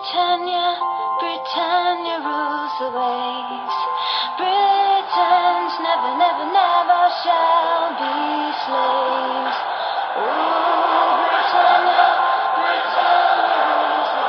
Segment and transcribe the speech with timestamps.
[0.00, 0.80] Britannia,
[1.20, 3.76] Britannia rules the waves.
[4.40, 9.60] Britons never, never, never shall be slaves.
[11.20, 12.08] Britannia,
[12.56, 14.24] Britannia rules the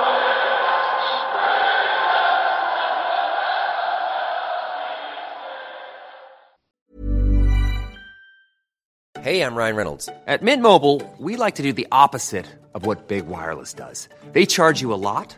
[9.15, 9.23] waves.
[9.23, 10.09] Hey, I'm Ryan Reynolds.
[10.27, 14.09] At Mint Mobile, we like to do the opposite of what Big Wireless does.
[14.33, 15.37] They charge you a lot,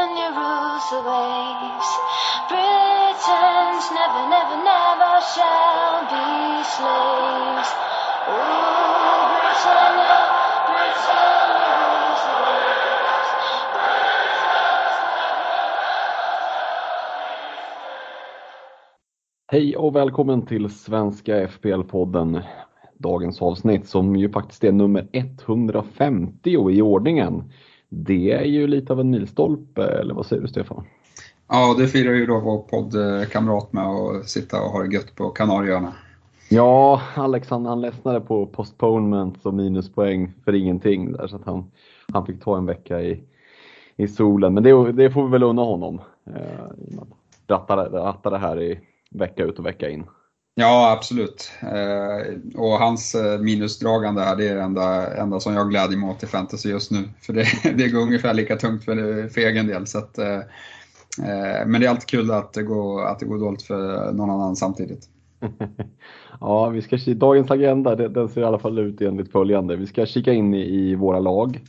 [0.91, 1.89] rules the waves.
[2.49, 7.71] Britons never, never, never shall be slaves.
[8.27, 10.17] Ooh, Britannia,
[10.67, 13.29] Britannia rules the waves.
[19.51, 22.41] Hej och välkommen till Svenska FPL-podden.
[22.97, 27.51] Dagens avsnitt som ju faktiskt är nummer 150 i ordningen.
[27.93, 30.83] Det är ju lite av en milstolpe, eller vad säger du Stefan?
[31.47, 35.29] Ja, det firar ju då vår poddkamrat med att sitta och ha det gött på
[35.29, 35.93] Kanarieöarna.
[36.49, 41.71] Ja, Alex han, ledsnade på postponement och minuspoäng för ingenting där så att han,
[42.13, 43.23] han fick ta en vecka i,
[43.95, 44.53] i solen.
[44.53, 46.01] Men det, det får vi väl unna honom.
[46.25, 46.65] Eh,
[47.47, 50.03] ratta, ratta det här i vecka ut och vecka in.
[50.55, 51.51] Ja, absolut.
[51.61, 56.09] Eh, och hans eh, minusdragande här, det är det enda, enda som jag glädjer mig
[56.09, 57.09] åt i fantasy just nu.
[57.21, 57.45] För det,
[57.77, 59.87] det går ungefär lika tungt för, för egen del.
[59.87, 60.39] Så att, eh,
[61.67, 64.55] men det är alltid kul att det, går, att det går dåligt för någon annan
[64.55, 65.09] samtidigt.
[66.39, 69.75] ja, vi ska, kika, dagens agenda det- den ser i alla fall ut enligt följande.
[69.75, 71.59] Vi ska kika in i, i våra lag.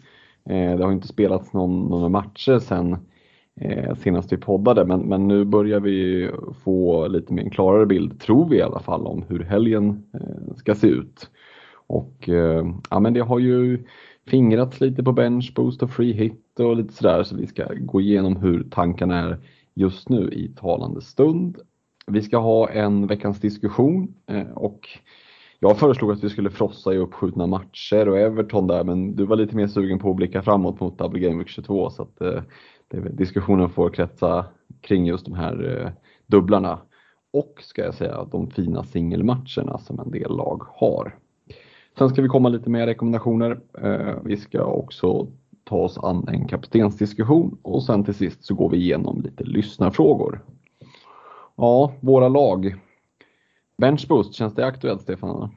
[0.51, 2.97] Eh, det har inte spelats någon, några matcher sen
[3.65, 6.31] eh, senast vi poddade men, men nu börjar vi
[6.65, 10.55] få lite mer en klarare bild, tror vi i alla fall, om hur helgen eh,
[10.57, 11.31] ska se ut.
[11.87, 13.85] Och eh, ja, men det har ju
[14.27, 18.01] fingrats lite på bench boost och free hit och lite sådär så vi ska gå
[18.01, 19.39] igenom hur tankarna är
[19.75, 21.59] just nu i talande stund.
[22.07, 24.89] Vi ska ha en veckans diskussion eh, och
[25.59, 29.37] jag föreslog att vi skulle frossa i uppskjutna matcher och Everton där men du var
[29.37, 32.43] lite mer sugen på att blicka framåt mot Double Game Week 22 så att eh,
[33.11, 34.45] diskussionen får kretsa
[34.81, 35.91] kring just de här eh,
[36.27, 36.79] dubblarna.
[37.33, 41.17] Och ska jag säga de fina singelmatcherna som en del lag har.
[41.99, 43.61] Sen ska vi komma lite mer rekommendationer.
[43.83, 45.27] Eh, vi ska också
[45.65, 50.45] ta oss an en kaptensdiskussion och sen till sist så går vi igenom lite lyssnarfrågor.
[51.57, 52.77] Ja, våra lag.
[53.79, 55.51] Benchboost, känns det aktuellt Stefan?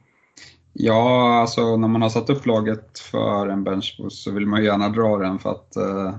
[0.72, 4.88] Ja, alltså när man har satt upp laget för en benchboost så vill man gärna
[4.88, 6.14] dra den för att eh,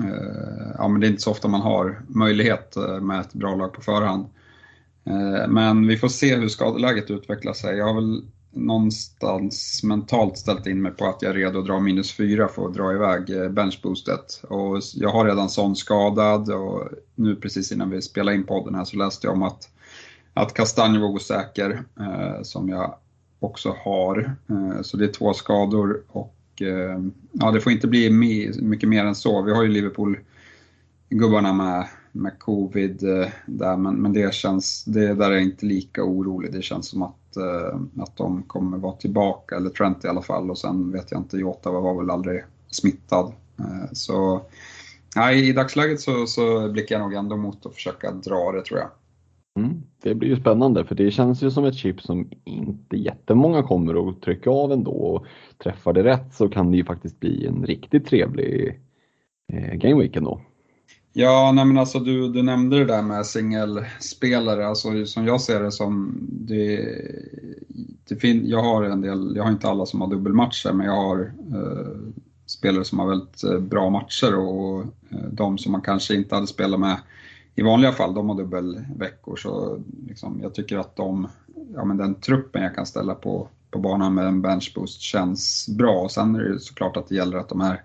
[0.00, 3.54] Eh, ja, men det är inte så ofta man har möjlighet eh, med ett bra
[3.54, 4.26] lag på förhand.
[5.04, 7.76] Eh, men vi får se hur skadeläget utvecklar sig.
[7.76, 11.80] Jag har väl någonstans mentalt ställt in mig på att jag är redo att dra
[11.80, 14.42] minus fyra för att dra iväg benchboostet.
[14.48, 18.84] Och jag har redan sån skadad och nu precis innan vi spelade in podden här
[18.84, 19.68] så läste jag om att,
[20.34, 22.94] att Kastanj var osäker, eh, som jag
[23.40, 24.36] också har.
[24.48, 27.00] Eh, så det är två skador och Eh,
[27.32, 28.10] ja, det får inte bli
[28.60, 29.42] mycket mer än så.
[29.42, 35.30] Vi har ju Liverpool-gubbarna med, med covid eh, där, men, men det känns, det där
[35.30, 36.52] är jag inte lika orolig.
[36.52, 40.50] Det känns som att, eh, att de kommer vara tillbaka, eller Trent i alla fall,
[40.50, 43.32] och sen vet jag inte, Jota var väl aldrig smittad.
[43.92, 44.42] Så
[45.16, 48.78] nej, i dagsläget så, så blickar jag nog ändå mot att försöka dra det tror
[48.78, 48.88] jag.
[49.58, 53.62] Mm, det blir ju spännande för det känns ju som ett chip som inte jättemånga
[53.62, 54.90] kommer att trycka av ändå.
[54.90, 55.26] Och
[55.62, 58.80] träffar det rätt så kan det ju faktiskt bli en riktigt trevlig
[59.52, 60.40] eh, gameweek ändå.
[61.12, 64.66] Ja, nej men alltså du, du nämnde det där med singelspelare.
[64.66, 66.88] Alltså, som jag ser det som, det,
[68.08, 70.96] det fin, jag har en del, jag har inte alla som har dubbelmatcher, men jag
[70.96, 72.12] har eh,
[72.46, 76.46] spelare som har väldigt eh, bra matcher och eh, de som man kanske inte hade
[76.46, 76.98] spelat med
[77.58, 79.36] i vanliga fall, de har dubbelveckor.
[79.36, 81.28] Så liksom, jag tycker att de,
[81.74, 86.00] ja, men den truppen jag kan ställa på, på banan med en benchboost känns bra.
[86.00, 87.82] Och sen är det såklart att det gäller att de här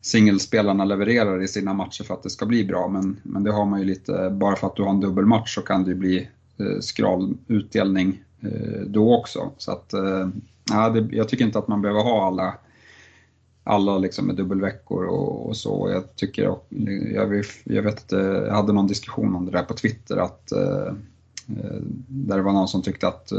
[0.00, 2.88] singelspelarna levererar i sina matcher för att det ska bli bra.
[2.88, 5.62] Men, men det har man ju lite, bara för att du har en dubbelmatch så
[5.62, 6.28] kan det ju bli
[6.58, 9.50] eh, skral utdelning eh, då också.
[9.56, 10.28] Så att, eh,
[10.70, 12.54] ja, det, jag tycker inte att man behöver ha alla
[13.64, 15.90] alla liksom med dubbelveckor och, och så.
[15.92, 16.58] Jag tycker, jag,
[17.64, 20.92] jag vet att jag hade någon diskussion om det där på Twitter att eh,
[22.08, 23.32] där det var någon som tyckte att,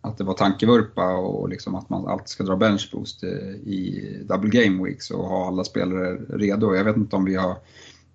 [0.00, 4.84] att det var tankevurpa och liksom att man alltid ska dra benchboost i double game
[4.84, 6.74] weeks och ha alla spelare redo.
[6.74, 7.56] Jag vet inte om vi har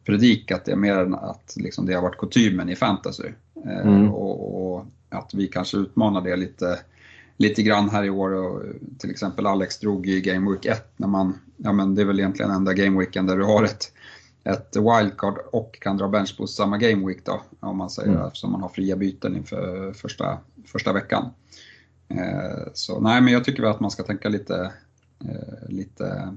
[0.05, 3.29] predikat det mer än att liksom det har varit kutymen i fantasy.
[3.65, 4.11] Mm.
[4.11, 6.79] Och, och, att vi kanske utmanar det lite,
[7.37, 8.31] lite grann här i år.
[8.31, 8.63] Och
[8.99, 12.19] till exempel Alex drog i Game Week 1 när man, ja men det är väl
[12.19, 13.91] egentligen enda Game Weeken där du har ett,
[14.43, 18.27] ett wildcard och kan dra bench på samma Game Week då, om man säger mm.
[18.27, 21.29] eftersom man har fria byten inför första, första veckan.
[22.07, 24.71] Eh, så nej, men jag tycker väl att man ska tänka lite,
[25.25, 26.33] eh, lite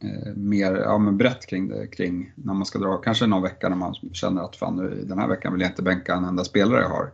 [0.00, 3.68] eh, mer ja, men brett kring det, kring när man ska dra, kanske någon vecka
[3.68, 6.44] när man känner att fan nu, den här veckan vill jag inte bänka en enda
[6.44, 7.10] spelare jag har.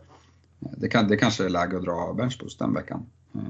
[0.59, 3.05] Det, kan, det kanske är läge att dra benchboost den veckan.
[3.35, 3.41] Eh.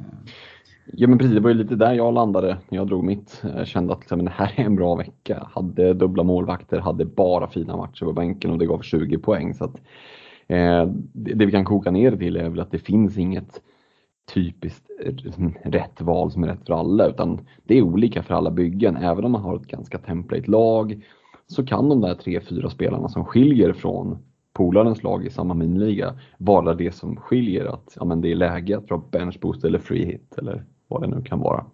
[0.93, 3.43] Ja men precis, det var ju lite där jag landade när jag drog mitt.
[3.55, 5.47] Jag kände att liksom, det här är en bra vecka.
[5.53, 9.53] Hade dubbla målvakter, hade bara fina matcher på bänken och det gav 20 poäng.
[9.53, 9.75] Så att,
[10.47, 13.61] eh, det vi kan koka ner till är väl att det finns inget
[14.33, 14.85] typiskt
[15.63, 18.97] rätt val som är rätt för alla utan det är olika för alla byggen.
[18.97, 21.03] Även om man har ett ganska template-lag
[21.47, 24.17] så kan de där tre, fyra spelarna som skiljer från
[24.55, 28.77] polarens lag i samma miniliga vara det som skiljer att ja, men det är läge
[28.77, 31.65] att dra Bench Boost eller free hit eller vad det nu kan vara.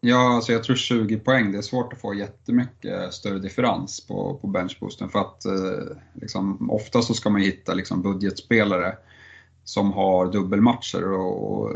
[0.00, 4.38] Ja, alltså jag tror 20 poäng, det är svårt att få jättemycket större differens på,
[4.38, 8.96] på benchboosten för att eh, liksom, ofta så ska man hitta liksom, budgetspelare
[9.64, 11.72] som har dubbelmatcher och, och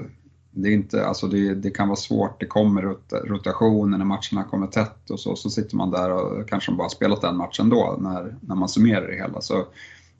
[0.51, 2.83] det, är inte, alltså det, det, kan vara svårt, det kommer
[3.25, 7.25] rotationer när matcherna kommer tätt och så, så sitter man där och kanske bara spelat
[7.25, 9.41] en match ändå när, när man summerar det hela.
[9.41, 9.67] Så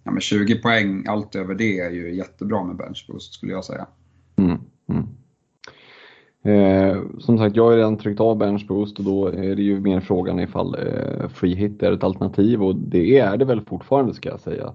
[0.09, 3.87] ja, men 20 poäng, allt över det är ju jättebra med benchboost skulle jag säga.
[4.37, 4.59] Mm,
[4.89, 5.07] mm.
[6.43, 10.01] Eh, som sagt, jag har redan tryckt av benchboost och då är det ju mer
[10.01, 14.29] frågan ifall eh, free hit är ett alternativ och det är det väl fortfarande ska
[14.29, 14.75] jag säga.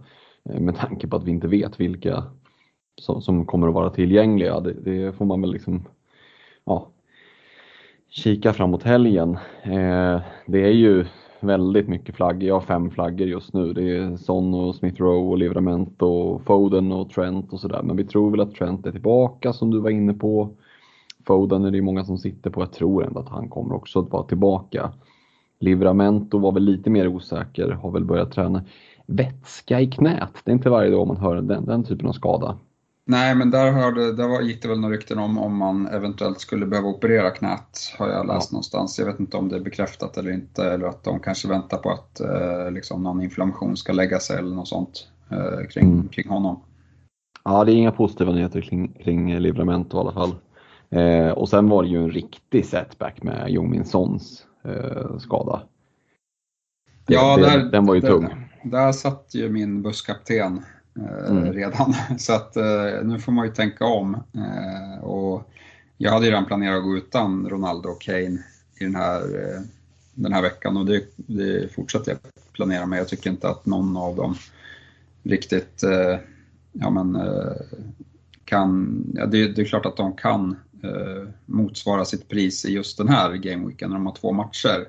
[0.50, 2.24] Eh, med tanke på att vi inte vet vilka
[3.01, 4.59] som, som kommer att vara tillgängliga.
[4.59, 5.88] Det, det, får man väl liksom
[6.65, 6.88] ja,
[8.09, 9.38] kika framåt helgen.
[9.63, 11.06] Eh, det är ju
[11.44, 12.44] väldigt mycket flaggor.
[12.44, 13.74] Jag har fem flaggor just nu.
[13.74, 17.84] Det är Son och Smith Rowe och Livramento och Foden och Trent och sådär.
[17.84, 20.50] Men vi tror väl att Trent är tillbaka som du var inne på.
[21.28, 22.62] Foden är det många som sitter på.
[22.62, 24.92] Jag tror ändå att han kommer också att vara tillbaka.
[25.60, 28.63] Livramento var väl lite mer osäker, har väl börjat träna.
[29.06, 32.57] Vätska i knät, det är inte varje dag man hör den, den typen av skada.
[33.06, 36.40] Nej, men där, hörde, där var, gick det väl några rykten om om man eventuellt
[36.40, 38.56] skulle behöva operera knät, har jag läst ja.
[38.56, 39.00] någonstans.
[39.00, 41.92] Jag vet inte om det är bekräftat eller inte, eller att de kanske väntar på
[41.92, 46.08] att eh, liksom någon inflammation ska lägga sig eller något sånt eh, kring, mm.
[46.08, 46.62] kring honom.
[47.44, 50.36] Ja, det är inga positiva nyheter kring, kring Livramento i alla fall.
[50.90, 55.62] Eh, och sen var det ju en riktig setback med Jungmin Sons eh, skada.
[57.08, 58.50] Ja, det, där, den var ju där, tung.
[58.64, 60.62] Där, satt ju min busskapten
[60.95, 61.54] mm.
[61.54, 61.94] redan.
[62.18, 64.13] Så att eh, nu får man ju tänka om.
[64.13, 65.51] Eh, och
[65.98, 68.44] jag hade ju redan planerat att gå utan Ronaldo och Kane
[68.80, 69.22] i den här,
[70.13, 72.19] den här veckan och det, det fortsätter jag
[72.54, 73.00] planera med.
[73.00, 74.36] Jag tycker inte att någon av dem
[75.24, 75.84] riktigt
[76.72, 77.18] ja, men,
[78.45, 80.56] kan, ja, det, det, är klart att de kan
[81.45, 84.88] motsvara sitt pris i just den här gameweeken när de har två matcher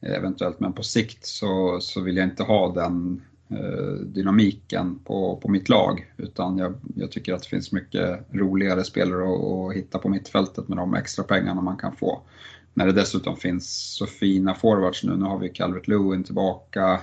[0.00, 5.36] eventuellt, men på sikt så, så vill jag inte ha den Eh, Eh, dynamiken på,
[5.36, 6.12] på mitt lag.
[6.16, 10.68] Utan jag, jag, tycker att det finns mycket roligare spelare att, att hitta på mittfältet
[10.68, 12.22] med de extra pengarna man kan få.
[12.74, 15.16] När det dessutom finns så fina forwards nu.
[15.16, 17.00] Nu har vi Calvert Lewin tillbaka.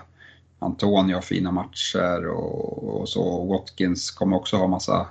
[0.59, 3.45] Antonio har fina matcher och, och så.
[3.45, 5.07] Watkins kommer också ha massa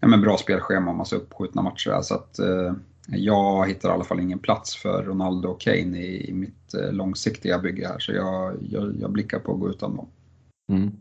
[0.00, 2.00] ja, men bra spelschema och massa uppskjutna matcher.
[2.02, 2.72] Så att, eh,
[3.06, 6.92] jag hittar i alla fall ingen plats för Ronaldo och Kane i, i mitt eh,
[6.92, 7.98] långsiktiga bygge här.
[7.98, 10.08] Så jag, jag, jag blickar på att gå utan dem.
[10.72, 10.92] Mm.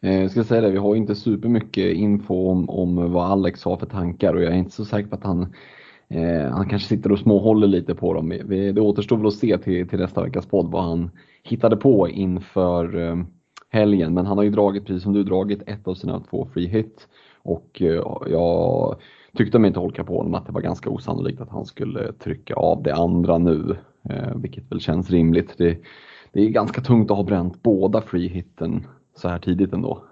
[0.00, 3.76] Eh, jag ska säga det, vi har inte supermycket info om, om vad Alex har
[3.76, 5.54] för tankar och jag är inte så säker på att han
[6.08, 8.28] eh, han kanske sitter och småhåller lite på dem.
[8.44, 11.10] Vi, det återstår väl att se till, till nästa veckas podd vad han
[11.42, 13.16] hittade på inför eh,
[13.68, 14.14] helgen.
[14.14, 17.08] Men han har ju dragit, precis som du, dragit ett av sina två free hit.
[17.42, 18.96] Och eh, jag
[19.36, 22.54] tyckte mig inte holka på honom att det var ganska osannolikt att han skulle trycka
[22.54, 23.76] av det andra nu.
[24.10, 25.54] Eh, vilket väl känns rimligt.
[25.58, 25.78] Det,
[26.32, 30.04] det är ganska tungt att ha bränt båda free hitten så här tidigt ändå.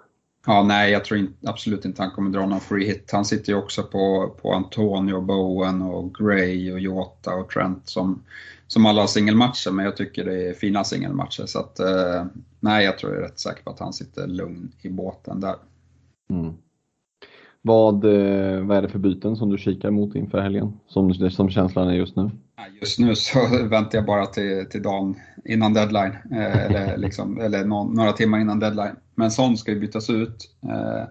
[0.45, 3.09] Ja, nej, jag tror inte, absolut inte han kommer dra någon free hit.
[3.13, 8.23] Han sitter ju också på, på Antonio, Bowen och Gray och Jota och Trent som,
[8.67, 11.45] som alla har singelmatcher, men jag tycker det är fina singelmatcher.
[11.45, 12.25] Så att, eh,
[12.59, 15.55] nej, jag tror jag är rätt säker på att han sitter lugn i båten där.
[16.29, 16.53] Mm.
[17.61, 21.49] Vad, eh, vad är det för byten som du kikar mot inför helgen, som, som
[21.49, 22.31] känslan är just nu?
[22.81, 27.65] Just nu så väntar jag bara till, till dagen innan deadline, eh, eller, liksom, eller
[27.65, 28.95] no, några timmar innan deadline.
[29.15, 30.55] Men sån ska ju bytas ut.
[30.63, 31.03] Eh,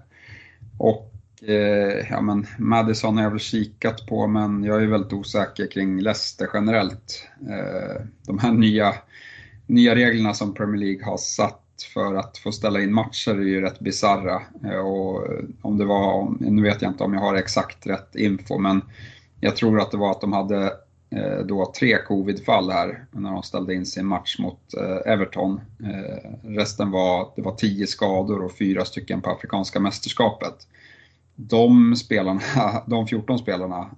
[0.79, 1.13] och
[1.49, 6.01] eh, ja, men Madison har jag väl kikat på, men jag är väldigt osäker kring
[6.01, 7.29] Leicester generellt.
[7.49, 8.95] Eh, de här nya,
[9.67, 11.65] nya reglerna som Premier League har satt
[11.95, 14.43] för att få ställa in matcher är ju rätt bisarra.
[14.65, 15.27] Eh, och
[15.63, 18.83] om det var, nu vet jag inte om jag har exakt rätt info, men
[19.41, 20.73] jag tror att det var att de hade
[21.11, 25.61] Eh, då tre covidfall här när de ställde in sin match mot eh, Everton.
[25.85, 30.67] Eh, resten var, det var tio skador och fyra stycken på Afrikanska mästerskapet.
[31.35, 32.41] De, spelarna,
[32.87, 33.91] de 14 spelarna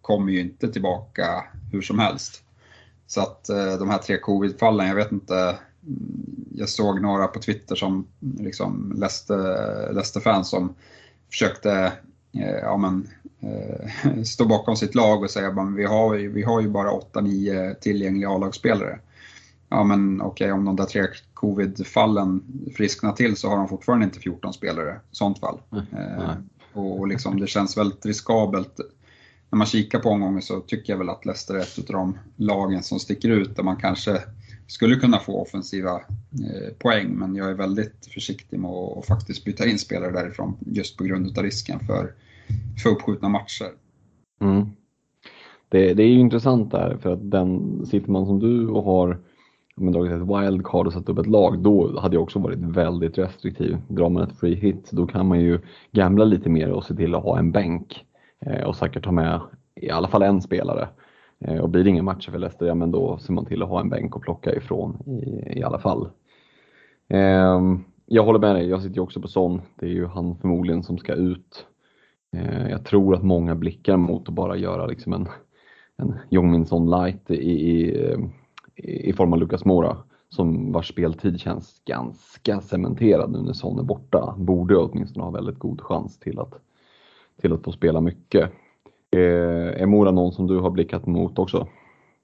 [0.00, 2.42] kommer ju inte tillbaka hur som helst.
[3.06, 3.44] Så att
[3.78, 8.92] de här tre covidfallen, jag vet inte, mm, jag såg några på Twitter som liksom
[8.96, 10.74] Leicester-fans som
[11.30, 11.92] försökte
[12.32, 13.08] ja, men,
[13.40, 17.74] eh, stå bakom sitt lag och säga att vi har, vi har ju bara 8-9
[17.74, 18.98] tillgängliga A-lagsspelare.
[19.68, 22.42] Ja men okej, okay, om de där tre covid-fallen
[22.76, 25.58] frisknar till så har de fortfarande inte 14 spelare i sånt fall.
[25.72, 25.84] Mm.
[25.92, 26.34] Eh,
[26.72, 28.80] och liksom, det känns väldigt riskabelt.
[29.50, 32.18] När man kikar på omgången så tycker jag väl att Leicester är ett av de
[32.36, 34.22] lagen som sticker ut där man kanske
[34.66, 39.66] skulle kunna få offensiva eh, poäng men jag är väldigt försiktig med att faktiskt byta
[39.66, 42.12] in spelare därifrån just på grund av risken för
[42.82, 43.70] för uppskjutna matcher.
[44.40, 44.66] Mm.
[45.68, 49.18] Det, det, är ju intressant där för att den, sitter man som du och har
[49.76, 53.18] men dragit ett wildcard och satt upp ett lag, då hade jag också varit väldigt
[53.18, 53.76] restriktiv.
[53.88, 55.60] Drar man ett free hit, då kan man ju
[55.92, 58.04] gamla lite mer och se till att ha en bänk
[58.40, 59.40] eh, och säkert ta med
[59.74, 60.88] i alla fall en spelare.
[61.44, 63.68] Eh, och blir det inga matcher för Leicester, ja men då ser man till att
[63.68, 66.08] ha en bänk att plocka ifrån i, i alla fall.
[67.08, 69.60] Ehm, jag håller med dig, jag sitter ju också på Son.
[69.78, 71.66] Det är ju han förmodligen som ska ut
[72.36, 75.28] eh, jag tror att många blickar mot att bara göra liksom en,
[75.96, 78.16] en Jongminsson light i, i,
[78.76, 79.96] i form av Lucas Mora
[80.28, 84.34] som vars speltid känns ganska cementerad nu när Son är borta.
[84.38, 86.54] Borde åtminstone ha väldigt god chans till att,
[87.40, 88.52] till att få spela mycket.
[89.16, 91.68] Eh, är Mora någon som du har blickat mot också?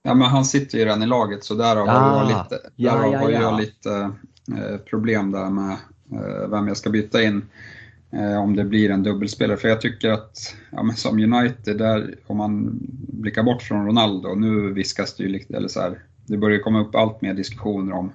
[0.02, 3.12] Ja men han sitter ju redan i laget så där har ah, jag lite, ja,
[3.12, 3.40] ja, har ja.
[3.40, 4.10] jag lite
[4.56, 5.76] eh, problem där med
[6.12, 7.42] eh, vem jag ska byta in.
[8.10, 9.56] Eh, om det blir en dubbelspelare.
[9.56, 12.78] För jag tycker att, ja, som United, där, om man
[13.08, 16.80] blickar bort från Ronaldo, nu viskas det ju lite, eller så här, det börjar komma
[16.80, 18.12] upp allt mer diskussioner om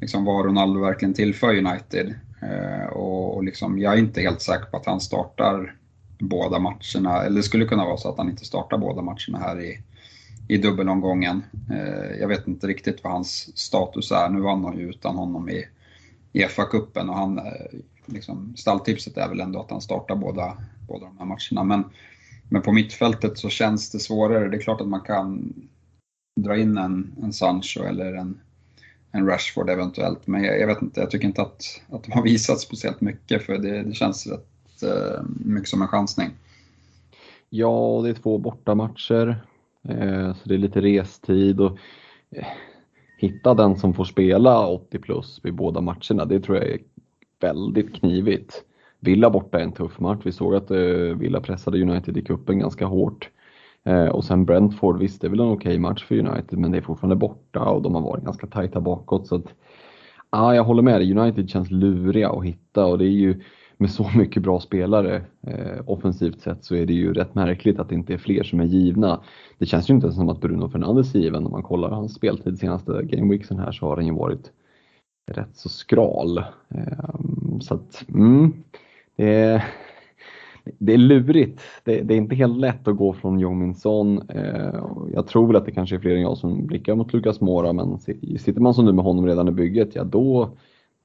[0.00, 2.14] liksom, vad Ronaldo verkligen tillför United.
[2.42, 5.74] Eh, och, och liksom, jag är inte helt säker på att han startar
[6.20, 9.60] båda matcherna, eller det skulle kunna vara så att han inte startar båda matcherna här
[9.60, 9.82] i,
[10.48, 11.42] i dubbelomgången.
[11.70, 14.28] Eh, jag vet inte riktigt vad hans status är.
[14.28, 15.64] Nu vann han ju utan honom i,
[16.32, 17.44] i FA-cupen och han eh,
[18.06, 20.56] liksom, stalltipset är väl ändå att han startar båda,
[20.88, 21.64] båda de här matcherna.
[21.64, 21.84] Men,
[22.48, 24.48] men på mittfältet så känns det svårare.
[24.48, 25.54] Det är klart att man kan
[26.40, 28.40] dra in en, en Sancho eller en,
[29.12, 30.26] en Rashford eventuellt.
[30.26, 33.42] Men jag, jag, vet inte, jag tycker inte att, att de har visat speciellt mycket
[33.42, 34.46] för det, det känns rätt
[34.82, 36.30] Eh, mycket som en chansning.
[37.50, 39.44] Ja, det är två bortamatcher.
[39.88, 41.78] Eh, så det är lite restid och
[42.30, 42.46] eh,
[43.18, 46.78] hitta den som får spela 80 plus vid båda matcherna, det tror jag är
[47.40, 48.64] väldigt knivigt.
[49.00, 50.20] Villa borta är en tuff match.
[50.24, 50.70] Vi såg att
[51.20, 53.30] Villa pressade United i cupen ganska hårt.
[54.12, 56.78] Och sen Brentford, visst det är väl en okej okay match för United men det
[56.78, 59.26] är fortfarande borta och de har varit ganska tajta bakåt.
[59.26, 59.54] Så att,
[60.30, 63.40] ah, jag håller med dig, United känns luriga att hitta och det är ju
[63.80, 67.88] med så mycket bra spelare eh, offensivt sett så är det ju rätt märkligt att
[67.88, 69.20] det inte är fler som är givna.
[69.58, 71.46] Det känns ju inte som att Bruno Fernandes är given.
[71.46, 74.52] Om man kollar hans speltid senaste gameweeksen här så har den ju varit
[75.30, 76.38] rätt så skral.
[76.68, 77.14] Eh,
[77.60, 78.52] så att, mm,
[79.16, 79.64] det, är,
[80.78, 81.60] det är lurigt.
[81.84, 84.18] Det, det, är inte helt lätt att gå från Jong Son.
[84.28, 87.40] Ehm, jag tror väl att det kanske är fler än jag som blickar mot Lukas
[87.40, 87.98] Mora men
[88.38, 90.50] sitter man som nu med honom redan i bygget, ja då,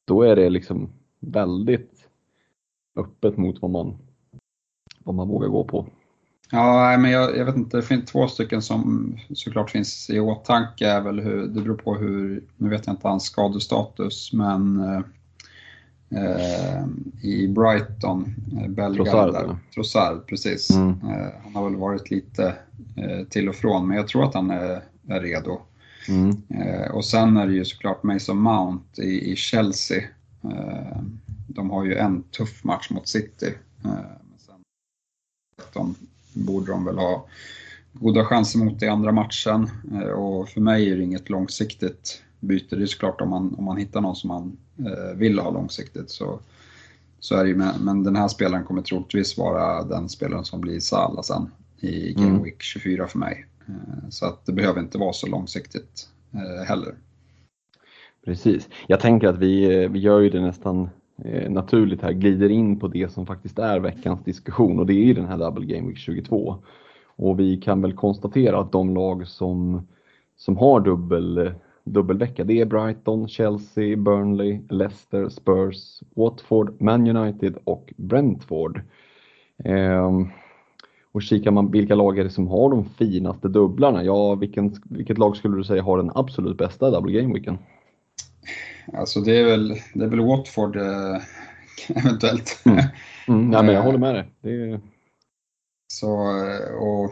[0.06, 0.90] då är det liksom
[1.20, 1.95] väldigt
[2.96, 3.98] öppet mot vad man,
[5.00, 5.88] vad man vågar gå på.
[6.52, 10.88] Ja, men jag, jag, vet inte, det finns två stycken som såklart finns i åtanke.
[10.88, 14.80] Är väl hur, det beror på hur, nu vet jag inte hans skadestatus, men
[16.16, 16.86] eh,
[17.22, 20.70] i Brighton, eh, belgaren där, Trossard, precis.
[20.70, 20.90] Mm.
[20.90, 22.56] Eh, han har väl varit lite
[22.98, 25.62] eh, till och från, men jag tror att han är, är redo.
[26.08, 26.42] Mm.
[26.50, 30.04] Eh, och sen är det ju såklart Mason Mount i, i Chelsea.
[31.56, 33.54] Eh, de har ju en tuff match mot City.
[33.82, 34.64] men sen,
[35.74, 35.96] de
[36.34, 37.28] borde de väl ha
[37.94, 39.70] goda chanser mot i andra matchen.
[39.94, 42.76] Eh, och för mig är det inget långsiktigt byte.
[42.76, 46.10] Det är såklart om man, om man hittar någon som man eh, vill ha långsiktigt
[46.10, 46.40] så,
[47.20, 50.62] så är det ju med, men den här spelaren kommer troligtvis vara den spelaren som
[50.62, 52.44] blir Salah sen i Game mm.
[52.44, 53.46] Week 24 för mig.
[54.10, 56.10] Så att det behöver inte vara så långsiktigt
[56.68, 56.96] heller.
[58.26, 58.70] Precis.
[58.88, 60.90] Jag tänker att vi, vi gör ju det nästan
[61.24, 65.06] Eh, naturligt här, glider in på det som faktiskt är veckans diskussion och det är
[65.06, 66.56] ju den här Double Game Week 22.
[67.16, 69.88] Och vi kan väl konstatera att de lag som,
[70.36, 71.52] som har dubbel,
[71.84, 78.82] dubbelvecka, det är Brighton, Chelsea, Burnley, Leicester, Spurs, Watford, Man United och Brentford.
[79.64, 80.28] Ehm,
[81.12, 84.04] och kikar man vilka lag är det som har de finaste dubblarna?
[84.04, 87.58] Ja, vilken, vilket lag skulle du säga har den absolut bästa double game weeken?
[88.94, 91.22] Alltså det är väl, det är väl Watford eh,
[91.90, 92.62] eventuellt.
[92.66, 92.80] Mm.
[93.28, 94.32] Mm, ja, men jag håller med dig.
[94.42, 94.80] Det är...
[95.88, 96.12] Så,
[96.80, 97.12] och,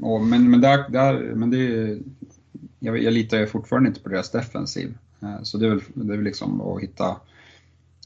[0.00, 1.98] och, men, men, där, där, men det
[2.78, 4.98] jag, jag litar ju fortfarande inte på deras defensiv.
[5.22, 7.16] Eh, så det är väl, det är väl liksom att hitta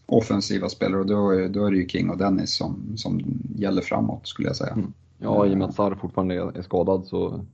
[0.06, 3.82] offensiva spelare och då är, då är det ju King och Dennis som, som gäller
[3.82, 4.72] framåt skulle jag säga.
[4.72, 4.92] Mm.
[5.18, 7.44] Ja, i och med att Sarr fortfarande är skadad så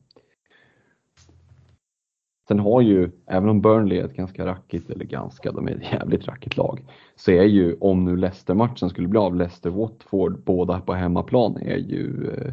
[2.50, 5.92] Sen har ju, även om Burnley är ett ganska rackigt, eller ganska, de är ett
[5.92, 6.84] jävligt rackigt lag,
[7.16, 12.30] så är ju, om nu Leicester-matchen skulle bli av, Leicester-Watford, båda på hemmaplan, är ju
[12.30, 12.52] eh,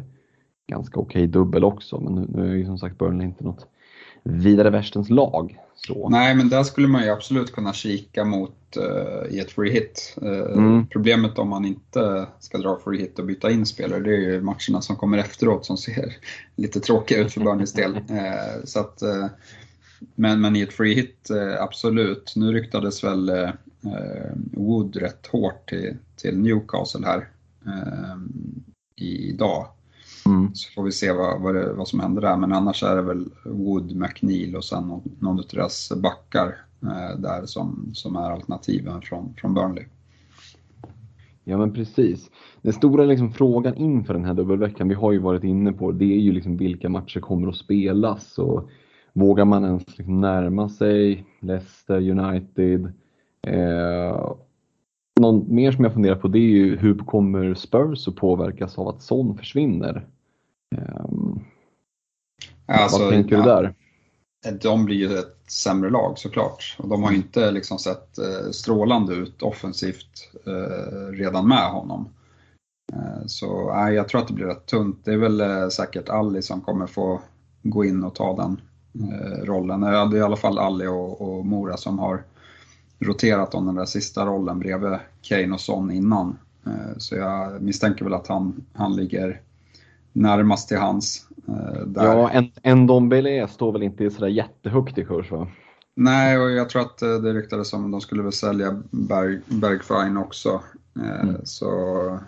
[0.68, 2.00] ganska okej okay dubbel också.
[2.00, 3.66] Men nu, nu är ju som sagt Burnley inte något
[4.22, 5.58] vidare värstens lag.
[5.74, 6.08] Så.
[6.08, 10.16] Nej, men där skulle man ju absolut kunna kika mot uh, i ett free hit.
[10.22, 10.86] Uh, mm.
[10.86, 14.40] Problemet om man inte ska dra free hit och byta in spelare, det är ju
[14.40, 16.16] matcherna som kommer efteråt som ser
[16.56, 17.94] lite tråkiga ut för Burnleys del.
[17.94, 19.02] Uh, så att,
[20.14, 21.28] men, men i ett free hit,
[21.60, 22.32] absolut.
[22.36, 23.52] Nu ryktades väl
[24.52, 27.28] Wood rätt hårt till, till Newcastle här
[28.96, 29.66] idag.
[30.26, 30.54] Mm.
[30.54, 32.36] Så får vi se vad, vad, det, vad, som händer där.
[32.36, 37.18] Men annars är det väl Wood, McNeil och sen någon, någon av deras backar eh,
[37.18, 39.84] där som, som är alternativen från, från Burnley.
[41.44, 42.30] Ja men precis.
[42.62, 46.04] Den stora liksom, frågan inför den här dubbelveckan, vi har ju varit inne på, det
[46.04, 48.38] är ju liksom vilka matcher kommer att spelas.
[48.38, 48.70] Och
[49.12, 52.92] vågar man ens liksom närma sig Leicester, United?
[53.46, 54.32] Eh,
[55.20, 58.88] någon mer som jag funderar på det är ju hur kommer Spurs att påverkas av
[58.88, 60.06] att Son försvinner?
[60.76, 61.44] Um,
[62.66, 63.74] alltså, vad tänker du där?
[64.62, 66.76] De blir ju ett sämre lag såklart.
[66.78, 72.08] Och de har inte liksom sett eh, strålande ut offensivt eh, redan med honom.
[72.92, 75.04] Eh, så eh, jag tror att det blir rätt tunt.
[75.04, 77.20] Det är väl eh, säkert Ali som kommer få
[77.62, 78.60] gå in och ta den
[78.94, 79.80] eh, rollen.
[79.80, 82.22] Det är i alla fall Ali och, och Mora som har
[82.98, 86.38] roterat om den där sista rollen bredvid Kane och Son innan.
[86.66, 89.40] Eh, så jag misstänker väl att han, han ligger
[90.12, 91.26] närmast till hans.
[91.48, 92.04] Eh, där.
[92.04, 95.48] Ja, en, en Dombele står väl inte sådär jättehögt i kurs va?
[95.96, 100.20] Nej, och jag tror att det ryktades om att de skulle väl sälja Berg, Bergfine
[100.20, 100.60] också.
[100.96, 101.36] Mm.
[101.44, 102.18] Så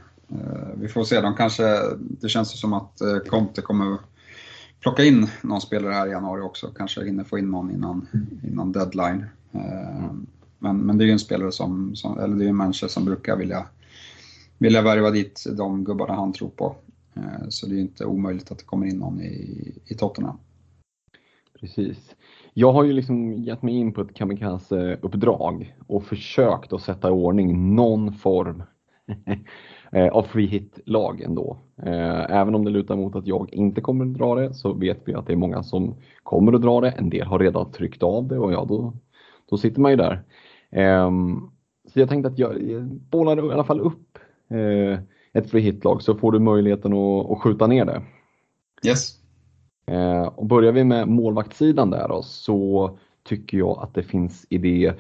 [0.75, 1.63] vi får se, de kanske,
[1.99, 3.99] det känns som att Conte kommer
[4.81, 8.07] plocka in någon spelare här i januari också, kanske hinner få in någon innan,
[8.43, 9.25] innan deadline.
[9.53, 10.27] Mm.
[10.59, 13.05] Men, men det är ju en spelare som, som eller det är en människa som
[13.05, 13.67] brukar vilja,
[14.59, 16.77] vilja värva dit de gubbarna han tror på.
[17.15, 20.39] Eh, så det är inte omöjligt att det kommer in någon i, i Tottenham.
[21.61, 22.15] Precis.
[22.55, 27.11] Jag har ju liksom gett mig in på ett kamikaze-uppdrag och försökt att sätta i
[27.11, 28.63] ordning någon form
[29.27, 29.39] eh,
[29.93, 31.59] av free hit-lag ändå.
[31.83, 34.99] Eh, även om det lutar mot att jag inte kommer att dra det så vet
[35.05, 36.91] vi att det är många som kommer att dra det.
[36.91, 38.93] En del har redan tryckt av det och ja, då,
[39.51, 40.23] då sitter man ju där.
[40.71, 41.51] Ehm,
[41.93, 44.99] så jag tänkte att jag, bollar i alla fall upp eh,
[45.33, 48.03] ett free hit-lag så får du möjligheten att, att skjuta ner det.
[48.87, 49.17] Yes.
[49.87, 54.93] Eh, och börjar vi med målvaktssidan där då, så tycker jag att det finns idé,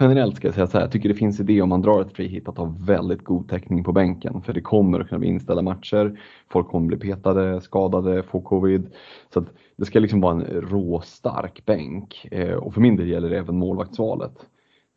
[0.00, 2.12] generellt ska jag säga så här, jag tycker det finns idé om man drar ett
[2.12, 5.62] frihit att ha väldigt god täckning på bänken för det kommer att kunna bli inställda
[5.62, 8.90] matcher, folk kommer bli petade, skadade, få covid.
[9.34, 9.44] Så
[9.76, 13.58] det ska liksom vara en råstark bänk eh, och för min del gäller det även
[13.58, 14.34] målvaktsvalet.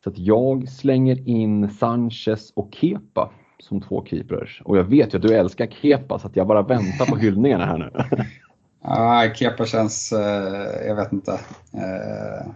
[0.03, 4.61] Så att jag slänger in Sanchez och Kepa som två keepers.
[4.65, 7.65] Och jag vet ju att du älskar Kepa så att jag bara väntar på hyllningarna
[7.65, 7.91] här nu.
[8.87, 11.31] ah, Kepa känns, eh, jag vet inte.
[11.73, 12.47] Eh,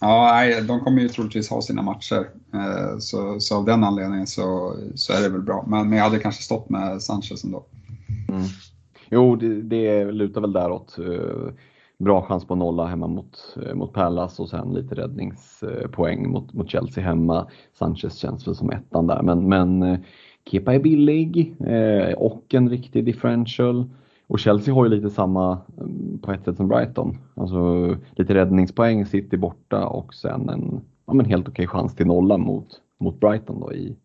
[0.00, 2.30] ja, de kommer ju troligtvis ha sina matcher.
[2.54, 5.64] Eh, så, så av den anledningen så, så är det väl bra.
[5.68, 7.64] Men, men jag hade kanske stått med Sanchez ändå.
[8.28, 8.42] Mm.
[9.10, 10.98] Jo, det, det lutar väl däråt.
[10.98, 11.52] Eh,
[11.98, 16.70] bra chans på nolla hemma mot, eh, mot Pallas och sen lite räddningspoäng mot, mot
[16.70, 17.48] Chelsea hemma.
[17.78, 19.98] Sanchez känns väl som ettan där men, men eh,
[20.50, 23.90] Kepa är billig eh, och en riktig differential.
[24.28, 27.18] Och Chelsea har ju lite samma mm, på ett sätt som Brighton.
[27.34, 32.38] Alltså lite räddningspoäng, City borta och sen en ja, men helt okej chans till nolla
[32.38, 33.96] mot, mot Brighton då i,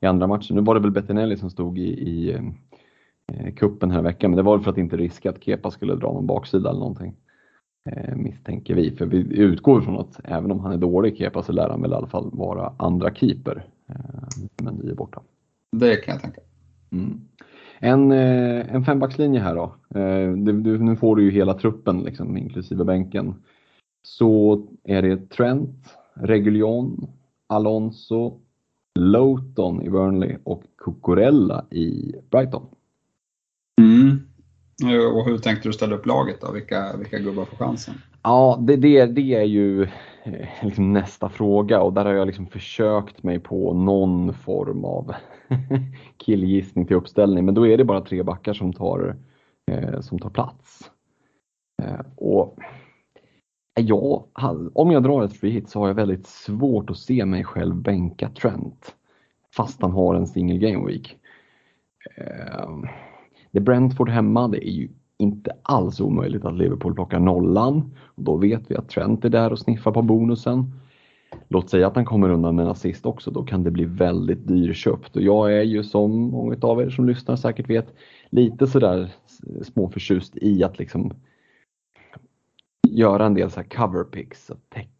[0.00, 0.56] i andra matchen.
[0.56, 2.32] Nu var det väl Bettinelli som stod i, i
[3.32, 4.30] eh, kuppen här veckan.
[4.30, 6.80] Men det var väl för att inte riska att Kepa skulle dra någon baksida eller
[6.80, 7.16] någonting.
[7.84, 8.90] Eh, misstänker vi.
[8.90, 11.92] För vi utgår från att även om han är dålig Kepa så lär han väl
[11.92, 13.66] i alla fall vara andra keeper.
[13.88, 13.94] Eh,
[14.62, 15.22] men vi är borta.
[15.72, 16.40] Det kan jag tänka.
[16.92, 17.20] Mm.
[17.82, 19.74] En, eh, en fembackslinje här då.
[20.00, 23.34] Eh, du, du, nu får du ju hela truppen liksom, inklusive bänken.
[24.02, 27.10] Så är det Trent, Reguljon,
[27.46, 28.40] Alonso,
[28.98, 32.66] Loughton i Burnley och Cucurella i Brighton.
[33.80, 34.29] Mm.
[34.82, 36.52] Eh, och hur tänkte du ställa upp laget då?
[36.52, 37.94] Vilka, vilka gubbar får chansen?
[38.22, 39.82] Ja, det, det, det är ju
[40.22, 45.14] eh, liksom nästa fråga och där har jag liksom försökt mig på någon form av
[46.16, 47.44] killgissning till uppställning.
[47.44, 49.16] Men då är det bara tre backar som tar,
[49.70, 50.90] eh, som tar plats.
[51.82, 52.58] Eh, och
[53.80, 54.24] jag,
[54.74, 57.74] om jag drar ett free hit så har jag väldigt svårt att se mig själv
[57.74, 58.96] bänka Trent
[59.56, 61.16] fast han har en single game week.
[62.16, 62.68] Eh,
[63.50, 67.94] det är Brentford hemma, det är ju inte alls omöjligt att Liverpool plockar nollan.
[67.98, 70.72] Och då vet vi att Trent är där och sniffar på bonusen.
[71.48, 74.48] Låt säga att han kommer undan med en assist också, då kan det bli väldigt
[74.48, 75.16] dyrköpt.
[75.16, 77.94] Och jag är ju som många av er som lyssnar säkert vet
[78.30, 79.12] lite sådär
[79.62, 81.12] småförtjust i att liksom
[82.88, 84.99] göra en del så här cover picks, att täcka.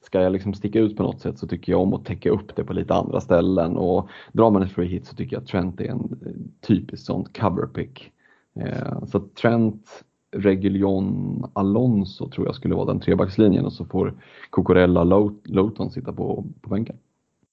[0.00, 2.56] Ska jag liksom sticka ut på något sätt så tycker jag om att täcka upp
[2.56, 5.48] det på lite andra ställen och drar man ett free hit så tycker jag att
[5.48, 8.12] Trent är en eh, typisk sån cover pick.
[8.60, 10.04] Eh, så Trent,
[10.36, 14.14] Reguljon, Alonso tror jag skulle vara den trebackslinjen och så får
[14.50, 15.04] Cocorella
[15.44, 16.96] Loughton sitta på, på bänken.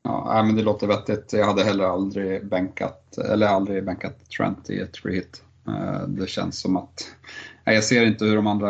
[0.03, 1.33] Ja, men det låter vettigt.
[1.33, 5.43] Jag hade heller aldrig bänkat, eller aldrig bänkat Trent i ett free hit.
[5.67, 7.15] Eh, det känns som att,
[7.63, 8.69] jag ser inte hur de andra,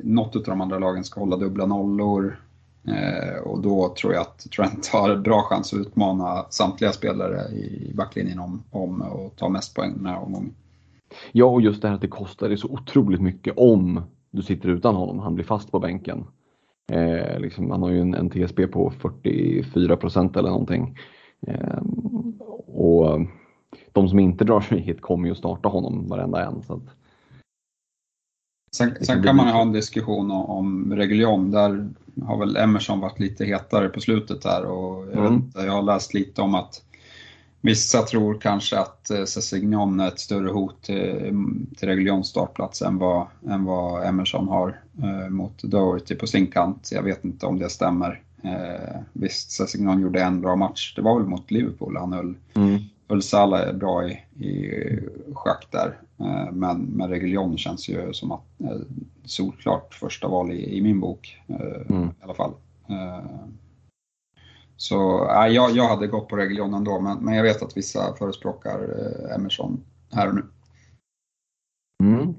[0.00, 2.36] något av de andra lagen ska hålla dubbla nollor.
[2.88, 7.92] Eh, och då tror jag att Trent har bra chans att utmana samtliga spelare i
[7.94, 10.54] backlinjen om, om att ta mest poäng den här omgången.
[11.32, 14.68] Ja, och just det här att det kostar det så otroligt mycket om du sitter
[14.68, 15.18] utan honom.
[15.18, 16.24] Han blir fast på bänken.
[16.92, 20.98] Eh, liksom, han har ju en, en TSB på 44 procent eller någonting.
[21.46, 21.82] Eh,
[22.66, 23.20] och
[23.92, 26.62] de som inte drar sig hit kommer ju att starta honom varenda en.
[26.62, 27.01] Så att,
[28.76, 31.50] sen, sen kan man ha en diskussion om, om Reguljon.
[31.50, 31.88] Där
[32.22, 35.50] har väl Emerson varit lite hetare på slutet här och jag, mm.
[35.54, 36.82] vet, jag har läst lite om att
[37.64, 41.34] Vissa tror kanske att eh, Sessignon är ett större hot till,
[41.76, 46.88] till Reguljons startplats än vad, än vad Emerson har eh, mot Doherty på sin kant.
[46.92, 48.20] Jag vet inte om det stämmer.
[48.42, 50.92] Eh, visst, Sessignon gjorde en bra match.
[50.96, 52.80] Det var väl mot Liverpool han höll, mm.
[53.12, 54.12] Höll Salah bra i,
[54.46, 55.00] i
[55.34, 55.98] schack där.
[56.20, 58.80] Eh, men, men Reguljon känns ju som att eh,
[59.24, 62.08] solklart första val i, i min bok eh, mm.
[62.08, 62.52] i alla fall.
[64.76, 68.80] Så äh, jag, hade gått på Reguljon ändå, men, men jag vet att vissa förespråkar
[69.34, 70.42] Emerson här och nu.
[72.02, 72.34] Mm.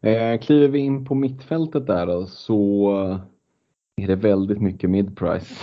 [0.00, 2.92] Eh, kliver vi in på mittfältet där då, så
[4.02, 5.54] är det väldigt mycket mid-price.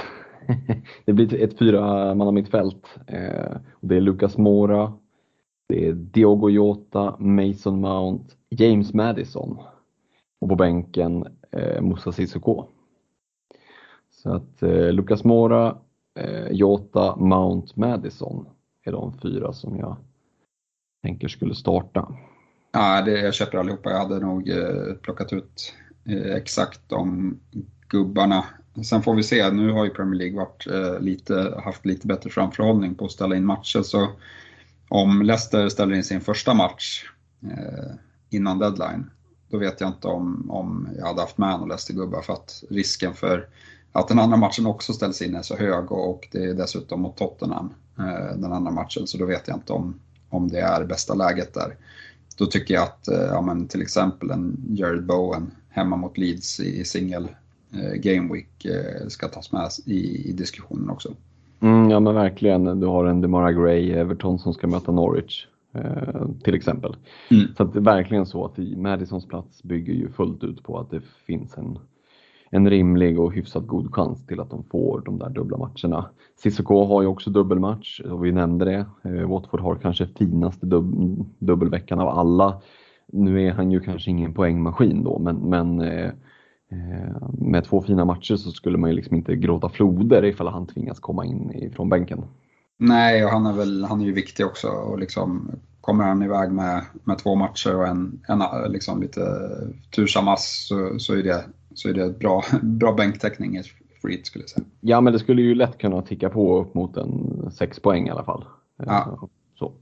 [1.06, 3.00] det blir ett fyra manna mittfält.
[3.08, 4.94] Eh, det är Lucas Mora,
[5.70, 9.60] det är Diogo Jota, Mason Mount, James Madison
[10.42, 12.66] och på bänken eh, Moussa Sissoko.
[14.10, 15.78] Så att eh, Lucas Mora,
[16.20, 18.46] eh, Jota, Mount, Madison
[18.84, 19.98] är de fyra som jag
[21.04, 22.16] tänker skulle starta.
[22.72, 23.90] Ja, det, jag köper allihopa.
[23.90, 25.74] Jag hade nog eh, plockat ut
[26.06, 27.40] eh, exakt de
[27.88, 28.46] gubbarna.
[28.86, 32.30] Sen får vi se, nu har ju Premier League varit, eh, lite, haft lite bättre
[32.30, 33.82] framförhållning på att ställa in matcher.
[33.82, 34.10] Så
[34.90, 37.06] om Leicester ställer in sin första match
[37.44, 37.92] eh,
[38.30, 39.10] innan deadline,
[39.50, 43.14] då vet jag inte om, om jag hade haft med någon Leicester-gubbar för att risken
[43.14, 43.48] för
[43.92, 47.18] att den andra matchen också ställs in är så hög och det är dessutom mot
[47.18, 51.14] Tottenham eh, den andra matchen så då vet jag inte om, om det är bästa
[51.14, 51.76] läget där.
[52.38, 56.60] Då tycker jag att eh, ja, men till exempel en Jared Bowen hemma mot Leeds
[56.60, 57.28] i singel
[57.96, 58.66] Game Week
[59.08, 61.16] ska tas med i, i diskussionen också.
[61.62, 66.28] Mm, ja men verkligen, du har en Demara Gray, Everton som ska möta Norwich eh,
[66.44, 66.96] till exempel.
[67.32, 67.48] Mm.
[67.58, 71.02] Så det är verkligen så att Madisons plats bygger ju fullt ut på att det
[71.26, 71.80] finns en
[72.54, 76.10] en rimlig och hyfsat god chans till att de får de där dubbla matcherna.
[76.36, 78.86] Cissoko har ju också dubbelmatch och vi nämnde det.
[79.10, 80.96] Eh, Watford har kanske finaste dub
[81.40, 82.62] dubbelveckan av alla.
[83.08, 86.12] Nu är han ju kanske ingen poängmaskin då men, men eh, eh,
[87.34, 91.00] med två fina matcher så skulle man ju liksom inte gråta floder ifall han tvingas
[91.00, 92.24] komma in ifrån bänken.
[92.78, 94.68] Nej, och han är, väl, han är ju viktig också.
[94.68, 99.22] Och liksom, kommer han iväg med, med två matcher och en, en liksom lite
[99.96, 103.64] tursam ass så, så är det så är det bra, bra bänktäckning i
[104.02, 104.66] free skulle jag säga.
[104.80, 108.12] Ja, men det skulle ju lätt kunna ticka på upp mot en 6 poäng i
[108.12, 108.46] alla fall.
[108.78, 109.30] Ja.
[109.60, 109.74] Så.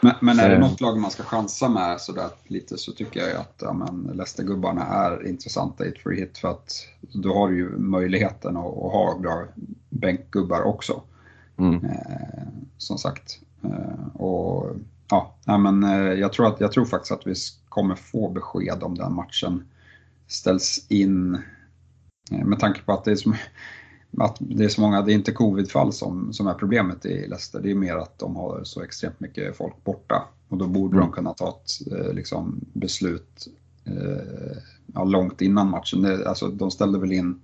[0.00, 0.60] Men, men är det Eh.
[0.60, 4.10] något lag man ska chansa med sådär lite så tycker jag ju att ja, men
[4.14, 6.72] Leicester-gubbarna är intressanta i ett free hit för att
[7.12, 9.44] då har du ju möjligheten att, att ha bra
[9.90, 11.02] bänkgubbar också.
[11.58, 11.84] Mm.
[11.84, 12.46] Eh,
[12.78, 13.38] som sagt.
[13.64, 14.76] Eh, och
[15.10, 17.34] ja, nej, men eh, jag tror, att, jag tror faktiskt att vi
[17.68, 19.64] kommer få besked om den matchen
[20.28, 21.34] ställs in
[22.30, 23.32] eh, med tanke på att det är så,
[24.18, 27.60] att det är så många, det är inte covidfall som, som är problemet i Leicester,
[27.60, 30.22] det är mer att de har så extremt mycket folk borta.
[30.48, 33.48] Och då borde de kunna ta ett eh, liksom, beslut
[33.84, 34.56] eh,
[34.94, 36.02] ja, långt innan matchen.
[36.02, 37.40] Det, alltså, de ställde väl in,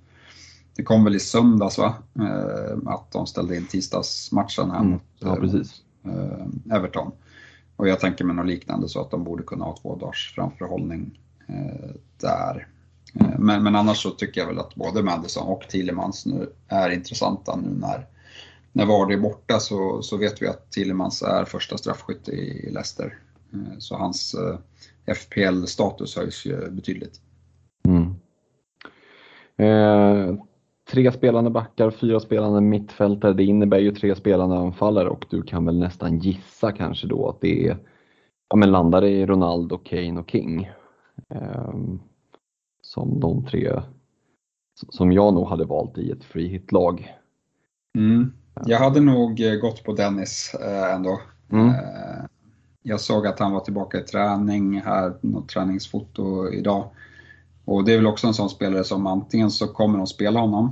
[0.77, 1.95] det kom väl i söndags va?
[2.19, 4.91] Eh, att de ställde in tisdagsmatchen här Mm.
[4.91, 7.13] mot Ja, eh, eh, Everton.
[7.77, 11.19] Och jag tänker mig något liknande så att de borde kunna ha två dagars framförhållning
[12.21, 12.69] där.
[13.21, 16.91] Eh, men, men annars så tycker jag väl att både Madison och Thielemans nu är
[16.91, 18.07] intressanta nu när,
[18.73, 23.19] när Vardy är borta så, så vet vi att Thielemans är första straffskytt i Leicester.
[23.53, 24.59] Eh, så hans eh,
[25.15, 27.21] FPL-status höjs ju betydligt.
[27.89, 28.15] Mm.
[29.57, 30.37] Eh,
[30.91, 33.33] tre spelande backar, fyra spelande mittfältare.
[33.33, 37.41] Det innebär ju tre spelande anfallare och du kan väl nästan gissa kanske då att
[37.41, 37.77] det är,
[38.49, 40.71] ja men landar i Ronaldo, Kane och King.
[41.35, 41.75] Eh,
[42.93, 43.83] som de tre
[44.89, 47.17] som jag nog hade valt i ett free hit-lag.
[47.99, 48.33] Mm.
[48.67, 51.21] Jag hade nog eh, gått på Dennis eh, ändå.
[51.53, 51.69] Mm.
[51.69, 52.25] Eh,
[52.83, 56.85] Jag såg att han var tillbaka i träning här, något träningsfoto idag.
[57.65, 60.71] Och det är väl också en sån spelare som antingen så kommer de spela honom,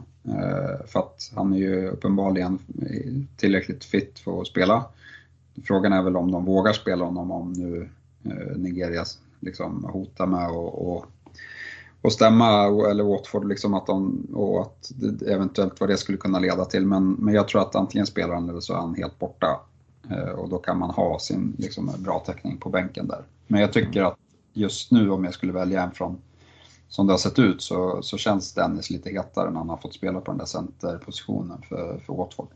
[0.86, 2.58] för att han är ju uppenbarligen
[3.36, 4.84] tillräckligt fit för att spela.
[5.64, 7.88] Frågan är väl om de vågar spela honom om nu
[8.56, 9.04] Nigeria
[9.40, 11.04] liksom hotar med att
[12.02, 14.92] och, stämma eller Watford liksom att de, och att
[15.26, 16.86] eventuellt vad det skulle kunna leda till.
[16.86, 19.60] Men, men jag tror att antingen spelar han eller så är han helt borta.
[20.10, 23.22] Eh, och då kan man ha sin liksom, bra täckning på bänken där.
[23.46, 24.16] Men jag tycker att
[24.52, 26.18] just nu om jag skulle välja en från
[26.88, 29.94] som det har sett ut så, så känns Dennis lite hetare när han har fått
[29.94, 32.48] spela på den där centerpositionen för, för Watford.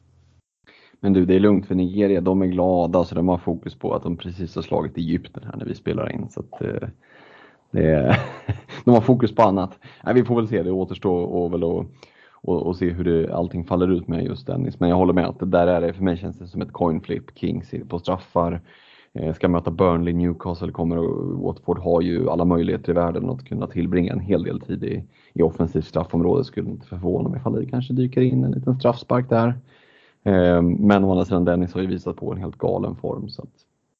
[1.00, 3.94] Men du, det är lugnt för Nigeria, de är glada så de har fokus på
[3.94, 6.28] att de precis har slagit Egypten här när vi spelar in.
[6.30, 6.88] Så att, eh,
[7.70, 8.20] det är,
[8.84, 9.78] de har fokus på annat.
[10.04, 11.86] Nej, vi får väl se, det återstår och väl att
[12.44, 14.80] och, och se hur det, allting faller ut med just Dennis.
[14.80, 16.72] Men jag håller med att det där är det, för mig känns det som ett
[16.72, 17.38] coin flip.
[17.38, 18.60] Kings på straffar,
[19.12, 23.44] eh, ska möta Burnley, Newcastle kommer och Watford har ju alla möjligheter i världen att
[23.44, 26.44] kunna tillbringa en hel del tid i, i offensivt straffområde.
[26.44, 29.48] Skulle inte förvåna mig ifall det kanske dyker in en liten straffspark där.
[30.24, 33.28] Eh, men å andra sidan Dennis har ju visat på en helt galen form.
[33.28, 33.48] Så att,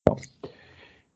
[0.05, 0.17] ja.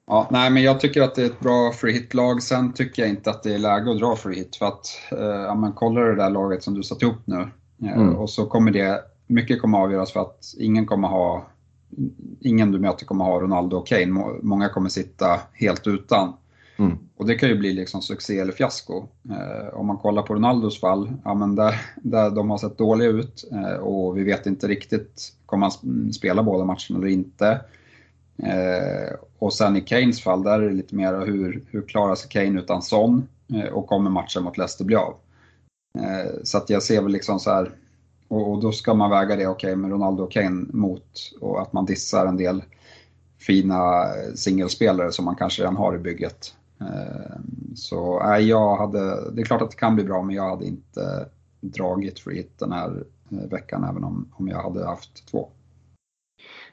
[0.08, 2.42] Ja, nej, men jag tycker att det är ett bra free hit-lag.
[2.42, 5.18] Sen tycker jag inte att det är läge att dra free hit för att, eh,
[5.24, 7.36] ja men kolla det där laget som du satt ihop nu.
[7.84, 8.16] Eh, Mm.
[8.16, 11.46] Och så kommer det, mycket kommer avgöras för att ingen kommer ha,
[12.40, 14.06] ingen du möter kommer ha Ronaldo och Kane.
[14.06, 16.32] Må- Många kommer sitta helt utan.
[16.76, 16.98] Mm.
[17.16, 19.04] Och det kan ju bli liksom succé eller fiasko.
[19.30, 23.08] Eh, om man kollar på Ronaldos fall, ja men där, där de har sett dåliga
[23.08, 27.60] ut eh, och vi vet inte riktigt, kommer han sp- spela båda matcherna eller inte?
[28.42, 32.30] Eh, och sen i Kanes fall, där är det lite mer hur, hur klarar sig
[32.30, 35.14] Kane utan Son eh, och kommer matchen mot Leicester bli av?
[35.98, 37.72] Eh, så att jag ser väl liksom så här,
[38.28, 41.72] och, och då ska man väga det, okej, med Ronaldo och Kane mot och att
[41.72, 42.62] man dissar en del
[43.38, 46.54] fina eh, singelspelare som man kanske redan har i bygget.
[46.80, 47.36] Eh,
[47.74, 50.66] Så nej, jag hade, det är klart att det kan bli bra men jag hade
[50.66, 51.28] inte
[51.60, 55.48] dragit free hit den här eh, veckan även om, om jag hade haft två.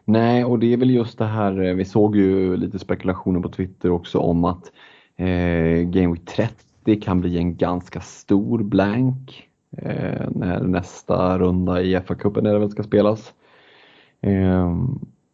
[0.05, 3.49] Nej, och det är väl just det här, eh, vi såg ju lite spekulationer på
[3.49, 4.71] Twitter också om att
[5.15, 11.95] eh, Game Week 30 kan bli en ganska stor blank eh, när nästa runda i
[11.95, 13.33] FA-cupen är det väl ska spelas.
[14.21, 14.75] Eh,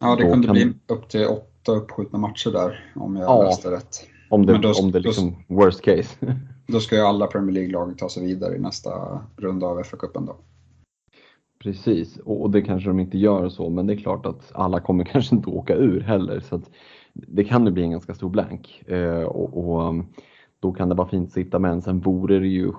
[0.04, 3.42] Ja, det Då kunde kan- bli upp till åtta uppskjutna matcher där om jag Ja.
[3.42, 3.96] läste rätt.
[4.30, 6.16] om det, Men då- om det då- liksom worst case.
[6.66, 8.90] Då ska ju alla Premier League-lag ta sig vidare i nästa
[9.36, 10.36] runda av FA-cupen då.
[11.62, 15.04] Precis, och det kanske de inte gör så, men det är klart att alla kommer
[15.12, 16.40] kanske inte åka ur heller.
[16.40, 16.70] Så att
[17.12, 20.06] det kan ju bli en ganska stor blank eh, och, och um,
[20.60, 21.82] då kan det vara fint att sitta med en.
[21.82, 22.72] sen vore det ju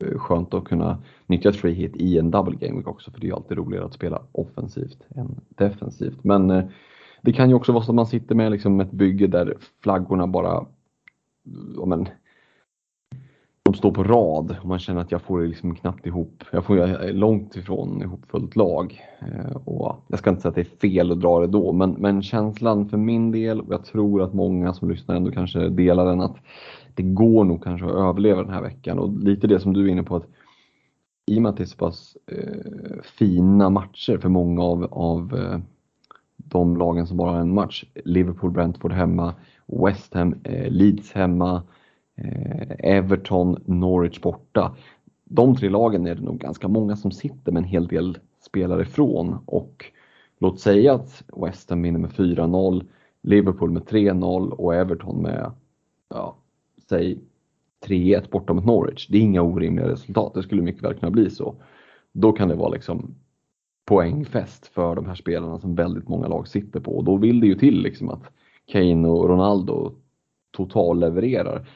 [0.00, 3.20] eh, skönt att kunna nyttja ett free hit i en double game week också för
[3.20, 6.24] det är ju alltid roligare att spela offensivt än defensivt.
[6.24, 6.64] Men eh,
[7.22, 10.26] det kan ju också vara så att man sitter med liksom ett bygge där flaggorna
[10.26, 10.66] bara
[11.76, 12.08] ja, men,
[13.64, 16.44] de står på rad och man känner att jag får det liksom knappt ihop.
[16.52, 19.00] Jag får jag är långt ifrån ihopfullt lag.
[19.20, 21.90] Eh, och jag ska inte säga att det är fel att dra det då, men,
[21.90, 26.06] men känslan för min del och jag tror att många som lyssnar ändå kanske delar
[26.06, 26.36] den att
[26.94, 29.92] det går nog kanske att överleva den här veckan och lite det som du är
[29.92, 30.26] inne på att
[31.26, 35.36] i och med att det är så pass eh, fina matcher för många av, av
[35.36, 35.58] eh,
[36.36, 37.84] de lagen som bara har en match.
[38.04, 39.34] Liverpool, Brentford hemma,
[39.66, 41.62] West Ham, eh, Leeds hemma,
[42.16, 44.76] Eh, Everton, Norwich borta.
[45.24, 48.82] De tre lagen är det nog ganska många som sitter med en hel del spelare
[48.82, 49.84] ifrån och
[50.38, 52.86] låt säga att West Ham vinner med 4-0,
[53.22, 55.52] Liverpool med 3-0 och Everton med,
[56.08, 56.36] ja,
[56.88, 57.18] säg
[57.86, 59.06] 3-1 borta mot Norwich.
[59.08, 61.54] Det är inga orimliga resultat, det skulle mycket väl kunna bli så.
[62.12, 63.14] Då kan det vara liksom
[63.84, 67.46] poängfest för de här spelarna som väldigt många lag sitter på och då vill det
[67.46, 68.22] ju till liksom att
[68.66, 69.92] Kane och Ronaldo
[70.50, 71.68] totallevererar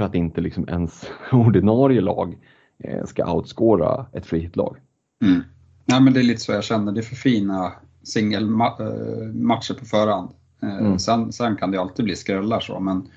[0.00, 2.38] för att inte liksom ens ordinarie lag
[2.84, 4.76] eh, ska outscora ett free hit-lag.
[5.24, 5.42] Mm.
[5.84, 10.30] Nej, men det är lite så jag känner, det är för fina singelmatcher på förhand.
[10.62, 10.98] Eh, mm.
[10.98, 13.08] Sen, sen, kan det alltid bli skrällar så, men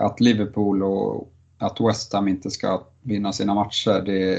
[0.00, 4.36] att Liverpool och att West Ham inte ska vinna sina matcher, det,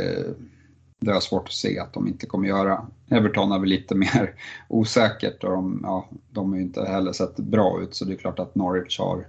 [1.00, 2.86] det har jag svårt att se att de inte kommer göra.
[3.10, 4.34] Everton är väl lite mer
[4.68, 8.18] osäkert och de, ja, de har ju inte heller sett bra ut så det är
[8.18, 9.26] klart att Norwich har,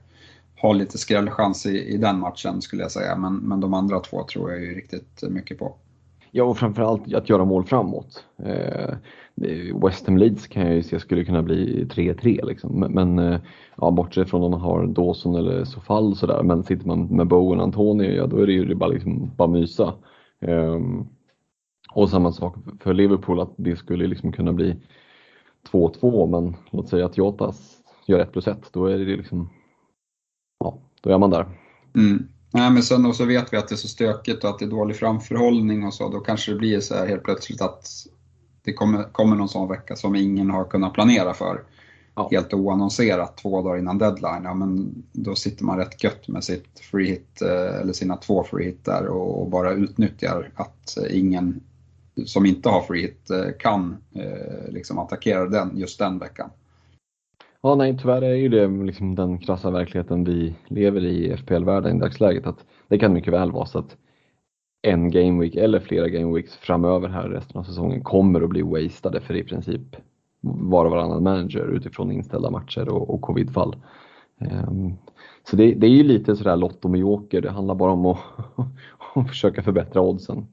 [0.67, 3.17] har lite skrällchans i, i den matchen skulle jag säga.
[3.17, 5.77] Men, men de andra två tror jag ju riktigt mycket på.
[6.31, 8.25] Ja, och framförallt att göra mål framåt.
[8.45, 8.95] Eh,
[9.83, 12.81] West Ham Leeds kan jag ju se skulle kunna bli 3-3 liksom.
[12.81, 13.41] Men, men eh,
[13.77, 16.43] ja, bortsett från om man har Dawson eller Sofall och sådär.
[16.43, 19.49] Men sitter man med Bowen och Antonio, ja då är det ju bara, liksom, bara
[19.49, 19.95] mysa.
[20.41, 20.81] Eh,
[21.95, 24.77] och samma sak för Liverpool, att det skulle liksom kunna bli
[25.73, 27.77] 2-2, men låt säga att Jotas
[28.07, 29.51] gör 1 plus 1, då är det liksom,
[30.59, 31.47] ja, då är man där.
[31.95, 32.29] Mm.
[32.51, 34.71] Nej, men sen så vet vi att det är så stökigt och att det är
[34.71, 37.89] dålig framförhållning och så, då kanske det blir så här helt plötsligt att
[38.63, 41.63] det kommer, kommer någon sån vecka som ingen har kunnat planera för.
[42.15, 42.29] Ja.
[42.31, 46.81] Helt oannonserat två dagar innan deadline, ja men då sitter man rätt gött med sitt
[46.81, 51.61] free hit, eh, eller sina två free hit där och bara utnyttjar att ingen
[52.27, 56.51] som inte har free hit eh, kan eh, liksom attackera den just den veckan.
[57.67, 61.97] Ja, nej, tyvärr är ju det liksom den krassa verkligheten vi lever i i FPL-världen
[61.97, 62.47] i dagsläget.
[62.47, 63.97] Att det kan mycket väl vara så att
[64.83, 68.63] en game week eller flera game weeks framöver här resten av säsongen kommer att bli
[68.63, 69.97] wastade för i princip
[70.41, 73.77] var och varannan manager utifrån inställda matcher och, och covidfall.
[74.69, 74.97] Um,
[75.51, 78.19] så det, det, är ju lite sådär Lotto med Joker, det handlar bara om att,
[79.15, 80.47] att försöka förbättra oddsen.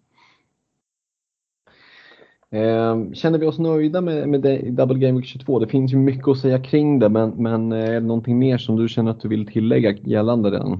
[2.54, 4.42] Ehm, känner vi oss nöjda med, med
[4.74, 5.60] Double Game Week 22?
[5.60, 8.58] Det finns ju mycket att säga kring det, men, men eh, är det någonting mer
[8.58, 10.80] som du känner att du vill tillägga gällande den?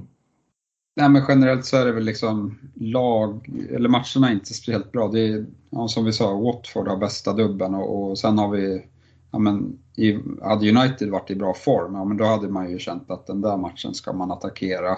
[0.96, 5.08] Nej, men generellt så är det väl liksom lag, eller matcherna är inte speciellt bra.
[5.08, 8.82] Det är, ja, som vi sa, Watford har bästa dubben och, och sen har vi,
[9.30, 12.78] ja men, i, hade United varit i bra form, ja men då hade man ju
[12.78, 14.96] känt att den där matchen ska man attackera.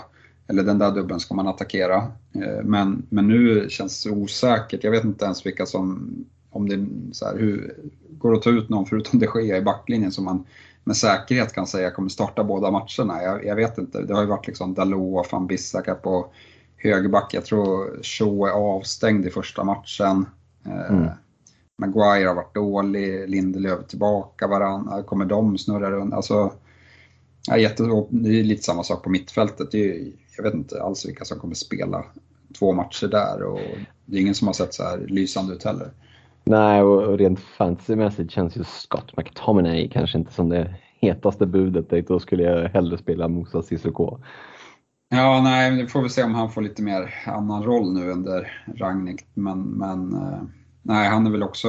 [0.48, 1.96] Eller den där dubben ska man attackera.
[2.34, 4.84] Eh, men, men nu känns det osäkert.
[4.84, 6.14] Jag vet inte ens vilka som
[6.56, 7.74] om det så här, hur,
[8.18, 10.44] går att ta ut någon förutom de Gea i backlinjen som man
[10.84, 13.22] med säkerhet kan säga kommer starta båda matcherna.
[13.22, 16.26] Jag, jag vet inte, det har ju varit liksom Dalot och van Bissaka på
[16.76, 17.34] högerback.
[17.34, 20.26] Jag tror Shaw är avstängd i första matchen.
[20.66, 21.08] Eh, mm.
[21.78, 25.04] Maguire har varit dålig, Lindelöf tillbaka varann.
[25.04, 26.14] Kommer de snurra runt?
[26.14, 26.52] Alltså,
[27.46, 29.74] ja, jätte, det är lite samma sak på mittfältet.
[29.74, 32.04] Är, jag vet inte alls vilka som kommer spela
[32.58, 33.60] två matcher där och
[34.04, 35.90] det är ingen som har sett så här lysande ut heller.
[36.46, 42.06] Nej, och rent fantasymässigt känns ju Scott McTominay kanske inte som det hetaste budet.
[42.08, 44.18] Då skulle jag hellre spela Moussa Sissoko.
[45.08, 48.64] Ja, nej, vi får väl se om han får lite mer annan roll nu under
[48.76, 49.26] Ragnik.
[49.34, 50.42] Men, men eh,
[50.82, 51.68] nej, han är väl också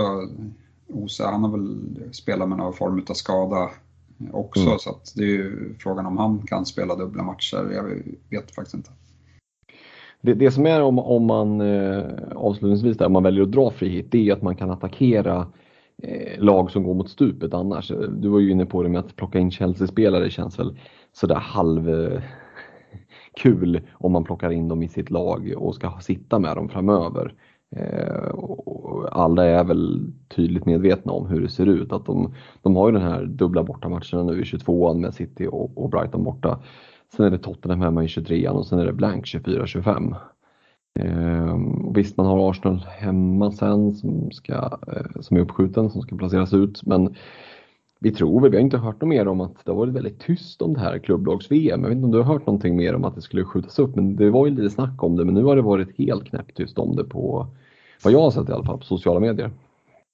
[0.87, 3.69] Osa, han har väl spelat med någon form av skada
[4.31, 4.61] också.
[4.61, 4.79] Mm.
[4.79, 7.71] Så att det är ju frågan om han kan spela dubbla matcher.
[7.73, 7.83] Jag
[8.29, 8.91] vet faktiskt inte.
[10.21, 12.03] Det, det som är om, om man eh,
[12.36, 15.47] avslutningsvis där, om man väljer att dra frihet, det är att man kan attackera
[16.03, 17.91] eh, lag som går mot stupet annars.
[17.91, 20.77] Eh, du var ju inne på det med att plocka in Chelsea-spelare känns väl
[21.13, 22.21] sådär halv eh,
[23.41, 27.34] kul om man plockar in dem i sitt lag och ska sitta med dem framöver.
[27.75, 28.34] Eh,
[29.12, 31.93] alla är väl tydligt medvetna om hur det ser ut.
[31.93, 35.77] Att de, de har ju den här dubbla bortamatcherna nu i 22an med City och,
[35.77, 36.60] och Brighton borta.
[37.15, 40.15] Sen är det Tottenham hemma i 23 och sen är det blank 24-25.
[40.99, 41.58] Eh,
[41.93, 44.53] visst, man har Arsenal hemma sen som, ska,
[44.87, 46.85] eh, som är uppskjuten, som ska placeras ut.
[46.85, 47.15] Men
[47.99, 50.19] vi tror väl, vi har inte hört något mer om att det har varit väldigt
[50.19, 51.81] tyst om det här klubblags-VM.
[51.81, 53.95] Jag vet inte om du har hört någonting mer om att det skulle skjutas upp,
[53.95, 55.25] men det var ju lite snack om det.
[55.25, 57.47] Men nu har det varit helt knäpptyst om det på,
[58.03, 59.51] vad jag har sett i alla fall, på sociala medier.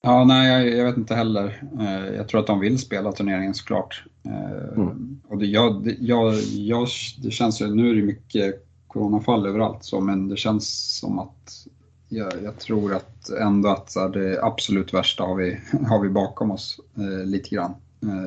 [0.06, 1.62] Ja, nej, jag, jag, vet inte heller.
[1.80, 4.04] Eh, jag tror att de vill spela turneringen såklart.
[4.24, 5.20] Eh, mm.
[5.28, 6.88] Och det, jag, jag, jag,
[7.22, 11.66] det känns ju, nu är det mycket coronafall överallt så, men det känns som att
[12.08, 16.80] jag, jag tror att ändå att det absolut värsta har vi, har vi bakom oss
[16.96, 17.74] eh, lite grann.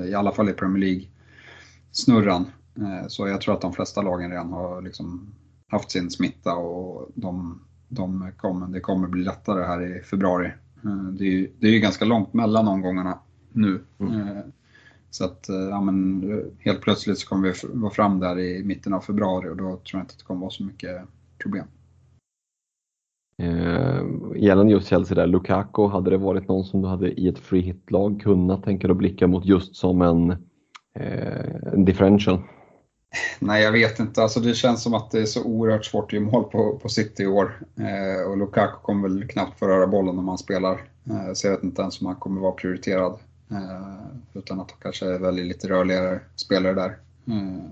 [0.10, 2.46] I alla fall i Premier League-snurran.
[3.08, 5.36] Så jag tror att de flesta lagen redan har liksom
[5.68, 10.52] haft sin smitta och de, de kommer, det kommer bli lättare här i februari.
[11.12, 13.20] Det är ju, det är ju ganska långt mellan omgångarna
[13.54, 13.80] nu.
[14.00, 14.28] Mm.
[15.10, 16.24] Så att ja, men
[16.60, 19.82] helt plötsligt så kommer vi vara fram där i mitten av februari och då tror
[19.92, 21.02] jag inte att det kommer vara så mycket
[21.38, 21.66] problem.
[23.42, 24.02] Eh,
[24.36, 27.62] gällande just Chelsea där, Lukaku, hade det varit någon som du hade i ett free
[27.62, 30.32] hit-lag kunnat tänka dig att blicka mot just som en,
[30.94, 32.40] eh, en differential?
[33.40, 34.24] Nej, jag vet inte.
[34.24, 36.90] Alltså, det känns som att det är så oerhört svårt att göra mål på, på
[36.90, 37.60] City i år.
[37.76, 40.90] Eh, och Lukaku kommer väl knappt få röra bollen när han spelar.
[41.10, 43.20] Eh, så jag vet inte ens om han kommer vara prioriterad.
[43.52, 46.98] Eh, utan att han kanske väljer lite rörligare spelare där.
[47.28, 47.64] Eh.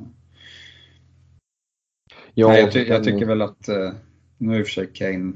[2.34, 3.92] Ja, Nej, jag, ty jag, tycker väl att, eh,
[4.38, 5.34] nu i och för sig Kane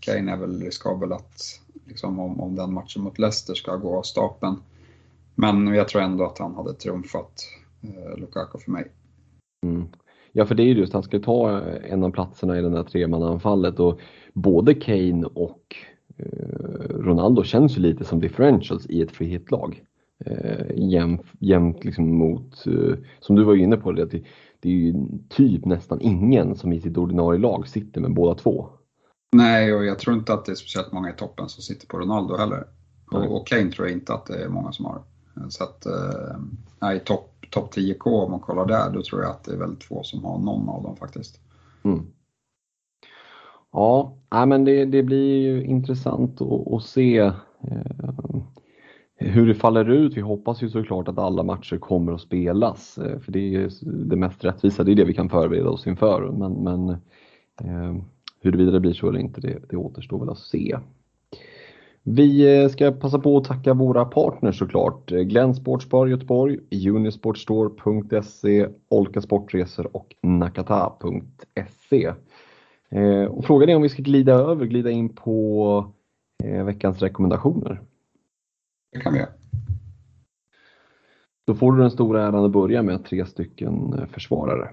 [0.00, 4.02] Kane är väl riskabel att liksom, om, om den matchen mot Leicester ska gå av
[4.02, 4.62] stapeln.
[5.34, 7.44] Men jag tror ändå att han hade trumfat
[7.82, 8.90] eh, Lukaku för mig.
[9.62, 9.88] Mm.
[10.32, 12.82] Ja, för det är ju just han ska ta en av platserna i det där
[12.82, 14.00] tremannaanfallet och
[14.32, 15.76] både Kane och
[16.16, 19.84] eh, Ronaldo känns ju lite som differentials i ett free hit-lag.
[20.24, 24.06] Eh, jämt, jämt liksom mot, eh, som du var inne på, det,
[24.60, 24.94] det är ju
[25.28, 28.68] typ nästan ingen som i sitt ordinarie lag sitter med båda två.
[29.32, 31.98] Nej, och jag tror inte att det är speciellt många i toppen som sitter på
[31.98, 32.64] Ronaldo heller.
[33.10, 35.02] Och, och Kane tror jag inte att det är många som har.
[35.48, 39.44] Så att, eh, i topp Topp 10K om man kollar där, då tror jag att
[39.44, 41.40] det är väldigt få som har någon av dem faktiskt.
[41.84, 42.06] Mm.
[43.72, 48.40] Ja, men det, det blir ju intressant att, att se eh,
[49.16, 50.16] hur det faller ut.
[50.16, 53.70] Vi hoppas ju såklart att alla matcher kommer att spelas, eh, för det är
[54.08, 56.32] det mest rättvisa, det är det vi kan förbereda oss inför.
[56.32, 56.88] Men, men
[57.60, 58.02] eh,
[58.40, 60.78] Huruvida det blir så eller inte, det, det återstår väl att se.
[62.10, 65.10] Vi eh, ska passa på att tacka våra partners såklart.
[65.10, 72.12] Glenn Sportsbar Göteborg, Unisportstore.se, Olka Sportresor och Nakata.se.
[72.90, 75.92] Eh, och frågan är om vi ska glida över, glida in på
[76.44, 77.80] eh, veckans rekommendationer.
[78.92, 79.30] Det kan vi göra.
[81.46, 84.70] Då får du den stora äran att börja med tre stycken försvarare.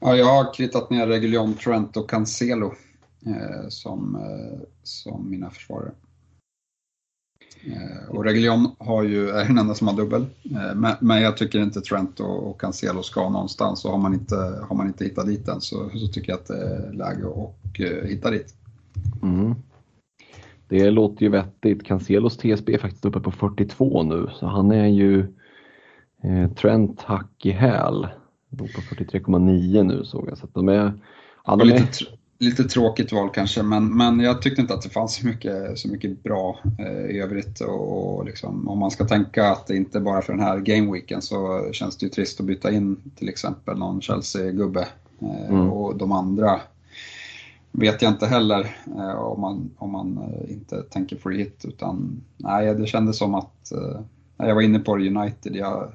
[0.00, 2.72] Ja, jag har kritat ner Reguljon, Trent och Cancelo
[3.26, 5.92] eh, som, eh, som mina försvarare.
[7.66, 11.36] Eh, och Reguljon har ju, är den enda som har dubbel, eh, men, men, jag
[11.36, 13.84] tycker inte Trent och, och Cancelo ska någonstans.
[13.84, 16.46] Och har man inte, har man inte hittat dit än så, så tycker jag att
[16.46, 18.54] det är läge att uh, hitta dit.
[19.22, 19.54] Mm.
[20.68, 21.84] Det låter ju vettigt.
[21.84, 25.20] Cancelos TSB är faktiskt uppe på 42 nu, så han är ju
[26.22, 28.08] eh, Trent hack i häl.
[28.50, 30.38] Låg på 43,9 nu såg jag.
[30.38, 30.92] Så de är,
[31.44, 31.74] ja, de är...
[31.74, 32.04] Lite,
[32.42, 35.88] lite tråkigt val kanske, men, men jag tyckte inte att det fanns så mycket, så
[35.88, 37.60] mycket bra eh, i övrigt.
[37.60, 41.22] Och, och liksom, om man ska tänka att det inte bara för den här gameweeken
[41.22, 44.88] så känns det ju trist att byta in till exempel någon Chelsea-gubbe.
[45.20, 45.70] Eh, mm.
[45.70, 46.60] Och de andra
[47.72, 51.64] vet jag inte heller eh, om, man, om man eh, inte tänker free hit.
[51.68, 54.00] Utan nej, det kändes som att eh,
[54.36, 55.56] jag var inne på United.
[55.56, 55.92] Jag,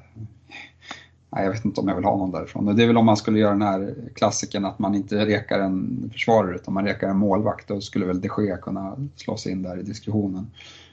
[1.29, 2.75] Nej, jag vet inte om jag vill ha någon därifrån.
[2.75, 6.09] Det är väl om man skulle göra den här klassiken att man inte rekar en
[6.13, 7.67] försvarare utan man rekar en målvakt.
[7.67, 10.47] Då skulle väl de Gea kunna slå sig in där i diskussionen.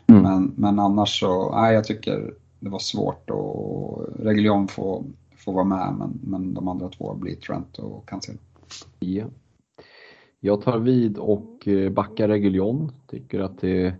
[0.06, 0.22] Mm.
[0.22, 5.04] Men, men annars så, nej jag tycker det var svårt och Reguljon får,
[5.36, 8.38] får vara med men, men de andra två blir Trent och Cancelo.
[8.98, 9.24] Ja.
[10.40, 12.92] Jag tar vid och eh, backar Reguljon.
[13.06, 13.94] Tycker att det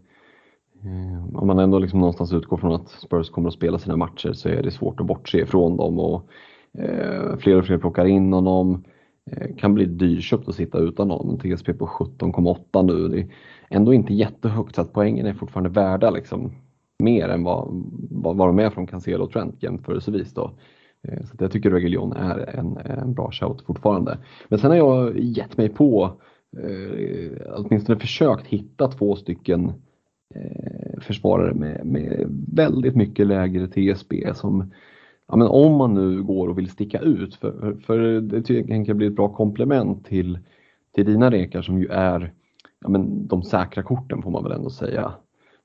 [0.85, 4.33] Eh, om man ändå liksom någonstans utgår från att Spurs kommer att spela sina matcher
[4.33, 6.29] så är det svårt att bortse ifrån dem och
[6.79, 8.85] eh, fler och fler plockar in honom.
[9.31, 11.39] Eh, kan bli dyrköpt att sitta utan honom.
[11.39, 13.09] TSP på 17,8 nu.
[13.09, 13.29] Det är
[13.69, 16.53] ändå inte jättehögt så att poängen är fortfarande värda liksom
[16.99, 17.69] mer än vad,
[18.11, 20.35] vad, vad de är från Cancelo och Trent jämförelsevis.
[20.35, 20.51] Då.
[21.09, 24.19] Eh, så jag tycker Reguljon är en, en bra shout fortfarande.
[24.49, 26.21] Men sen har jag gett mig på,
[26.57, 29.75] eh, åtminstone försökt hitta två stycken eh,
[30.35, 34.73] Eh, försvarare med, med väldigt mycket lägre TSB som
[35.29, 39.03] ja, men om man nu går och vill sticka ut, för, för det tycker jag
[39.03, 40.39] ett bra komplement till,
[40.95, 42.33] till dina rekar som ju är
[42.81, 45.13] ja, men de säkra korten får man väl ändå säga,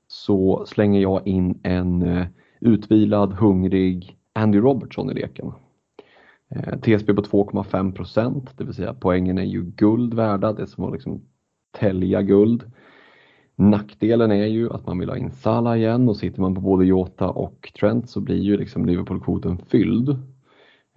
[0.06, 2.26] så slänger jag in en eh,
[2.60, 5.52] utvilad, hungrig Andy Robertson i leken.
[6.48, 10.84] Eh, TSB på 2,5 procent, det vill säga poängen är ju guld värda, det som
[10.84, 11.22] var liksom
[11.78, 12.70] tälja guld.
[13.60, 16.84] Nackdelen är ju att man vill ha in Salah igen och sitter man på både
[16.84, 20.08] Jota och Trent så blir ju liksom Liverpool-kvoten fylld.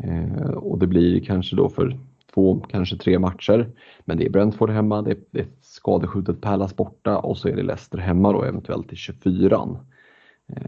[0.04, 2.00] Eh, och det blir kanske då för
[2.34, 3.70] två, kanske tre matcher.
[4.06, 7.56] Men det är Brentford hemma, det är, det är skadeskjutet Palace borta och så är
[7.56, 9.78] det Leicester hemma då eventuellt i 24.
[10.56, 10.64] Eh,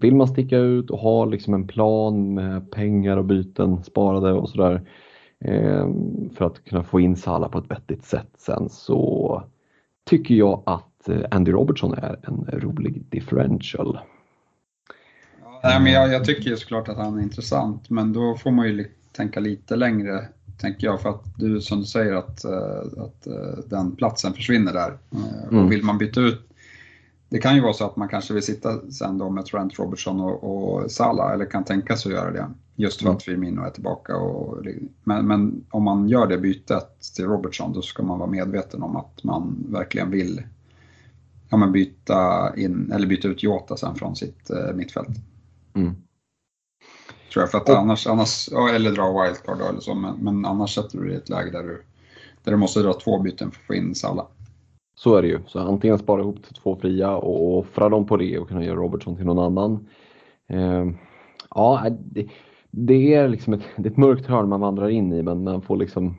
[0.00, 4.48] vill man sticka ut och ha liksom en plan med pengar och byten sparade och
[4.48, 4.88] sådär
[5.40, 5.88] eh,
[6.34, 9.42] för att kunna få in Salah på ett vettigt sätt sen så
[10.04, 13.98] tycker jag att eh, Andy Robertson är en rolig differential.
[15.62, 18.66] Nej, men jag, jag tycker ju såklart att han är intressant, men då får man
[18.66, 20.28] ju tänka lite längre,
[20.60, 24.72] tänker jag, för att du som du säger att, eh, att eh, den platsen försvinner
[24.72, 24.98] där.
[25.50, 25.64] Mm.
[25.64, 26.46] Och vill man byta ut
[27.28, 30.20] det kan ju vara så att man kanske vill sitta sen då med Trent Robertson
[30.20, 32.50] och, och Salah, eller kan tänka sig att göra det.
[32.76, 33.16] Just för mm.
[33.16, 34.16] att Firmino är tillbaka.
[34.16, 34.66] Och,
[35.04, 38.96] men, men, om man gör det bytet till Robertson, då ska man vara medveten om
[38.96, 40.42] att man verkligen vill
[41.50, 45.08] ja, men byta, in, eller byta ut Jota sen från sitt eh, mittfält.
[45.74, 45.94] Mm.
[47.32, 50.98] Tror jag, för att annars, annars eller dra wildcard eller så, men, men annars sätter
[50.98, 51.82] du dig i ett läge där du,
[52.44, 54.26] där du måste dra två byten för att få in Salah.
[54.98, 55.40] Så är det ju.
[55.46, 58.76] Så antingen spara ihop till två fria och offra dem på det och kunna göra
[58.76, 59.88] Robertson till någon annan.
[60.48, 60.86] Eh,
[61.50, 62.28] ja, det,
[62.70, 65.62] det, är liksom ett, det är ett mörkt hörn man vandrar in i men man
[65.62, 66.16] får liksom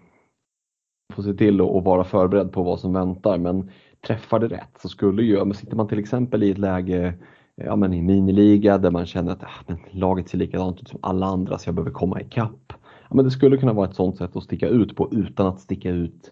[1.13, 3.37] få se till att vara förberedd på vad som väntar.
[3.37, 3.71] Men
[4.01, 7.13] träffar det rätt så skulle ju, men sitter man till exempel i ett läge
[7.55, 10.99] ja, men i miniliga där man känner att ah, men laget ser likadant ut som
[11.01, 12.73] alla andra så jag behöver komma ikapp.
[13.09, 15.59] Ja, men det skulle kunna vara ett sånt sätt att sticka ut på utan att
[15.59, 16.31] sticka ut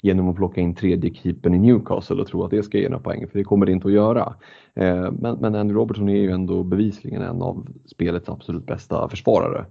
[0.00, 3.02] genom att plocka in tredje keepern i Newcastle och tro att det ska ge några
[3.02, 4.34] poäng, för det kommer det inte att göra.
[4.74, 9.64] Eh, men, men Andy Robertson är ju ändå bevisligen en av spelets absolut bästa försvarare.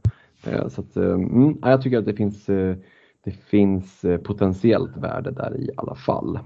[0.47, 2.45] Eh, så att, eh, mm, jag tycker att det finns,
[3.23, 6.39] det finns potentiellt värde där i alla fall.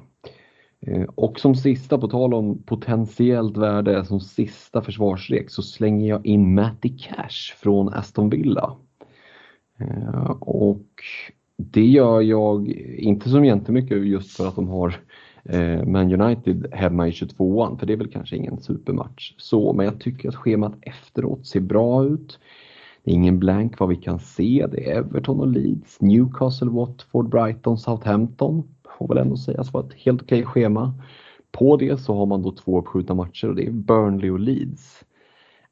[0.82, 6.26] Eh, och som sista, på tal om potentiellt värde, som sista försvarsrek så slänger jag
[6.26, 8.76] in Matty Cash från Aston Villa.
[9.80, 10.88] Eh, och
[11.58, 12.68] det gör jag
[12.98, 14.96] inte som jättemycket just för att de har
[15.44, 19.86] eh, Man United hemma i 22an, för det är väl kanske ingen supermatch så, men
[19.86, 22.40] jag tycker att schemat efteråt ser bra ut.
[23.04, 24.68] Det är ingen blank vad vi kan se.
[24.72, 28.64] Det är Everton och Leeds, Newcastle, Watford, Brighton, Southampton.
[29.00, 30.94] Får väl ändå sägas vara ett helt okej schema.
[31.52, 35.04] På det så har man då två uppskjutna matcher och det är Burnley och Leeds.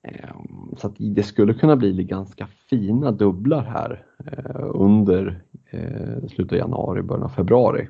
[0.03, 6.51] Ehm, så att det skulle kunna bli ganska fina dubblar här eh, under eh, slutet
[6.51, 7.87] av januari, början av februari.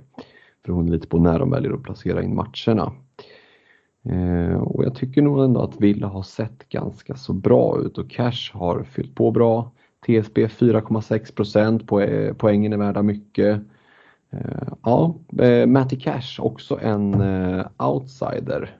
[0.65, 2.91] Beroende lite på när de väljer att placera in matcherna.
[4.09, 8.09] Ehm, och jag tycker nog ändå att Villa har sett ganska så bra ut och
[8.09, 9.71] Cash har fyllt på bra.
[10.05, 11.87] TSB 4,6 procent,
[12.37, 13.61] poängen är värda mycket.
[14.83, 15.15] Ja,
[15.67, 17.23] Matty Cash också en
[17.77, 18.77] outsider.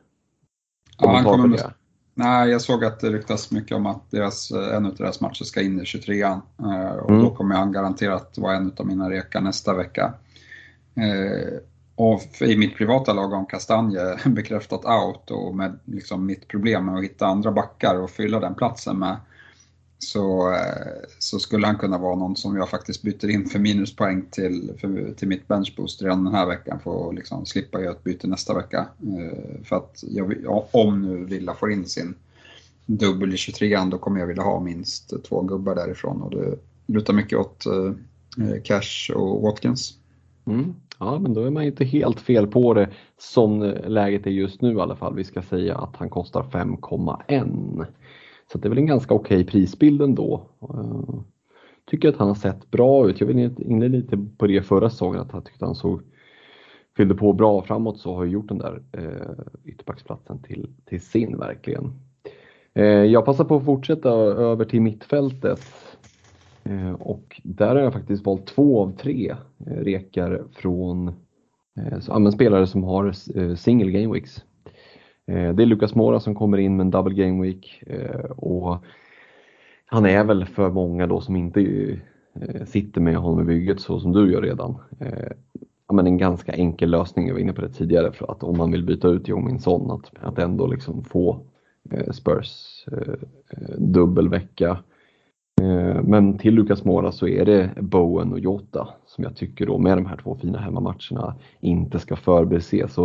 [0.97, 1.73] Ja, han kommer,
[2.19, 5.61] Nej, jag såg att det ryktas mycket om att deras, en av deras matcher ska
[5.61, 6.41] in i 23an.
[6.59, 7.21] Eh, och mm.
[7.21, 10.13] då kommer han garanterat vara en av mina rekar nästa vecka.
[10.95, 11.59] Eh,
[11.95, 16.95] och i mitt privata lag har Kastanje bekräftat out och med liksom mitt problem med
[16.95, 19.17] att hitta andra backar och fylla den platsen med
[19.99, 24.25] så, eh, så skulle han kunna vara någon som jag faktiskt byter in för minuspoäng
[24.31, 28.03] till, för, till mitt benchboost redan den här veckan för att liksom slippa göra ett
[28.03, 28.87] byte nästa vecka.
[29.01, 30.33] Eh, för att jag,
[30.71, 32.15] om nu Villa får in sin
[32.85, 37.13] dubbel i 23an då kommer jag vilja ha minst två gubbar därifrån och det lutar
[37.13, 39.93] mycket åt eh, Cash och Watkins.
[40.45, 40.73] Mm.
[40.99, 44.73] Ja, men då är man inte helt fel på det som läget är just nu
[44.73, 45.15] i alla fall.
[45.15, 47.85] Vi ska säga att han kostar 5,1.
[48.51, 50.49] Så det är väl en ganska okej okay prisbild ändå.
[50.61, 51.19] Eh,
[51.85, 53.19] tycker att han har sett bra ut.
[53.19, 56.01] Jag var inne lite på det förra säsongen att jag tyckte han såg
[56.97, 61.37] fyllde på bra framåt så har jag gjort den där eh, ytterbacksplatsen till, till sin
[61.37, 61.93] verkligen.
[62.73, 65.61] Eh, jag passar på att fortsätta över till mittfältet.
[66.63, 69.35] eh, och där har jag faktiskt valt två av tre
[69.65, 71.07] eh, rekar från
[71.79, 73.11] eh, så, spelare som har
[73.55, 74.43] single game weeks.
[75.27, 78.77] Eh, det är Lucas Mora som kommer in med en double game week eh, och
[79.85, 81.61] han är väl för många då som inte
[82.41, 84.75] eh, sitter med honom i bygget så som du gör redan.
[85.87, 88.57] Ja, men en ganska enkel lösning, jag var inne på det tidigare, för att om
[88.57, 91.39] man vill byta ut Jominsson att, att ändå liksom få
[92.11, 92.85] Spurs
[93.77, 94.77] dubbelvecka.
[96.03, 99.97] Men till Lucas Mora så är det Bowen och Jota som jag tycker då med
[99.97, 102.97] de här två fina hemmamatcherna inte ska förbises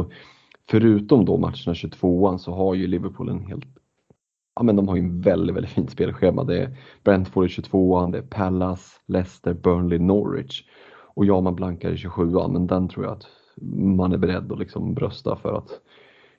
[0.70, 3.64] förutom då matcherna 22an så har ju Liverpool en helt
[4.54, 6.44] Ja men de har ju en väldigt, väldigt fint spelschema.
[6.44, 10.64] Det är Brentford i 22an, det är Palace, Leicester, Burnley, Norwich.
[11.14, 13.26] Och ja, man blankar i 27an, men den tror jag att
[13.96, 15.70] man är beredd att liksom brösta för att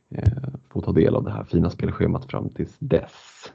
[0.10, 3.52] eh, få ta del av det här fina spelschemat fram tills dess.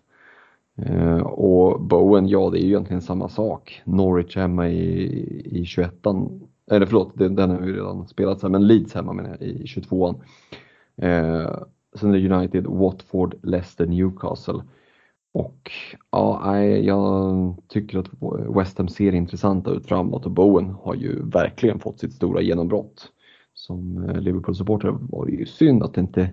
[0.77, 3.83] Eh, och Bowen, ja det är ju egentligen samma sak.
[3.85, 6.41] Norwich hemma i, i 21an,
[6.71, 10.15] eller förlåt, den, har ju redan spelats här, men Leeds hemma menar jag, i 22an.
[10.97, 11.63] Eh,
[11.95, 14.63] sen är det United, Watford, Leicester, Newcastle.
[15.33, 15.71] Och
[16.11, 18.09] ja, jag tycker att
[18.57, 23.13] West Ham ser intressanta ut framåt och Bowen har ju verkligen fått sitt stora genombrott.
[23.55, 26.31] Som eh, Liverpool-supporter var det ju synd att inte,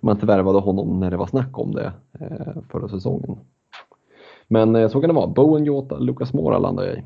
[0.00, 3.38] man inte värvade honom när det var snack om det eh, förra säsongen.
[4.48, 5.26] Men eh, så kan det vara.
[5.26, 7.04] Bowen, Jota, Lucas Moura landar jag i.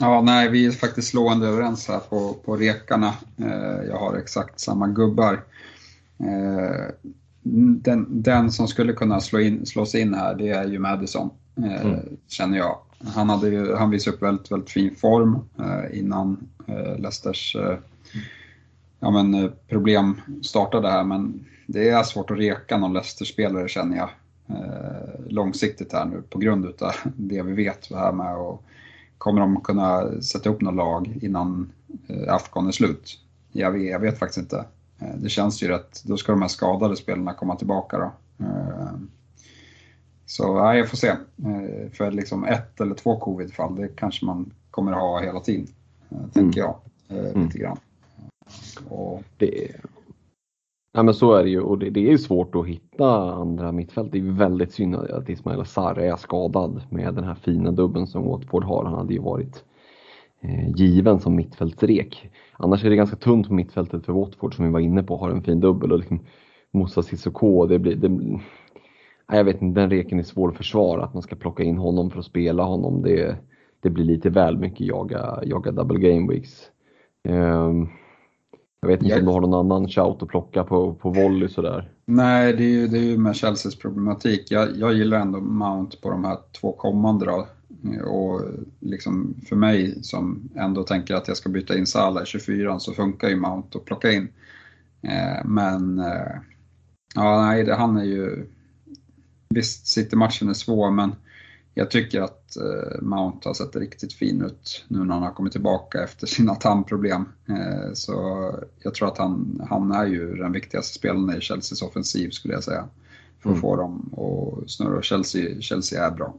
[0.00, 3.14] Ja, nej, vi är faktiskt slående överens här på, på rekarna.
[3.36, 5.44] Eh, jag har exakt samma gubbar.
[6.18, 7.10] Eh,
[7.42, 11.30] den, den som skulle kunna slå, in, slå sig in här, det är ju Madison,
[11.56, 12.00] eh, mm.
[12.28, 12.78] känner jag.
[13.14, 15.38] Han, hade ju, han visade upp väldigt, väldigt fin form
[15.92, 16.48] innan
[16.98, 17.56] Leicesters
[19.00, 24.10] ja, men, problem startade här, men det är svårt att reka någon Leicester-spelare känner jag
[25.28, 28.64] långsiktigt här nu på grund av det vi vet det här med och
[29.24, 31.72] kommer de kunna sätta upp något lag innan
[32.08, 33.18] eh, Afghan är slut?
[33.52, 34.64] Jag vet, jag vet faktiskt inte.
[34.98, 38.12] Eh, det känns ju rätt, då ska de här skadade spelarna komma tillbaka då.
[38.44, 38.92] Eh,
[40.26, 41.16] så ja, jag får se.
[41.92, 45.66] För liksom ett eller två covid-fall, det kanske man kommer ha hela tiden.
[46.32, 46.52] Tänker mm.
[46.54, 46.76] jag.
[47.08, 47.44] Mm.
[47.44, 47.78] Lite grann.
[48.88, 49.22] Och...
[49.36, 49.70] Det,
[50.94, 54.12] ja, men så är det ju och det, det är svårt att hitta andra mittfält.
[54.12, 58.24] Det är väldigt synd att Ismail Sarre är skadad med den här fina dubben som
[58.24, 58.84] Watford har.
[58.84, 59.64] Han hade ju varit
[60.40, 62.30] eh, given som mittfältsrek.
[62.52, 65.30] Annars är det ganska tunt på mittfältet för Watford som vi var inne på, har
[65.30, 66.20] en fin dubbel och liksom
[66.70, 68.40] Moussa Sissoko, det blir, det,
[69.32, 72.10] jag vet inte, den reken är svår att försvara, att man ska plocka in honom
[72.10, 73.36] för att spela honom, det,
[73.80, 76.70] det blir lite väl mycket jaga, jaga double game weeks.
[77.28, 77.88] Um,
[78.84, 79.18] jag vet inte jag...
[79.18, 81.90] om du har någon annan shout att plocka på, på volley sådär?
[82.06, 84.50] Nej, det är ju, det är ju med Chelseas problematik.
[84.50, 87.46] Jag, jag gillar ändå Mount på de här två kommande då.
[88.04, 88.40] Och
[88.80, 92.92] liksom för mig som ändå tänker att jag ska byta in Salah i 24 så
[92.92, 94.28] funkar ju Mount att plocka in.
[95.02, 96.40] Eh, men eh,
[97.14, 98.46] ja, nej, han är ju...
[99.48, 101.12] Visst, City-matchen är svår men
[101.74, 105.52] jag tycker att eh, Mount har sett riktigt fin ut nu när han har kommit
[105.52, 107.24] tillbaka efter sina tandproblem.
[107.94, 108.14] Så
[108.82, 112.64] jag tror att han, han är ju den viktigaste spelaren i Chelseas offensiv skulle jag
[112.64, 112.88] säga.
[113.44, 113.60] För att mm.
[113.60, 115.02] få dem att snurra.
[115.02, 116.34] Chelsea, Chelsea är bra.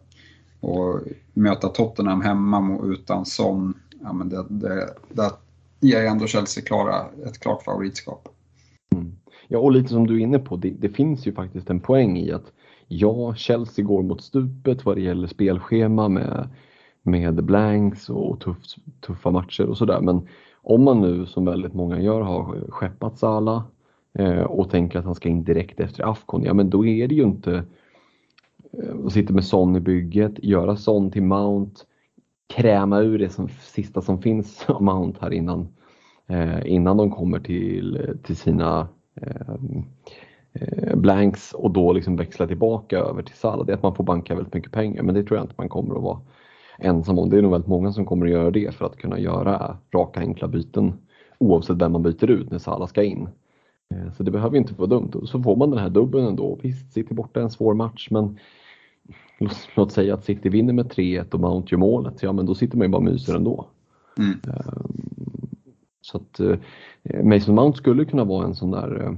[0.59, 0.99] Och
[1.33, 5.31] möta Tottenham hemma utan sån, ja men det, det, det
[5.79, 8.27] ger ändå Chelsea klara, ett klart favoritskap.
[8.95, 9.15] Mm.
[9.47, 12.17] Ja, och lite som du är inne på, det, det, finns ju faktiskt en poäng
[12.17, 12.51] i att
[12.87, 16.49] ja, Chelsea går mot stupet vad det gäller spelschema med,
[17.01, 18.57] med blanks och tuff,
[19.01, 20.01] tuffa matcher och sådär.
[20.01, 20.27] Men
[20.61, 23.63] om man nu, som väldigt många gör, har skeppat Salah
[24.13, 27.15] eh, och tänker att han ska in direkt efter Afcon, ja men då är det
[27.15, 27.63] ju inte
[28.83, 31.81] Eh, och sitter med Son i bygget, göra Son till Mount,
[32.47, 35.67] kräma ur det som, sista som finns av Mount här innan,
[36.27, 39.55] eh, innan de kommer till, till sina eh,
[40.95, 43.65] blanks och då liksom växla tillbaka över till Salah.
[43.65, 45.69] Det är att man får banka väldigt mycket pengar men det tror jag inte man
[45.69, 46.19] kommer att vara
[46.77, 47.29] ensam om.
[47.29, 50.19] Det är nog väldigt många som kommer att göra det för att kunna göra raka
[50.19, 50.93] enkla byten
[51.37, 53.29] oavsett vem man byter ut när Salah ska in.
[53.89, 55.11] Eh, så det behöver inte vara dumt.
[55.23, 56.59] Så får man den här dubbeln ändå.
[56.61, 58.39] Visst, City borta är en svår match men
[59.75, 62.77] låt säga att City vinner med 3-1 och Mount gör målet, ja men då sitter
[62.77, 63.65] man ju bara och myser ändå.
[64.17, 64.31] Mm.
[64.31, 64.97] Ehm,
[66.01, 69.13] så att eh, Mason Mount skulle kunna vara en sån där, eh,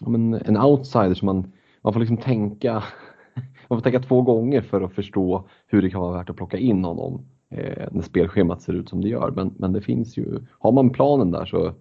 [0.00, 2.72] men en outsider som man, man får liksom tänka,
[3.68, 6.58] man får tänka två gånger för att förstå hur det kan vara värt att plocka
[6.58, 9.30] in honom eh, när spelschemat ser ut som det gör.
[9.30, 11.72] Men, men det finns ju, har man planen där så,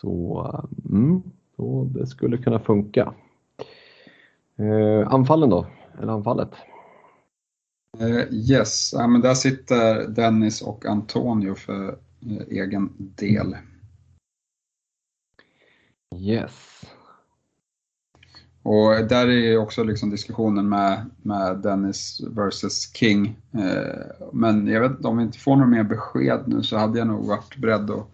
[0.00, 0.46] så,
[0.90, 1.22] mm,
[1.56, 3.14] så det skulle kunna funka.
[4.56, 5.66] Eh, anfallen då,
[6.02, 6.50] eller anfallet?
[8.00, 11.88] Uh, yes, ja, men där sitter Dennis och Antonio för
[12.26, 13.56] uh, egen del.
[16.16, 16.79] Yes.
[18.62, 23.36] Och där är också liksom diskussionen med, med Dennis versus King.
[23.52, 26.98] Eh, men jag vet inte, om vi inte får några mer besked nu så hade
[26.98, 28.06] jag nog varit beredd att,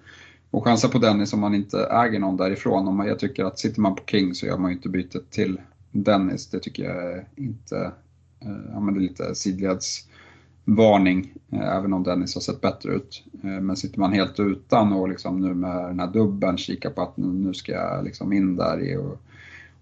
[0.50, 2.88] och chansa på Dennis om man inte äger någon därifrån.
[2.88, 5.30] Om man, jag tycker att sitter man på King så gör man ju inte bytet
[5.30, 5.60] till
[5.92, 6.50] Dennis.
[6.50, 7.92] Det tycker jag inte
[8.40, 13.24] eh, ja, men det är lite sidledsvarning, eh, även om Dennis har sett bättre ut.
[13.40, 17.16] Men sitter man helt utan och liksom nu med den här dubben kika på att
[17.16, 19.20] nu ska jag liksom in där i och,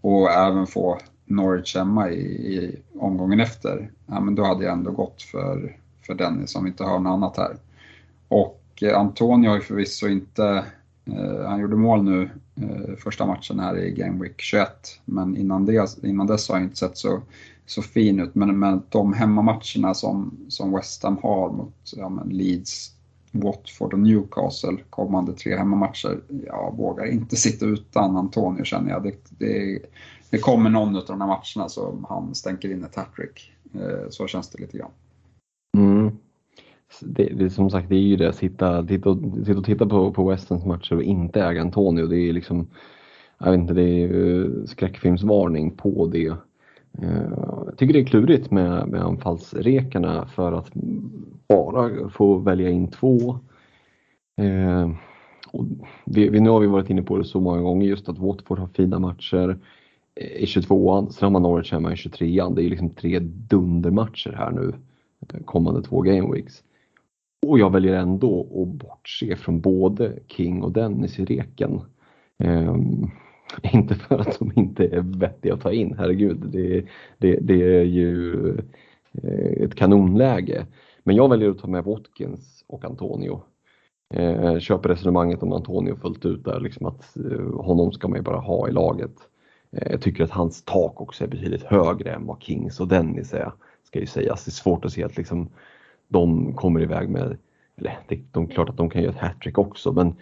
[0.04, 2.20] och även få Norwich hemma i,
[2.54, 5.76] i, omgången efter, ja, men då hade jag ändå gått för,
[6.06, 7.56] för Dennis om vi inte har något annat här.
[8.28, 10.64] Och eh, Antonio har ju förvisso inte,
[11.04, 14.68] eh, han gjorde mål nu eh, första matchen här i Game Week 21,
[15.04, 17.22] men innan, det, innan dess har han inte sett så
[17.66, 18.34] så fin ut.
[18.34, 22.93] Men men de hemmamatcherna som, som West Ham har mot ja, Leeds,
[23.34, 26.20] Watford och Newcastle kommande tre hemmamatcher.
[26.46, 29.02] Jag vågar inte sitta utan Antonio känner jag.
[29.02, 29.78] Det, det
[30.34, 33.52] det kommer någon av de här matcherna som han stänker in ett hattrick.
[33.74, 34.90] Eh, så känns det lite grann.
[35.76, 36.10] Mm.
[37.00, 38.86] Det, det, som sagt, det är ju det, att sitta, och,
[39.46, 42.06] sitta och titta på, på Westens matcher och inte äga Antonio.
[42.06, 42.66] Det är liksom,
[43.38, 46.34] jag vet inte, det är skräckfilmsvarning på det.
[47.02, 47.30] Eh,
[47.66, 50.70] jag tycker det är klurigt med, med anfallsrekarna för att
[51.48, 53.38] bara få välja in två.
[54.36, 54.90] Eh,
[55.52, 55.64] och
[56.04, 58.58] vi, vi, nu har vi varit inne på det så många gånger just att Watford
[58.58, 59.58] har fina matcher
[60.14, 62.54] eh, i 22an, sen har man Norwich hemma i 23an.
[62.54, 64.72] Det är liksom tre dundermatcher här nu
[65.32, 66.62] eh, kommande två gameweeks.
[67.46, 71.80] Och jag väljer ändå att bortse från både King och Dennis i reken.
[72.38, 73.10] Um,
[73.72, 76.38] inte för att de inte är vettiga att ta in, herregud.
[76.46, 76.84] Det,
[77.18, 78.48] det, det är ju
[79.22, 80.66] eh, ett kanonläge.
[81.02, 83.42] Men jag väljer att ta med Watkins och Antonio.
[84.14, 88.22] Eh, köper resonemanget om Antonio fullt ut där, liksom att eh, honom ska man ju
[88.22, 89.14] bara ha i laget.
[89.72, 93.34] Eh, jag tycker att hans tak också är betydligt högre än vad Kings och Dennis
[93.34, 93.52] är,
[93.84, 94.44] ska ju sägas.
[94.44, 95.48] Det är svårt att se att liksom
[96.08, 97.36] de kommer iväg med,
[97.76, 100.14] eller det, de, klart att de kan göra ett hattrick också, men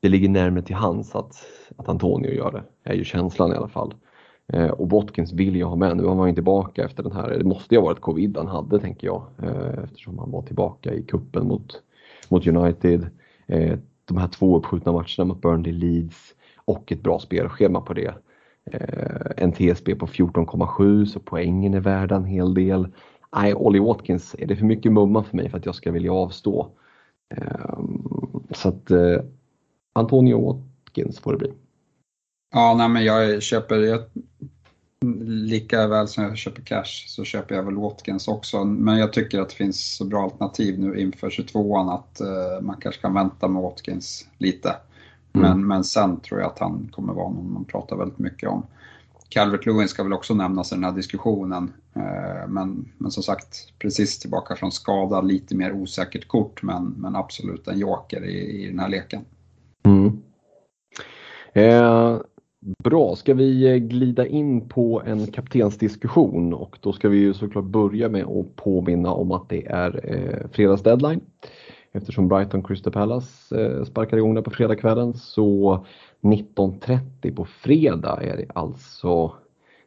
[0.00, 1.46] det ligger närmare till hands att,
[1.78, 3.94] att Antonio gör det, är ju känslan i alla fall.
[4.52, 7.28] Eh, och Watkins vill jag ha med, nu har han ju tillbaka efter den här,
[7.28, 10.94] det måste ju ha varit covid han hade tänker jag, eh, eftersom han var tillbaka
[10.94, 11.82] i kuppen mot,
[12.28, 13.10] mot United.
[13.46, 18.14] Eh, de här två uppskjutna matcherna mot Burnley, Leeds och ett bra spelschema på det.
[18.72, 22.88] Eh, en TSB på 14,7 så poängen är värda en hel del.
[23.36, 26.12] Nej, Ollie Watkins är det för mycket mumma för mig för att jag ska vilja
[26.12, 26.68] avstå.
[27.34, 27.78] Eh,
[28.50, 29.20] så att eh,
[29.92, 31.52] Antonio Watkins får det bli.
[32.50, 34.00] Ja, nej, men jag köper, jag,
[35.26, 38.64] lika väl som jag köper cash så köper jag väl Watkins också.
[38.64, 42.76] Men jag tycker att det finns så bra alternativ nu inför 22an att uh, man
[42.80, 44.68] kanske kan vänta med Watkins lite.
[44.68, 45.48] Mm.
[45.48, 48.66] Men, men sen tror jag att han kommer vara någon man pratar väldigt mycket om.
[49.28, 51.72] Calvert Lewin ska väl också nämnas i den här diskussionen.
[51.96, 57.16] Uh, men, men som sagt, precis tillbaka från skada, lite mer osäkert kort men, men
[57.16, 59.24] absolut en joker i, i den här leken.
[59.84, 60.22] Mm.
[61.52, 62.20] Eh,
[62.60, 67.64] bra, ska vi eh, glida in på en kaptensdiskussion och då ska vi ju såklart
[67.64, 71.20] börja med att påminna om att det är eh, fredagsdeadline.
[71.92, 75.86] Eftersom Brighton Crystal Palace eh, sparkar igång där på fredagskvällen så
[76.20, 79.32] 19.30 på fredag är det alltså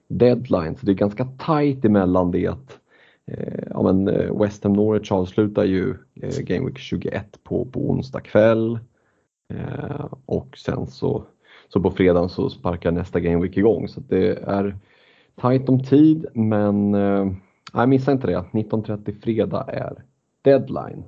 [0.08, 0.76] deadline.
[0.76, 2.80] Så det är ganska tajt emellan det att
[3.28, 7.90] eh, ja, men eh, West Ham Norwich avslutar ju eh, Game Week 21 på, på
[7.90, 8.80] onsdag kväll.
[9.54, 11.24] Eh, och sen så,
[11.74, 13.88] så på fredagen så sparkar nästa Game Week igång.
[13.88, 14.76] Så det är
[15.36, 18.46] tajt om tid men eh, missa inte det.
[18.52, 20.04] 19.30 fredag är
[20.42, 21.04] deadline.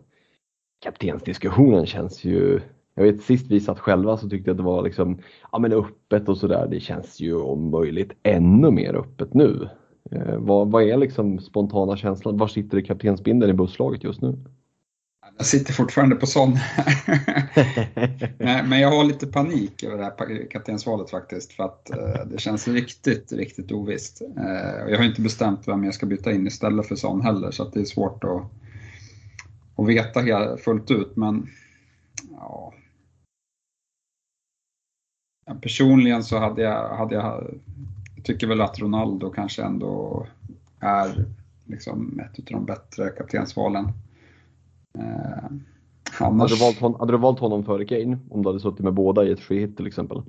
[0.83, 2.61] Kaptensdiskussionen känns ju
[2.95, 5.19] jag vet sist vi satt själva så tyckte jag att det var liksom,
[5.51, 6.67] ja men öppet och sådär.
[6.71, 9.69] Det känns ju om möjligt ännu mer öppet nu.
[10.11, 12.37] Eh, vad, vad är liksom spontana känslan?
[12.37, 14.37] Var sitter det kaptensbindeln i busslaget just nu?
[15.37, 16.51] Jag sitter fortfarande på sån.
[18.37, 21.53] Men jag har lite panik över det här kaptensvalet faktiskt.
[21.53, 24.21] För att eh, det känns riktigt, riktigt ovisst.
[24.21, 27.51] Eh, jag har inte bestämt vem jag ska byta in istället för sån heller.
[27.51, 28.41] Så det är svårt att,
[29.75, 31.15] att veta fullt ut.
[31.15, 31.49] Men
[32.31, 32.73] ja.
[35.61, 37.59] Personligen så hade jag, hade jag,
[38.15, 40.27] jag tycker väl att Ronaldo kanske ändå
[40.79, 41.25] är
[41.65, 43.91] liksom ett av de bättre kaptensvalen.
[44.99, 45.45] Eh,
[46.19, 46.51] annars...
[46.51, 48.93] hade, du valt hon, hade du valt honom före Kane om du hade suttit med
[48.93, 50.21] båda i ett free hit till exempel?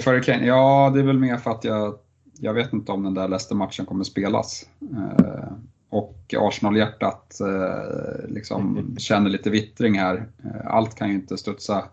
[0.00, 0.46] Före Kane?
[0.46, 1.98] Ja, det är väl mer för att jag,
[2.40, 4.68] jag vet inte om den där Leicester-matchen kommer spelas.
[4.92, 5.52] Eh,
[5.90, 10.28] och Arsenal-hjärtat eh, liksom känner lite vittring här.
[10.44, 11.84] Eh, allt kan ju inte studsa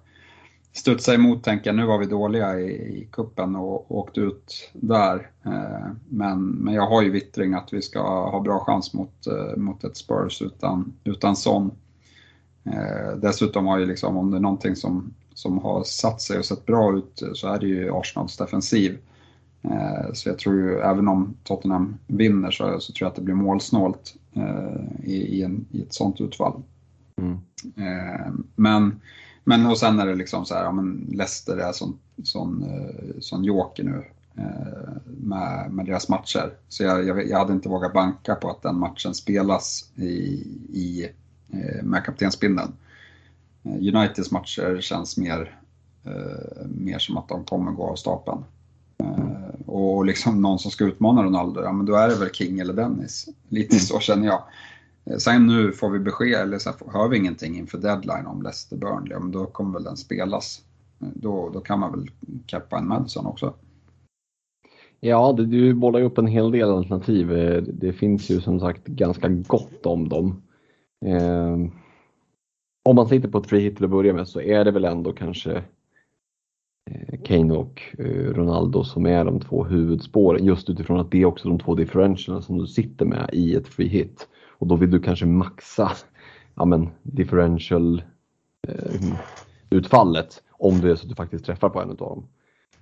[0.73, 5.31] studsa emot tänka nu var vi dåliga i, i kuppen och, och åkt ut där.
[5.45, 9.57] Eh, men, men jag har ju vittring att vi ska ha bra chans mot, eh,
[9.57, 11.71] mot ett Spurs utan, utan sån.
[12.63, 16.45] Eh, dessutom har ju liksom, om det är någonting som, som har satt sig och
[16.45, 18.97] sett bra ut så är det ju Arsenals defensiv.
[20.13, 23.35] Så jag tror ju, även om Tottenham vinner så, så tror jag att det blir
[23.35, 24.15] målsnålt
[25.03, 26.61] i, i, en, i ett sånt utfall.
[27.17, 27.37] Mm.
[28.55, 29.01] Men
[29.49, 33.19] men och sen är det liksom så här, ja men Leicester är sån, sån, eh,
[33.19, 34.05] sån joker nu
[34.37, 36.53] eh, med, med deras matcher.
[36.67, 40.07] Så jag, jag, jag, hade inte vågat banka på att den matchen spelas i,
[40.73, 41.09] i,
[41.51, 42.71] eh, med kaptensbindeln.
[43.63, 45.59] Uniteds matcher känns mer,
[46.65, 48.43] mer som att de kommer gå av stapeln.
[49.65, 52.73] Och liksom någon som ska utmana Ronaldo, ja men då är det väl King eller
[52.73, 53.27] Dennis.
[53.47, 54.43] Lite så känner jag.
[55.09, 58.77] Eh, sen nu får vi besked, eller sen hör vi ingenting inför deadline om Leicester
[58.77, 60.61] Burnley, men då kommer väl den spelas.
[61.01, 62.11] Eh, då, då kan man väl
[62.47, 63.53] keppa en Madison också.
[64.99, 67.31] Ja, du, du bollar ju upp en hel del alternativ.
[67.31, 70.41] Eh, det finns ju som sagt ganska gott om dem.
[71.05, 71.57] Eh,
[72.83, 74.85] om man sitter på ett free hit till att börja med så är det väl
[74.85, 75.63] ändå kanske
[77.23, 77.81] Kane och
[78.31, 82.41] Ronaldo som är de två huvudspåren just utifrån att det är också de två differentialerna
[82.41, 84.27] som du sitter med i ett free hit.
[84.59, 85.91] Och då vill du kanske maxa
[86.55, 88.03] ja, men, differential
[88.67, 89.01] eh,
[89.69, 92.27] utfallet om det är så att du faktiskt träffar på en av dem.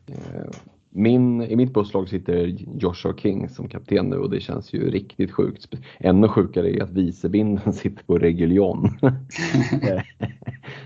[0.07, 0.49] Eh,
[0.89, 5.31] min, I mitt busslag sitter Joshua King som kapten nu och det känns ju riktigt
[5.31, 5.75] sjukt.
[5.99, 8.85] Ännu sjukare är att vicebinden sitter på Reguljon.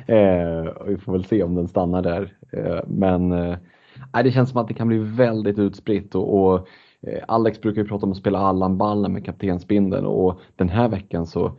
[0.05, 2.33] eh, vi får väl se om den stannar där.
[2.51, 3.57] Eh, men eh,
[4.23, 6.67] det känns som att det kan bli väldigt utspritt och, och
[7.27, 11.51] Alex brukar ju prata om att spela Allan-ballen med kaptensbindeln och den här veckan så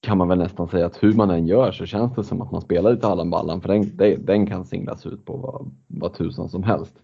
[0.00, 2.52] kan man väl nästan säga att hur man än gör så känns det som att
[2.52, 6.62] man spelar lite Allan-ballen för den, den kan singlas ut på vad, vad tusan som
[6.62, 6.94] helst.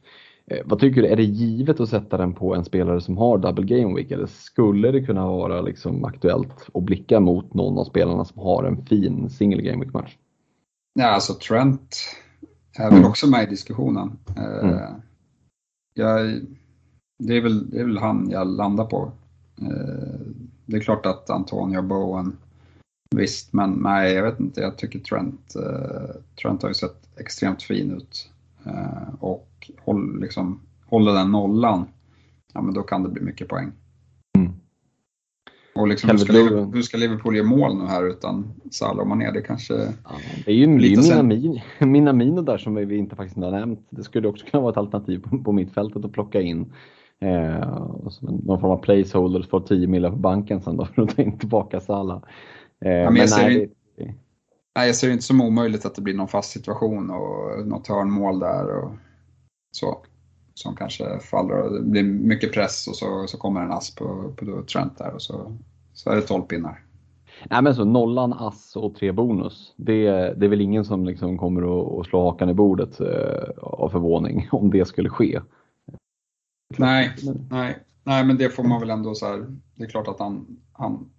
[0.46, 3.38] Eh, vad tycker du, är det givet att sätta den på en spelare som har
[3.38, 7.84] double game week eller skulle det kunna vara liksom aktuellt att blicka mot någon av
[7.84, 10.16] spelarna som har en fin single game week match?
[10.94, 11.96] Ja, alltså Trent
[12.78, 13.08] är väl mm.
[13.08, 14.18] också med i diskussionen.
[14.36, 14.78] Eh, mm.
[15.94, 16.40] Jag,
[17.18, 19.12] det, är väl, det är väl han jag landar på.
[19.62, 20.20] Eh,
[20.66, 22.36] det är klart att Antonio Bowen,
[23.16, 24.60] visst, men nej, jag vet inte.
[24.60, 25.54] Jag tycker Trent,
[26.42, 28.30] Trent har ju sett extremt fin ut.
[29.20, 31.84] Och håll, liksom, håller den nollan,
[32.52, 33.72] ja men då kan det bli mycket poäng.
[34.38, 34.52] Mm.
[35.74, 39.06] Och liksom, hur, ska Liverpool, hur ska Liverpool ge mål nu här utan Salah och
[39.06, 39.30] Mané?
[39.30, 40.10] Det kanske ja,
[40.44, 43.86] Det är ju Minamino, Minamino där som vi inte faktiskt har nämnt.
[43.90, 46.72] Det skulle också kunna vara ett alternativ på, på mittfältet att plocka in.
[47.20, 47.88] Eh,
[48.20, 51.38] någon form av placeholder för 10 miljoner på banken sen då för att ta in
[51.38, 52.22] tillbaka Salah.
[52.84, 54.14] Eh, ja, men men nej, det,
[54.76, 57.88] nej, jag ser det inte som omöjligt att det blir någon fast situation och något
[57.88, 58.76] hörnmål där.
[58.76, 58.90] Och
[59.70, 60.02] så,
[60.54, 64.32] som kanske faller och det blir mycket press och så, så kommer en ass på,
[64.36, 65.56] på Trent där och så,
[65.92, 66.82] så är det 12 pinnar.
[67.50, 69.74] Nej men så nollan, ass och tre bonus.
[69.76, 73.48] Det, det är väl ingen som liksom kommer att, att slå hakan i bordet eh,
[73.56, 75.40] av förvåning om det skulle ske.
[76.78, 77.14] Nej,
[77.50, 80.60] nej, nej men det får man väl ändå så här, det är klart att han,
[80.72, 81.10] han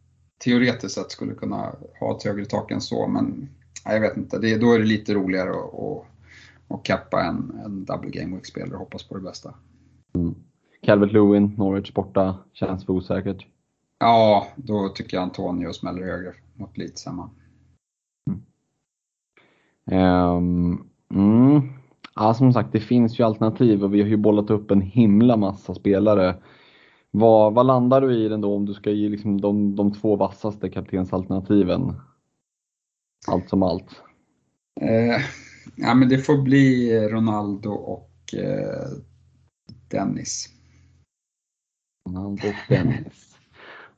[0.44, 3.50] teoretiskt sett skulle kunna ha ett högre tak än så men
[3.86, 6.08] nej, jag vet inte, det, då är det lite roligare att
[6.68, 9.54] och kappa en, en double game week-spelare och hoppas på det bästa.
[10.14, 10.36] Mm.
[10.82, 13.46] Calvert Lewin, Norwich borta, känns för osäkert.
[14.00, 17.30] Ja, då tycker jag Antonio smäller högre mot Leeds hemma.
[18.30, 18.42] Mm.
[20.38, 21.70] Um, mm.
[22.18, 25.38] Ja, som sagt, det finns ju alternativ och vi har ju bollat upp en himla
[25.38, 26.36] massa spelare.
[27.12, 30.16] Vad, vad landar du i den då om du ska ge liksom de, de två
[30.16, 31.94] vassaste kaptensalternativen?
[33.28, 34.02] Allt som allt.
[34.82, 35.22] Eh,
[35.76, 38.88] Ja, men det får bli Ronaldo och eh,
[39.88, 40.50] Dennis.
[42.10, 43.37] Ronaldo och Dennis.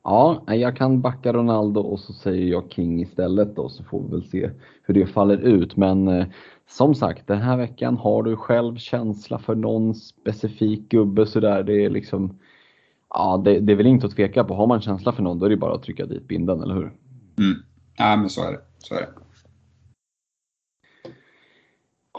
[0.04, 4.10] Ja, jag kan backa Ronaldo och så säger jag King istället då så får vi
[4.10, 4.50] väl se
[4.82, 5.76] hur det faller ut.
[5.76, 6.26] Men eh,
[6.68, 11.62] som sagt, den här veckan har du själv känsla för någon specifik gubbe sådär.
[11.62, 12.38] Det är liksom,
[13.08, 14.54] ja det, det är väl inte att tveka på.
[14.54, 16.92] Har man känsla för någon då är det bara att trycka dit binden, eller hur?
[17.38, 17.62] Mm.
[17.96, 18.60] Ja, men så är det.
[18.78, 19.08] Så är det.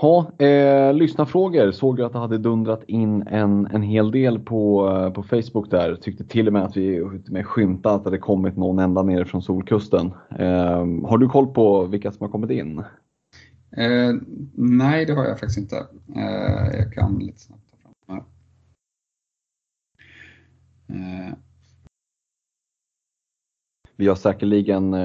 [0.01, 1.71] Ja, eh, lyssnarfrågor.
[1.71, 5.71] Såg du att det hade dundrat in en, en hel del på, eh, på Facebook
[5.71, 5.95] där.
[5.95, 9.25] Tyckte till och med att vi med skymta att det hade kommit någon ända ner
[9.25, 10.13] från Solkusten.
[10.39, 12.79] Eh, har du koll på vilka som har kommit in?
[13.77, 14.13] Eh,
[14.55, 15.75] nej, det har jag faktiskt inte.
[16.15, 18.23] Eh, jag kan lite snabbt ta fram här.
[20.97, 21.33] Eh.
[23.95, 24.95] Vi har säkerligen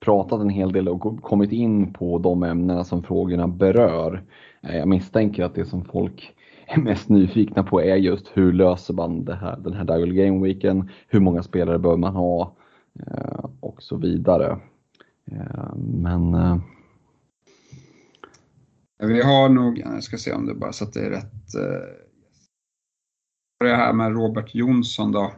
[0.00, 4.24] pratat en hel del och kommit in på de ämnena som frågorna berör.
[4.62, 6.34] Eh, jag misstänker att det som folk
[6.66, 10.42] är mest nyfikna på är just hur löser man det här, den här Dial Game
[10.42, 12.56] Weeken, hur många spelare bör man ha
[13.06, 14.58] eh, och så vidare.
[15.32, 16.32] Eh, men
[18.98, 21.52] vi har nog, jag ska se om det bara så att det är rätt.
[23.60, 25.32] Det här med Robert Jonsson då.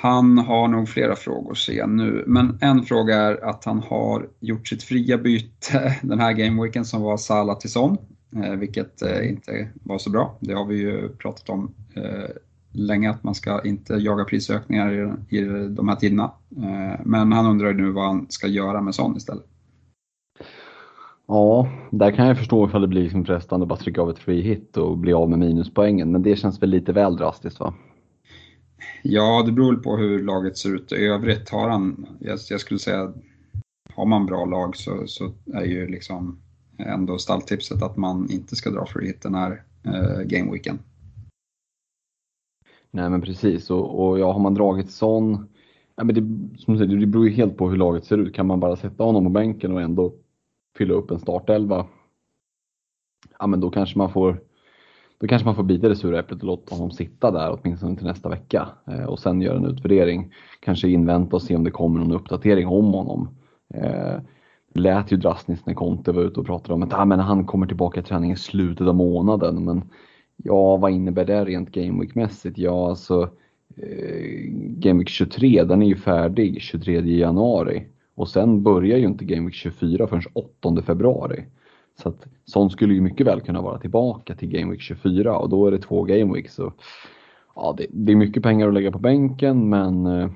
[0.00, 4.28] Han har nog flera frågor ser jag nu, men en fråga är att han har
[4.40, 7.96] gjort sitt fria byte den här gameweeken som var Salah till Son,
[8.36, 10.36] eh, vilket eh, inte var så bra.
[10.40, 12.30] Det har vi ju pratat om eh,
[12.72, 16.30] länge att man ska inte jaga prisökningar i, de här tiderna.
[17.04, 19.44] Men han undrar nu vad han ska göra med Son istället.
[21.28, 24.18] Ja, där kan jag förstå ifall det blir liksom frestande att bara trycka av ett
[24.18, 27.74] free hit och bli av med minuspoängen, men det känns väl lite väl drastiskt va?
[29.02, 31.50] Ja, det beror på hur laget ser ut i övrigt.
[31.50, 33.12] Har han, jag, jag skulle säga,
[33.94, 36.38] har man bra lag så, så är ju liksom
[36.78, 40.78] ändå stalltipset att man inte ska dra free hit den här eh, gameweeken.
[42.90, 45.48] Nej men precis och, och ja, har man dragit sån,
[45.96, 46.20] ja, men det,
[46.58, 48.34] som du säger, det beror ju helt på hur laget ser ut.
[48.34, 50.14] Kan man bara sätta honom på bänken och ändå
[50.78, 51.86] fylla upp en startelva,
[53.38, 54.40] ja men då kanske man får
[55.18, 58.06] då kanske man får bita det sura äpplet och låta honom sitta där åtminstone till
[58.06, 60.32] nästa vecka eh, och sen göra en utvärdering.
[60.60, 63.28] Kanske invänta och se om det kommer någon uppdatering om honom.
[63.74, 64.20] Eh,
[64.74, 67.44] det lät ju drastiskt när Conte var ute och pratade om att ah, men han
[67.44, 69.64] kommer tillbaka i träning i slutet av månaden.
[69.64, 69.82] Men
[70.36, 72.54] ja, vad innebär det rent gameweek-mässigt?
[72.56, 73.22] Ja, alltså
[73.76, 79.54] eh, Gameweek 23, den är ju färdig 23 januari och sen börjar ju inte Gameweek
[79.54, 81.44] 24 förrän 8 februari.
[82.02, 85.48] Så att sånt skulle ju mycket väl kunna vara tillbaka till Game Week 24 och
[85.48, 86.54] då är det två Game Weeks.
[86.54, 86.72] Så,
[87.54, 90.30] ja, det, det, är mycket pengar att lägga på bänken men eh,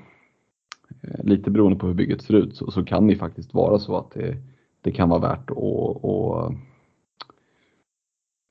[1.23, 4.11] lite beroende på hur bygget ser ut så, så kan det faktiskt vara så att
[4.11, 4.37] det,
[4.81, 6.51] det kan vara värt att, att,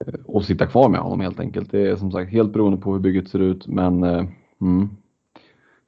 [0.06, 1.70] eh, att sitta kvar med honom helt enkelt.
[1.70, 4.24] Det är som sagt helt beroende på hur bygget ser ut men eh,
[4.60, 4.88] mm,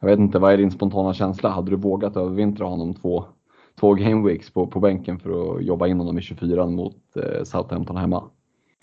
[0.00, 1.50] jag vet inte, vad är din spontana känsla?
[1.50, 3.24] Hade du vågat övervintra honom två
[3.80, 7.96] två gameweeks på, på bänken för att jobba in honom i 24 mot eh, Southampton
[7.96, 8.24] hemma?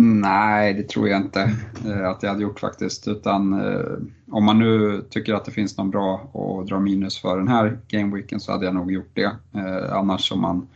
[0.01, 3.07] Nej, det tror jag inte eh, att jag hade gjort faktiskt.
[3.07, 3.97] Utan eh,
[4.31, 7.79] om man nu tycker att det finns någon bra att dra minus för den här
[7.87, 9.31] gameweeken så hade jag nog gjort det.
[9.55, 10.67] Eh, annars om man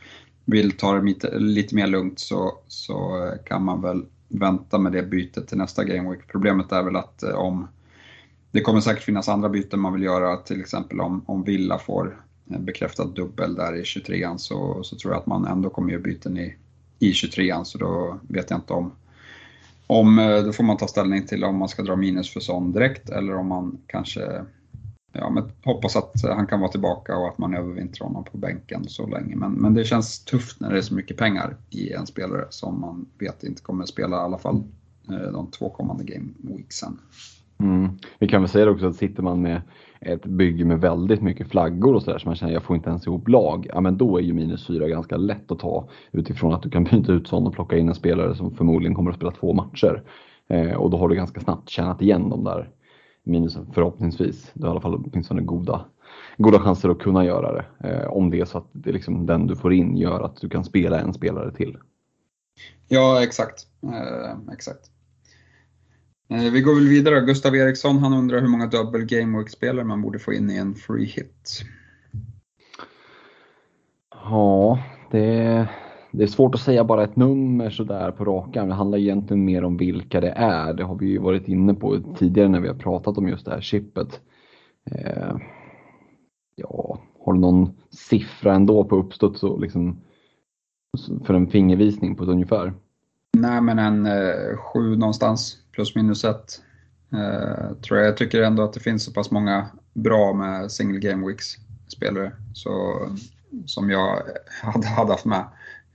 [0.45, 4.91] vill ta det lite, lite mer lugnt så, så eh, kan man väl vänta med
[4.91, 6.27] det bytet till nästa gameweek.
[6.27, 7.67] Problemet är väl att eh, om
[8.51, 12.23] det kommer säkert finnas andra byten man vill göra, till exempel om, om Villa får
[12.45, 16.37] bekräftad dubbel där i 23an så, så tror jag att man ändå kommer göra byten
[16.37, 16.55] i,
[16.99, 18.91] i 23an så då vet jag inte om
[19.87, 22.71] om, eh, då får man ta ställning till om man ska dra minus för sån
[22.71, 24.45] direkt eller om man kanske
[25.13, 28.83] ja, men hoppas att han kan vara tillbaka och att man övervintrar honom på bänken
[28.87, 29.35] så länge.
[29.35, 32.81] Men, men det känns tufft när det är så mycket pengar i en spelare som
[32.81, 34.63] man vet inte kommer spela i alla fall
[35.09, 36.99] eh, de två kommande game weeksen.
[37.59, 37.89] Mm.
[38.19, 39.61] Vi kan väl säga också att sitter man med
[40.01, 43.07] ett bygge med väldigt mycket flaggor och sådär så man känner jag får inte ens
[43.07, 43.67] ihop lag.
[43.73, 46.83] Ja men då är ju minus 4 ganska lätt att ta utifrån att du kan
[46.91, 50.03] byta ut sån och plocka in en spelare som förmodligen kommer att spela två matcher.
[50.47, 52.69] Eh, och då har du ganska snabbt tjänat igen de där
[53.23, 54.51] minusen förhoppningsvis.
[54.53, 55.85] Du har i alla fall åtminstone goda,
[56.37, 57.89] goda chanser att kunna göra det.
[57.89, 60.41] Eh, om det är så att det är liksom den du får in gör att
[60.41, 61.77] du kan spela en spelare till.
[62.87, 63.67] Ja exakt.
[63.83, 64.92] Eh, exakt.
[66.33, 67.21] Eh, vi går väl vidare.
[67.21, 71.05] Gustav Eriksson han undrar hur många dubbel gamework-spelare man borde få in i en free
[71.05, 71.61] hit.
[74.29, 74.79] Ja,
[75.11, 75.67] det,
[76.11, 78.67] det är svårt att säga bara ett nummer sådär på rakan.
[78.67, 80.73] Det handlar egentligen mer om vilka det är.
[80.73, 83.51] Det har vi ju varit inne på tidigare när vi har pratat om just det
[83.51, 84.21] här chippet.
[84.91, 85.35] Eh,
[86.55, 90.01] ja, har du någon siffra ändå på uppstuds och liksom
[91.23, 92.73] för en fingervisning på ett ungefär?
[93.37, 96.61] Nej, men en eh, sju någonstans plus minus ett.
[97.13, 98.07] Eh, tror jag.
[98.07, 101.55] jag tycker ändå att det finns så pass många bra med single game weeks
[101.87, 102.99] spelare så,
[103.65, 104.21] som jag
[104.63, 105.45] hade, hade haft med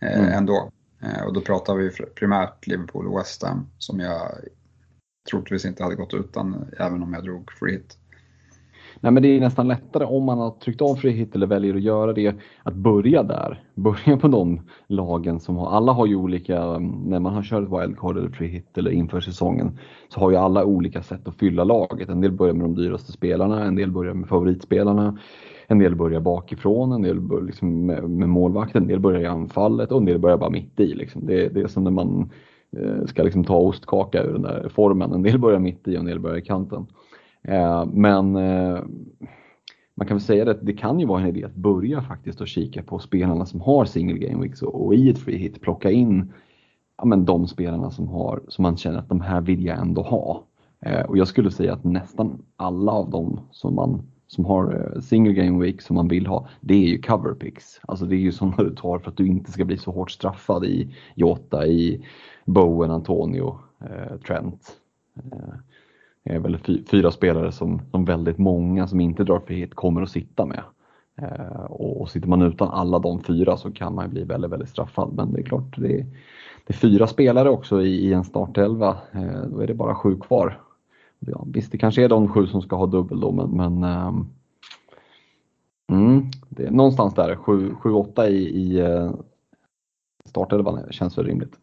[0.00, 0.32] eh, mm.
[0.32, 0.70] ändå.
[1.02, 4.30] Eh, och då pratar vi primärt Liverpool och West Ham som jag
[5.30, 7.98] troligtvis inte hade gått utan även om jag drog free hit.
[9.00, 11.74] Nej, men det är nästan lättare om man har tryckt av free hit eller väljer
[11.74, 13.62] att göra det, att börja där.
[13.74, 17.82] Börja på de lagen som har, alla har ju olika, mm, när man har kört
[17.82, 19.78] wildcard eller free hit eller inför säsongen,
[20.08, 22.08] så har ju alla olika sätt att fylla laget.
[22.08, 25.18] En del börjar med de dyraste spelarna, en del börjar med favoritspelarna,
[25.66, 29.26] en del börjar bakifrån, en del börjar liksom med, med målvakten, en del börjar i
[29.26, 30.94] anfallet och en del börjar bara mitt i.
[30.94, 31.26] Liksom.
[31.26, 32.30] Det, det är som när man
[32.76, 35.12] eh, ska liksom ta ostkaka ur den där formen.
[35.12, 36.86] En del börjar mitt i och en del börjar i kanten.
[37.42, 38.82] Eh, men eh,
[39.94, 42.48] man kan väl säga att det kan ju vara en idé att börja faktiskt och
[42.48, 45.90] kika på spelarna som har single game weeks och, och i ett free hit plocka
[45.90, 46.32] in
[46.98, 50.02] ja, men de spelarna som, har, som man känner att de här vill jag ändå
[50.02, 50.44] ha.
[50.80, 55.00] Eh, och jag skulle säga att nästan alla av dem som, man, som har eh,
[55.00, 57.80] single game week som man vill ha, det är ju cover picks.
[57.82, 60.10] Alltså det är ju sådana du tar för att du inte ska bli så hårt
[60.10, 62.04] straffad i Jota, i
[62.44, 64.72] Bowen, Antonio, eh, Trent.
[65.16, 65.54] Eh,
[66.28, 66.58] är väl
[66.90, 70.62] fyra spelare som, som väldigt många som inte drar för hit kommer att sitta med.
[71.22, 75.12] Eh, och, sitter man utan alla de fyra så kan man bli väldigt, väldigt straffad.
[75.14, 76.06] Men det är klart, det är,
[76.66, 78.96] det är fyra spelare också i, i en startelva.
[79.12, 80.60] Eh, då är det bara sju kvar.
[81.18, 84.14] Ja, visst, det kanske är de sju som ska ha dubbel då, men, men eh,
[85.92, 89.10] mm, det är någonstans där, sju, sju åtta i, i eh,
[90.24, 91.58] startelvan känns väl rimligt.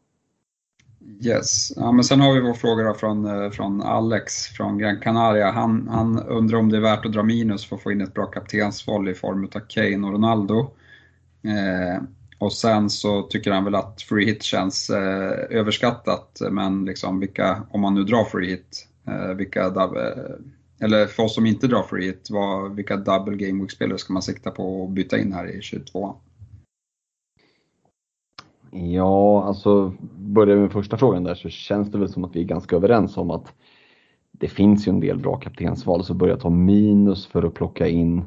[1.22, 5.52] Yes, ja, men sen har vi vår fråga från, eh, från Alex från Gran Canaria.
[5.52, 8.14] Han, han undrar om det är värt att dra minus för att få in ett
[8.14, 10.60] bra kaptensval i form av Kane och Ronaldo.
[11.44, 12.04] Eh,
[12.38, 17.64] och sen så tycker han väl att free hit känns eh, överskattat, men liksom vilka,
[17.70, 20.36] om man nu drar free hit, eh, vilka, eh,
[20.80, 24.22] eller för oss som inte drar free hit, vad, vilka double game week-spelare ska man
[24.22, 26.16] sikta på att byta in här i 22
[28.78, 32.40] Ja, alltså börjar vi med första frågan där så känns det väl som att vi
[32.40, 33.54] är ganska överens om att
[34.32, 38.24] det finns ju en del bra kaptensval så börja ta minus för att plocka in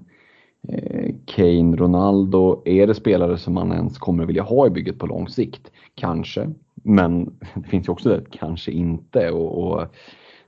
[0.68, 2.62] eh, Kane, Ronaldo.
[2.64, 5.70] Är det spelare som man ens kommer vilja ha i bygget på lång sikt?
[5.94, 7.24] Kanske, men
[7.54, 9.30] det finns ju också det, kanske inte.
[9.30, 9.86] Och, och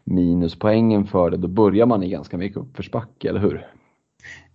[0.04, 3.66] minuspoängen för det, då börjar man i ganska mycket uppförsbacke, eller hur?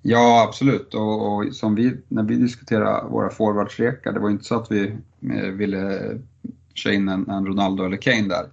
[0.08, 0.94] Ja, absolut.
[0.94, 4.96] Och, och, som vi, när vi diskuterade våra forwardslekar, det var inte så att vi
[5.22, 6.02] eh, ville
[6.74, 8.46] köra in en, en Ronaldo eller Kane där.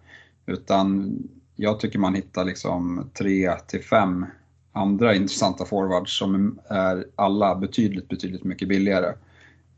[0.46, 1.16] Utan
[1.56, 4.26] jag tycker man hittar liksom tre till fem
[4.72, 9.14] andra intressanta forwards som är alla betydligt, betydligt mycket billigare.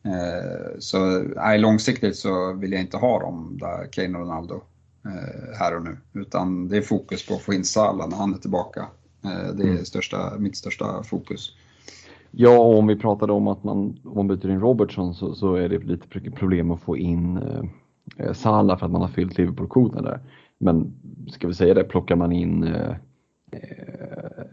[0.04, 4.62] Eh, så nej, långsiktigt så vill jag inte ha dem där, Kane och Ronaldo,
[5.04, 5.96] eh, här och nu.
[6.12, 8.86] Utan det är fokus på att få in Salah när han är tillbaka.
[9.54, 9.84] Det är mm.
[9.84, 11.52] största, mitt största fokus.
[12.36, 15.54] Ja, och om vi pratade om att man, om man byter in Robertson så, så
[15.54, 17.36] är det lite problem att få in
[18.16, 20.20] eh, Salah för att man har fyllt Liverpool-kvoten där.
[20.58, 20.92] Men
[21.28, 22.90] ska vi säga det, plockar man in eh,
[23.50, 24.44] eh,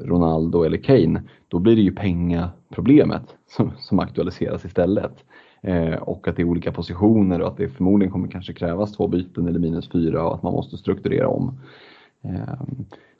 [0.00, 5.24] Ronaldo eller Kane, då blir det ju pengaproblemet som, som aktualiseras istället.
[5.62, 9.08] Eh, och att det är olika positioner och att det förmodligen kommer kanske krävas två
[9.08, 11.60] byten eller minus fyra och att man måste strukturera om.
[12.22, 12.60] Eh,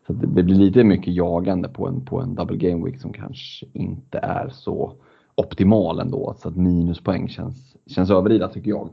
[0.09, 3.67] så det, blir lite mycket jagande på en, på en double game week som kanske
[3.73, 4.93] inte är så
[5.35, 6.35] optimal ändå.
[6.39, 8.91] Så att minuspoäng känns, känns överilat tycker jag.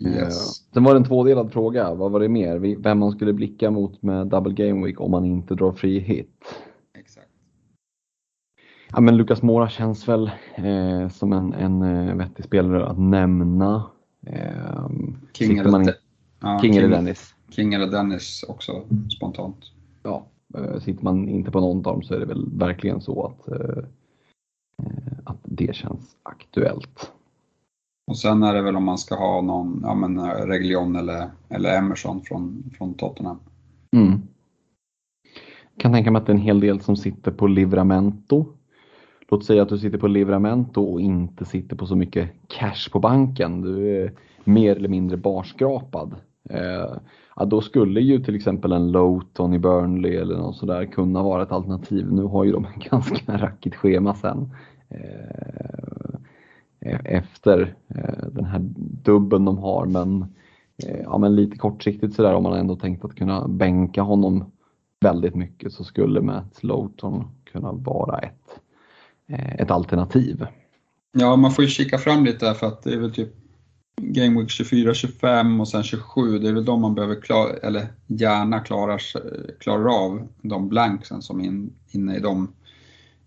[0.00, 0.18] Yes.
[0.18, 1.94] Eh, sen var det en tvådelad fråga.
[1.94, 2.58] Vad var det mer?
[2.58, 6.44] Vem man skulle blicka mot med double game week om man inte drar free hit?
[6.98, 7.28] Exakt.
[8.92, 13.90] Ja, men Lukas Mora känns väl eh, som en, en eh, vettig spelare att nämna.
[14.26, 14.88] Eh,
[15.32, 15.92] King, eller, man in...
[16.40, 17.34] ja, King, King eller Dennis.
[17.50, 18.82] King eller Dennis också
[19.16, 19.56] spontant.
[20.02, 23.26] Ja, eh, sitter man inte på någon av dem så är det väl verkligen så
[23.26, 23.84] att, eh,
[25.24, 27.12] att det känns aktuellt.
[28.06, 31.78] Och sen är det väl om man ska ha någon, ja men Reglion eller, eller
[31.78, 33.38] Emerson från, från Tottenham.
[33.96, 34.20] Mm.
[35.76, 38.46] Kan tänka mig att det är en hel del som sitter på Livramento.
[39.28, 42.98] Låt säga att du sitter på Livramento och inte sitter på så mycket cash på
[42.98, 43.60] banken.
[43.60, 44.12] Du är
[44.44, 46.14] mer eller mindre barskrapad.
[47.36, 51.42] Ja, då skulle ju till exempel en Lowton i Burnley eller något sådär kunna vara
[51.42, 52.12] ett alternativ.
[52.12, 54.50] Nu har ju de en ganska rackigt schema sen.
[54.88, 56.14] Eh,
[56.80, 58.60] e- efter eh, den här
[59.04, 60.22] dubben de har men,
[60.86, 64.52] eh, ja, men lite kortsiktigt sådär om man ändå tänkt att kunna bänka honom
[65.00, 68.60] väldigt mycket så skulle Matt Lowton kunna vara ett,
[69.58, 70.46] ett alternativ.
[71.12, 73.34] Ja, man får ju kika fram lite där för att det är väl typ
[73.96, 77.86] Game Week 24, 25 och sen 27, det är väl de man behöver klara, eller
[78.06, 79.02] gärna klarar,
[79.58, 82.48] klarar av, de blanksen som är in, inne i de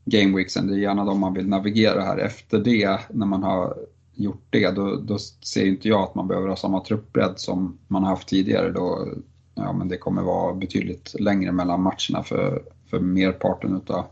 [0.06, 0.68] Game Weeksen.
[0.68, 2.18] Det är gärna de man vill navigera här.
[2.18, 3.76] Efter det, när man har
[4.16, 8.04] gjort det, då, då ser inte jag att man behöver ha samma truppbredd som man
[8.04, 8.72] har haft tidigare.
[8.72, 9.08] Då,
[9.56, 14.06] ja, men det kommer vara betydligt längre mellan matcherna för, för merparten utav,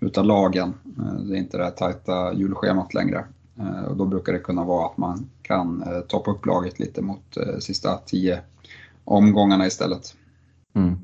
[0.00, 0.74] utav lagen.
[0.98, 3.24] Eh, det är inte det här tajta julschemat längre.
[3.58, 7.02] Eh, och då brukar det kunna vara att man kan eh, toppa upp laget lite
[7.02, 8.40] mot eh, sista tio
[9.04, 10.14] omgångarna istället.
[10.74, 10.98] Mm.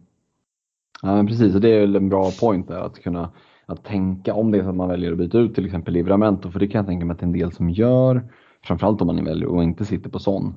[1.02, 3.30] Ja men precis, och det är väl en bra point där att kunna
[3.66, 6.50] att tänka om det är så att man väljer att byta ut till exempel Livramento,
[6.50, 8.28] för det kan jag tänka mig att det är en del som gör,
[8.64, 10.54] framförallt om man väljer och inte sitter på sån.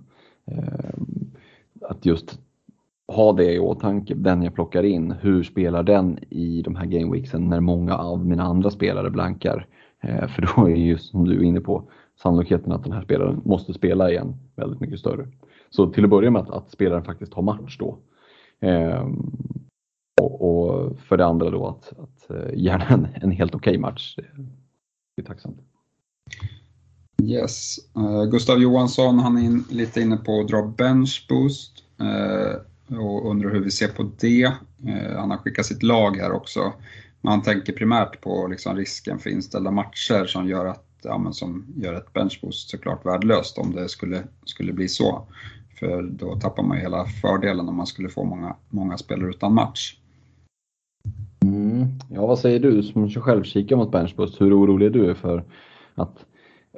[1.82, 2.40] Att just
[3.08, 7.50] ha det i åtanke, den jag plockar in, hur spelar den i de här gameweeksen
[7.50, 9.68] när många av mina andra spelare blankar?
[10.06, 11.90] Eh, för då är ju som du är inne på
[12.22, 15.28] sannolikheten att den här spelaren måste spela igen väldigt mycket större.
[15.70, 17.98] Så till att börja med att, att spelaren faktiskt har match då.
[18.60, 19.32] Ehm,
[20.22, 23.82] och, och, för det andra då att, att eh, gärna en, en helt okej okay
[23.82, 24.16] match.
[25.16, 25.58] Det är tacksamt.
[27.24, 27.78] Yes.
[27.98, 33.30] Uh, Gustav Johansson, han är in, lite inne på att dra bench boost uh, och
[33.30, 34.46] undrar hur vi ser på det.
[34.46, 36.74] Uh, han har skickat sitt lag här också
[37.26, 41.94] man tänker primärt på liksom risken för inställda matcher som gör, att, ja, som gör
[41.94, 45.28] ett benchboost såklart värdelöst om det skulle, skulle bli så.
[45.80, 49.54] För då tappar man ju hela fördelen om man skulle få många, många spelare utan
[49.54, 49.98] match.
[51.44, 51.86] Mm.
[52.10, 54.42] Ja, vad säger du som kör självkika mot benchboost?
[54.42, 55.44] Hur orolig är du för
[55.96, 56.26] att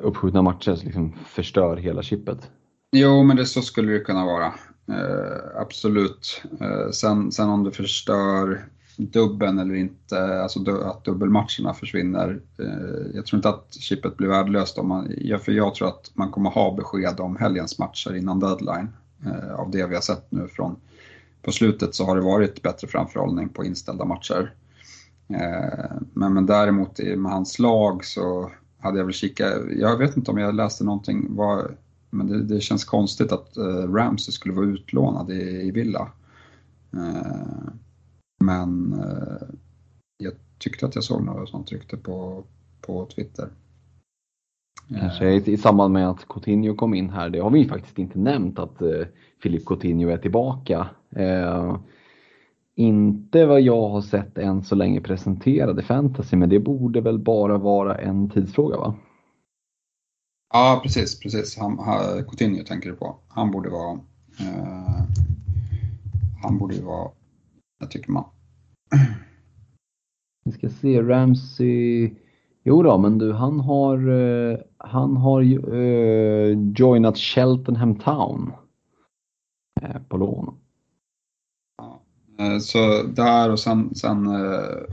[0.02, 2.52] uppskjutna matcher liksom förstör hela chippet?
[2.92, 4.54] Jo, men det, så skulle det kunna vara.
[4.90, 6.44] Eh, absolut.
[6.62, 8.68] Eh, sen, sen om det förstör
[8.98, 12.40] dubben eller inte, alltså att dubbelmatcherna försvinner.
[12.60, 16.32] Eh, jag tror inte att chippet blir värdelöst om man, för jag tror att man
[16.32, 18.90] kommer ha besked om helgens matcher innan deadline.
[19.26, 20.76] Eh, av det vi har sett nu från
[21.42, 24.54] på slutet så har det varit bättre framförhållning på inställda matcher.
[25.28, 30.32] Eh, men, men däremot med hans lag så hade jag väl kikat, jag vet inte
[30.32, 31.72] om jag läste någonting, var,
[32.10, 33.58] men det, det, känns konstigt att
[33.88, 36.12] Ramsey skulle vara utlånad i, i Villa.
[38.48, 39.48] Men eh,
[40.18, 42.44] jag tyckte att jag såg några sånt rykte på,
[42.82, 43.50] på Twitter.
[45.00, 48.20] Kanske i, i samband med att Coutinho kom in här, det har vi faktiskt inte
[48.20, 49.06] nämnt att eh,
[49.44, 50.90] Filip Coutinho är tillbaka.
[51.10, 51.78] Eh,
[52.76, 57.58] inte vad jag har sett än så länge presenterade fantasy, men det borde väl bara
[57.58, 58.96] vara en tidsfråga va?
[60.54, 61.58] Ja precis, precis.
[61.58, 63.16] Han, han, Coutinho tänker du på.
[63.28, 64.00] Han borde vara
[64.40, 65.04] eh,
[66.42, 67.12] han borde vara
[67.80, 68.26] det tycker man.
[70.46, 72.12] Vi ska se, Ramsey.
[72.64, 75.42] Jo då, men du, han har, uh, han har
[75.74, 78.54] uh, joinat Cheltenham Town
[79.84, 80.56] uh, på lån.
[82.62, 84.28] Så där och sen, sen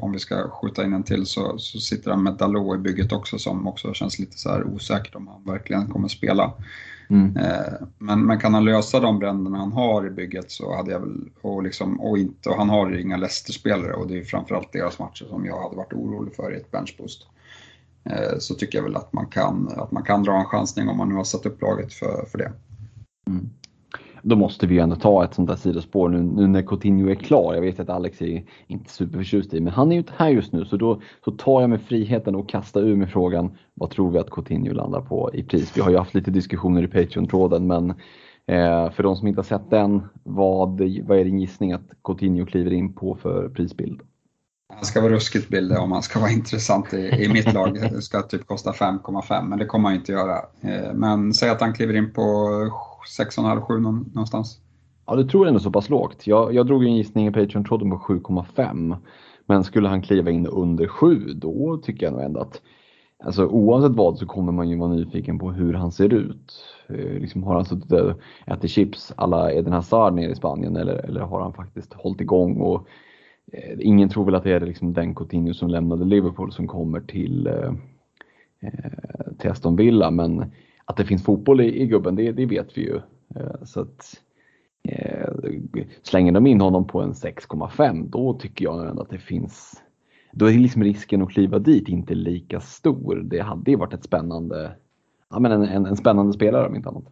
[0.01, 3.13] om vi ska skjuta in en till så, så sitter han med Dalot i bygget
[3.13, 6.53] också som också känns lite så här osäkert om han verkligen kommer spela.
[7.11, 7.37] Mm.
[7.37, 11.01] Eh, men, men kan han lösa de bränderna han har i bygget så hade jag
[11.01, 14.99] väl, och, liksom, och, inte, och han har inga Leicester-spelare och det är framförallt deras
[14.99, 17.27] matcher som jag hade varit orolig för i ett benchboost.
[18.05, 20.97] Eh, så tycker jag väl att man, kan, att man kan dra en chansning om
[20.97, 22.53] man nu har satt upp laget för, för det.
[23.29, 23.51] Mm
[24.25, 27.15] då måste vi ju ändå ta ett sånt där sidospår nu, nu när Coutinho är
[27.15, 27.55] klar.
[27.55, 30.53] Jag vet att Alex är inte superförtjust i, men han är ju inte här just
[30.53, 34.11] nu så då så tar jag mig friheten och kastar ur mig frågan vad tror
[34.11, 35.77] vi att Coutinho landar på i pris?
[35.77, 37.91] Vi har ju haft lite diskussioner i Patreon-tråden men
[38.47, 42.47] eh, för de som inte har sett den, vad, vad är din gissning att Coutinho
[42.47, 44.01] kliver in på för prisbild?
[44.75, 47.75] Han ska vara ruskigt billig om han ska vara intressant i, i mitt lag.
[47.75, 50.37] Det ska typ kosta 5,5 men det kommer han inte göra.
[50.61, 52.23] Eh, men säg att han kliver in på
[53.19, 54.61] 6,5-7 någonstans.
[55.07, 56.27] Ja, det tror jag ändå så pass lågt.
[56.27, 58.97] Jag, jag drog en gissning i Patreon-tråden på 7,5.
[59.47, 62.61] Men skulle han kliva in under 7 då tycker jag nog ändå att
[63.25, 66.53] Alltså oavsett vad så kommer man ju vara nyfiken på hur han ser ut.
[66.89, 70.95] Eh, liksom, har han suttit och ätit chips alla Eden Hazard nere i Spanien eller,
[70.95, 72.57] eller har han faktiskt hållit igång?
[72.57, 72.89] Och,
[73.53, 77.01] eh, ingen tror väl att det är liksom den Coutinho som lämnade Liverpool som kommer
[77.01, 77.73] till, eh,
[78.61, 80.53] eh till Aston Villa men
[80.85, 83.01] att det finns fotboll i, i gubben, det, det vet vi ju.
[83.37, 84.21] Eh, så att,
[84.89, 85.29] eh,
[86.03, 89.81] slänger de in honom på en 6,5 då tycker jag ändå att det finns
[90.35, 93.23] då är liksom risken att kliva dit inte lika stor.
[93.25, 94.77] Det hade ju varit ett spännande,
[95.31, 97.05] ja, men en, en, en spännande spelare om inte annat.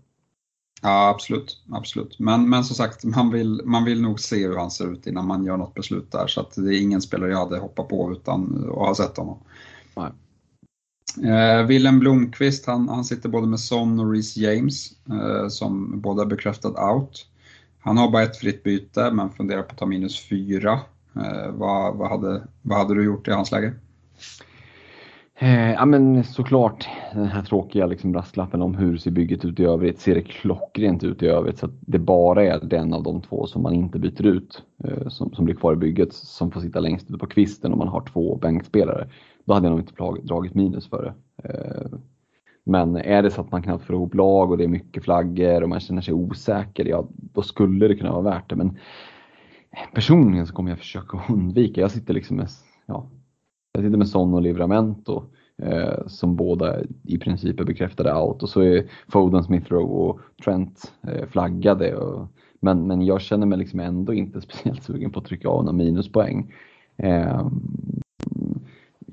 [0.82, 2.18] Ja absolut, absolut.
[2.18, 5.26] Men, men som sagt, man vill, man vill nog se hur han ser ut innan
[5.26, 6.26] man gör något beslut där.
[6.26, 9.38] Så det är ingen spelare jag hade hoppat på utan att ha sett honom.
[9.96, 10.10] Nej.
[11.18, 16.22] Eh, Willem Blomqvist, han, han sitter både med Son och Reece James eh, som båda
[16.22, 17.26] är bekräftat out.
[17.80, 20.72] Han har bara ett fritt byte men funderar på att ta minus fyra.
[21.16, 23.72] Eh, vad, vad, hade, vad hade du gjort i hans läge?
[25.42, 29.64] Eh, ja men såklart den här tråkiga liksom brasklappen om hur ser bygget ut i
[29.64, 30.00] övrigt.
[30.00, 33.46] Ser det klockrent ut i övrigt så att det bara är den av de två
[33.46, 36.80] som man inte byter ut eh, som, som blir kvar i bygget som får sitta
[36.80, 39.08] längst ut på kvisten om man har två bänkspelare.
[39.44, 41.48] Då hade jag nog inte dragit minus för det.
[41.48, 41.98] Eh,
[42.64, 45.62] men är det så att man knappt får ihop lag och det är mycket flaggor
[45.62, 48.56] och man känner sig osäker, ja då skulle det kunna vara värt det.
[48.56, 48.78] Men
[49.94, 51.80] personligen så kommer jag försöka undvika.
[51.80, 52.48] Jag sitter liksom med,
[52.86, 53.06] ja,
[53.72, 55.24] jag sitter med Son och Livramento
[55.62, 60.20] eh, som båda i princip är bekräftade out och så är Foden, Smith Rowe och
[60.44, 61.96] Trent eh, flaggade.
[61.96, 62.28] Och,
[62.60, 65.76] men, men jag känner mig liksom ändå inte speciellt sugen på att trycka av några
[65.76, 66.52] minuspoäng.
[66.96, 67.48] Eh,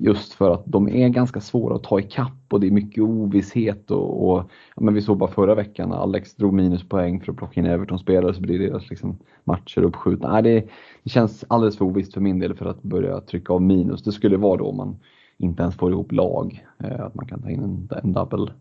[0.02, 3.90] Just för att de är ganska svåra att ta ikapp och det är mycket ovisshet
[3.90, 7.38] och, och ja, men vi såg bara förra veckan när Alex drog minuspoäng för att
[7.38, 10.32] plocka in Everton-spelare så blir deras liksom, matcher uppskjutna.
[10.32, 10.68] Nej, det,
[11.02, 14.02] det känns alldeles för ovisst för min del för att börja trycka av minus.
[14.02, 14.96] Det skulle vara då om man
[15.38, 18.52] inte ens får ihop lag, eh, att man kan ta in en, en double.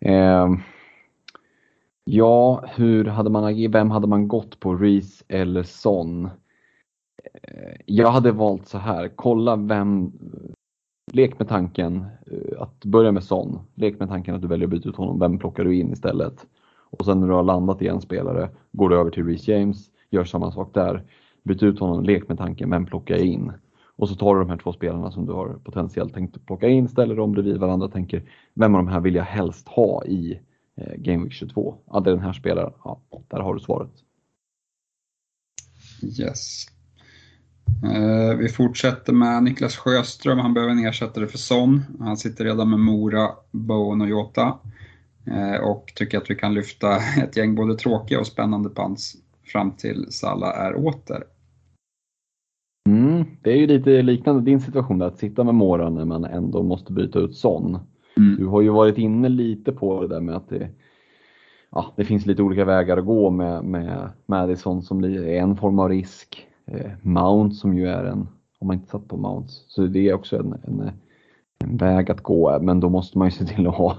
[0.00, 0.48] Eh,
[2.04, 3.74] ja, hur hade man, agerat?
[3.74, 6.24] vem hade man gått på, Reese eller Son?
[7.34, 10.12] Eh, jag hade valt så här, kolla vem,
[11.14, 13.58] lek med tanken eh, att börja med Son.
[13.74, 15.18] Lek med tanken att du väljer att byta ut honom.
[15.18, 16.46] Vem plockar du in istället?
[16.90, 19.90] Och sen när du har landat i en spelare går du över till Reece James,
[20.10, 21.04] gör samma sak där.
[21.42, 23.52] Byt ut honom, lek med tanken, vem plockar jag in?
[23.96, 26.88] Och så tar du de här två spelarna som du har potentiellt tänkt plocka in,
[26.88, 30.40] ställer dem bredvid varandra och tänker vem av de här vill jag helst ha i
[30.76, 31.74] eh, Game Week 22?
[31.86, 32.72] Ja, det är den här spelaren.
[32.84, 33.90] Ja, där har du svaret.
[36.20, 36.71] Yes.
[37.84, 41.82] Eh, vi fortsätter med Niklas Sjöström, han behöver en ersättare för Son.
[42.00, 44.58] Han sitter redan med Mora, Bowen och Jota.
[45.26, 49.14] Eh, och tycker att vi kan lyfta ett gäng både tråkiga och spännande pants
[49.52, 51.24] fram till Salla är åter.
[52.88, 56.62] Mm, det är ju lite liknande din situation att sitta med Mora när man ändå
[56.62, 57.78] måste byta ut Son.
[58.16, 58.36] Mm.
[58.36, 60.68] Du har ju varit inne lite på det där med att det,
[61.70, 65.78] ja, det finns lite olika vägar att gå med, med Madison som är en form
[65.78, 66.48] av risk.
[66.66, 68.28] Eh, Mount som ju är en,
[68.58, 70.90] om man inte satt på Mount, så det är också en, en,
[71.58, 73.98] en väg att gå men då måste man ju se till att ha,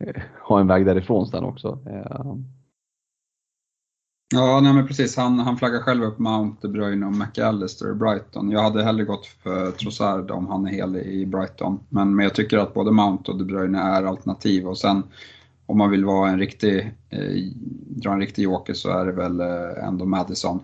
[0.00, 1.78] eh, ha en väg därifrån sen också.
[1.86, 2.34] Eh,
[4.34, 5.16] ja, nej men precis.
[5.16, 8.50] Han, han flaggar själv upp Mount, De Bruyne och McAllister i Brighton.
[8.50, 11.80] Jag hade hellre gått för Trossard om han är hel i Brighton.
[11.88, 14.68] Men, men jag tycker att både Mount och De Bruyne är alternativ.
[14.68, 15.02] Och sen
[15.66, 17.52] om man vill vara en riktig, eh,
[17.86, 20.60] dra en riktig joker så är det väl eh, ändå Madison.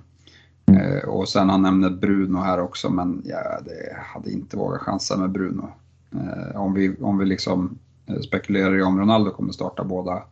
[0.75, 5.17] Eh, och sen han nämnde Bruno här också, men ja, det hade inte vågat chansa
[5.17, 5.69] med Bruno.
[6.13, 10.23] Eh, om, vi, om vi liksom eh, spekulerar i om Ronaldo kommer starta båda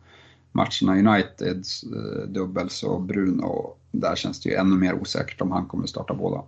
[0.51, 5.65] matcherna Uniteds eh, dubbels och Bruno, där känns det ju ännu mer osäkert om han
[5.65, 6.41] kommer starta båda.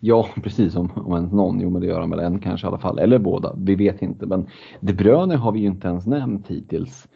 [0.00, 0.76] Ja, precis.
[0.76, 1.60] Om, om ens någon.
[1.60, 2.98] Jo, men det gör han väl en kanske i alla fall.
[2.98, 3.54] Eller båda.
[3.56, 4.26] Vi vet inte.
[4.26, 4.46] Men
[4.80, 7.08] De Bruyne har vi ju inte ens nämnt hittills.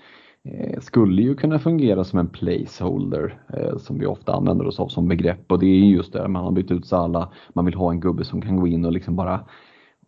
[0.49, 4.89] Eh, skulle ju kunna fungera som en placeholder eh, som vi ofta använder oss av
[4.89, 5.53] som begrepp.
[5.53, 7.33] Och det är just det, man har bytt ut Sala.
[7.53, 9.41] Man vill ha en gubbe som kan gå in och liksom bara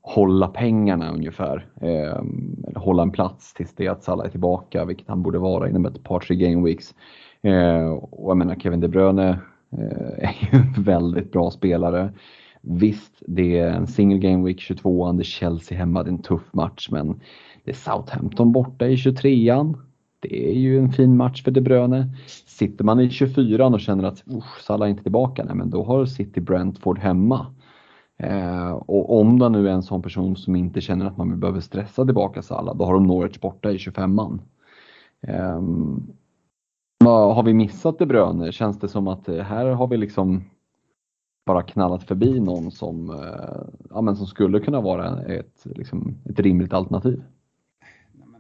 [0.00, 1.66] hålla pengarna ungefär.
[1.80, 2.18] Eh,
[2.68, 5.86] eller hålla en plats tills det att Salah är tillbaka, vilket han borde vara inom
[5.86, 6.94] ett par, tre game weeks.
[7.42, 9.38] Eh, och jag menar Kevin De Bruyne
[9.70, 12.12] eh, är ju en väldigt bra spelare.
[12.60, 16.22] Visst, det är en single game week 22 det är Chelsea hemma, det är en
[16.22, 17.20] tuff match men
[17.64, 19.85] det är Southampton borta i 23an.
[20.30, 22.14] Det är ju en fin match för De Bruyne.
[22.46, 24.24] Sitter man i 24 och känner att
[24.62, 27.46] Salah är inte tillbaka, nej, men då har City Brentford hemma.
[28.18, 31.60] Eh, och om det nu är en sån person som inte känner att man behöver
[31.60, 34.38] stressa tillbaka Salah, då har de Norwich borta i 25an.
[35.22, 35.62] Eh,
[37.04, 38.52] har vi missat De Bruyne?
[38.52, 40.44] Känns det som att eh, här har vi liksom
[41.46, 46.40] bara knallat förbi någon som, eh, ja, men som skulle kunna vara ett, liksom, ett
[46.40, 47.22] rimligt alternativ?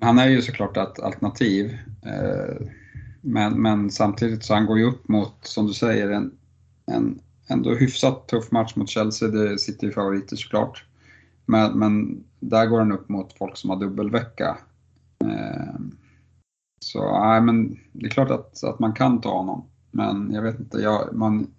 [0.00, 1.78] Han är ju såklart ett alternativ.
[2.02, 2.66] Eh,
[3.20, 6.32] men, men samtidigt så han går ju upp mot, som du säger, en,
[6.86, 10.84] en ändå hyfsat tuff match mot Chelsea, det sitter ju favoriter såklart.
[11.46, 14.58] Men, men där går han upp mot folk som har dubbelvecka.
[15.24, 15.80] Eh,
[16.80, 19.64] så nej, men det är klart att, att man kan ta honom.
[19.90, 21.54] Men jag vet inte, jag, man,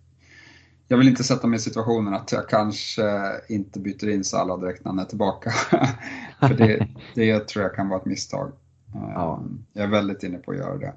[0.88, 3.04] jag vill inte sätta mig i situationen att jag kanske
[3.50, 5.52] inte byter in Salah direkt när han är tillbaka.
[6.40, 8.52] För det, det tror jag kan vara ett misstag.
[8.94, 9.44] Ja.
[9.74, 10.94] Jag är väldigt inne på att göra det.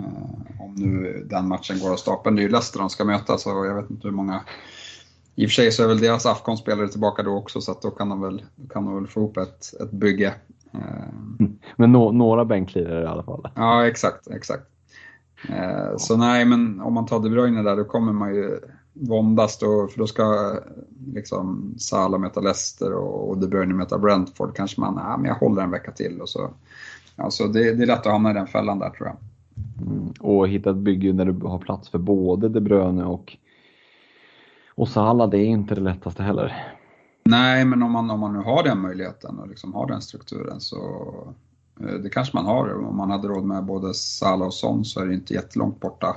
[0.00, 2.36] Eh, om nu den matchen går av stapeln.
[2.36, 4.40] Det är ju Leicester de ska möta så jag vet inte hur många
[5.34, 7.90] i och för sig så är väl deras Afcon-spelare tillbaka då också så att då
[7.90, 10.34] kan de väl, kan de väl få ihop ett, ett bygge.
[10.74, 10.80] Eh,
[11.76, 13.48] men no, några bänklirare i alla fall?
[13.54, 14.28] Ja, exakt.
[14.30, 14.62] exakt.
[15.96, 18.60] Så nej, men om man tar De Bruyne där då kommer man ju
[19.00, 20.54] våndas då, för då ska
[21.14, 24.56] liksom Salah möta Leicester och, och De Bruyne möta Brentford.
[24.56, 26.50] Kanske man, ja men jag håller en vecka till och så.
[27.16, 29.16] Alltså det, det är lätt att hamna i den fällan där tror jag.
[29.86, 30.12] Mm.
[30.20, 33.36] Och hitta ett bygge där du har plats för både De Bruyne och,
[34.74, 36.74] och Salah, det är inte det lättaste heller.
[37.24, 40.60] Nej, men om man, om man nu har den möjligheten och liksom har den strukturen
[40.60, 40.76] så
[41.80, 42.84] eh, det kanske man har.
[42.84, 46.16] Om man hade råd med både Salah och Son så är det inte jättelångt borta.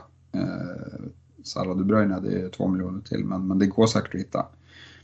[1.44, 4.46] Salah De Bruyne, det är två miljoner till, men, men det går säkert att hitta.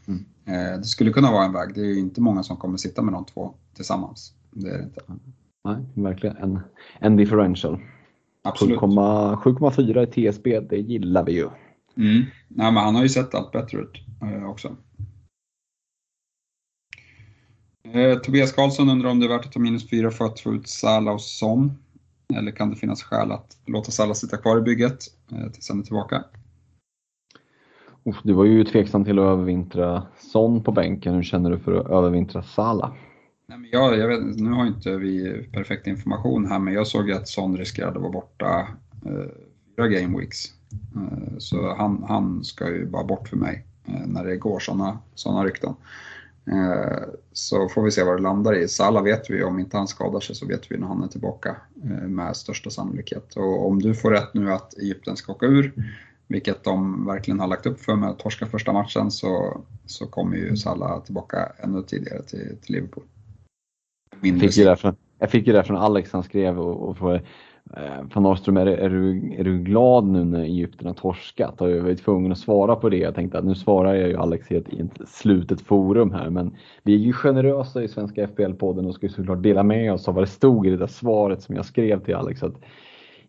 [0.08, 0.26] Mm.
[0.46, 1.74] Eh, det skulle kunna vara en väg.
[1.76, 4.34] Det är ju inte många som kommer sitta med de två tillsammans.
[4.52, 5.02] Det är det inte.
[5.64, 6.60] Nej, verkligen en,
[7.00, 7.80] en differential.
[8.44, 11.50] 7,4 i TSB, det gillar vi ju.
[11.98, 12.24] Mm.
[12.48, 14.76] Nej, men han har ju sett allt bättre ut eh, också.
[17.94, 20.54] Eh, Tobias Karlsson undrar om det är värt att ta minus 4 för att få
[20.54, 21.72] ut Salah och Son.
[22.36, 25.00] Eller kan det finnas skäl att låta Salah sitta kvar i bygget
[25.32, 26.24] eh, tills han är tillbaka?
[28.24, 31.16] Du var ju tveksam till att övervintra Son på bänken.
[31.16, 32.94] Hur känner du för att övervintra Salah?
[33.48, 37.12] Nej, men jag, jag vet, nu har inte vi perfekt information här, men jag såg
[37.12, 38.68] att Son riskerade att vara borta
[39.06, 39.32] eh,
[39.76, 40.46] fyra game weeks.
[40.96, 45.00] Eh, så han, han ska ju bara bort för mig eh, när det går sådana
[45.16, 45.74] såna rykten.
[46.52, 47.04] Eh,
[47.34, 48.68] så får vi se vad det landar i.
[48.68, 51.56] Salah vet vi, om inte han skadar sig så vet vi när han är tillbaka
[51.84, 53.36] eh, med största sannolikhet.
[53.36, 55.74] Och om du får rätt nu att Egypten ska åka ur,
[56.28, 60.38] vilket de verkligen har lagt upp för med att torska första matchen, så, så kommer
[60.38, 63.04] ju Salah tillbaka ännu tidigare till, till Liverpool.
[64.22, 66.98] Fick ju från, jag fick ju det från Alex, han skrev och, och
[67.74, 71.56] Eh, Van Norrström, är, är, du, är du glad nu när Egypten har torskat?
[71.58, 72.98] Jag var tvungen att svara på det.
[72.98, 76.30] Jag tänkte att nu svarar jag ju Alex i ett, i ett slutet forum här,
[76.30, 80.08] men vi är ju generösa i Svenska FPL-podden och ska ju såklart dela med oss
[80.08, 82.44] av vad det stod i det där svaret som jag skrev till Alex.
[82.44, 82.56] Att,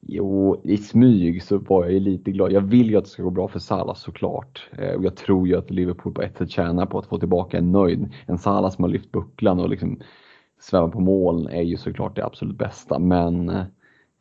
[0.00, 2.52] jo, i smyg så var jag ju lite glad.
[2.52, 4.70] Jag vill ju att det ska gå bra för Salah såklart.
[4.78, 7.58] Eh, och jag tror ju att Liverpool på ett sätt tjänar på att få tillbaka
[7.58, 8.12] en nöjd.
[8.26, 10.00] En Salah som har lyft bucklan och liksom
[10.60, 12.98] svävar på moln är ju såklart det absolut bästa.
[12.98, 13.64] Men Eh,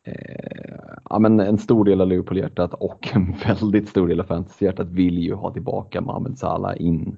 [0.08, 4.88] Eh, ja, men en stor del av Liverpool-hjärtat och en väldigt stor del av fantasy-hjärtat
[4.90, 7.16] vill ju ha tillbaka Mohamed Salah in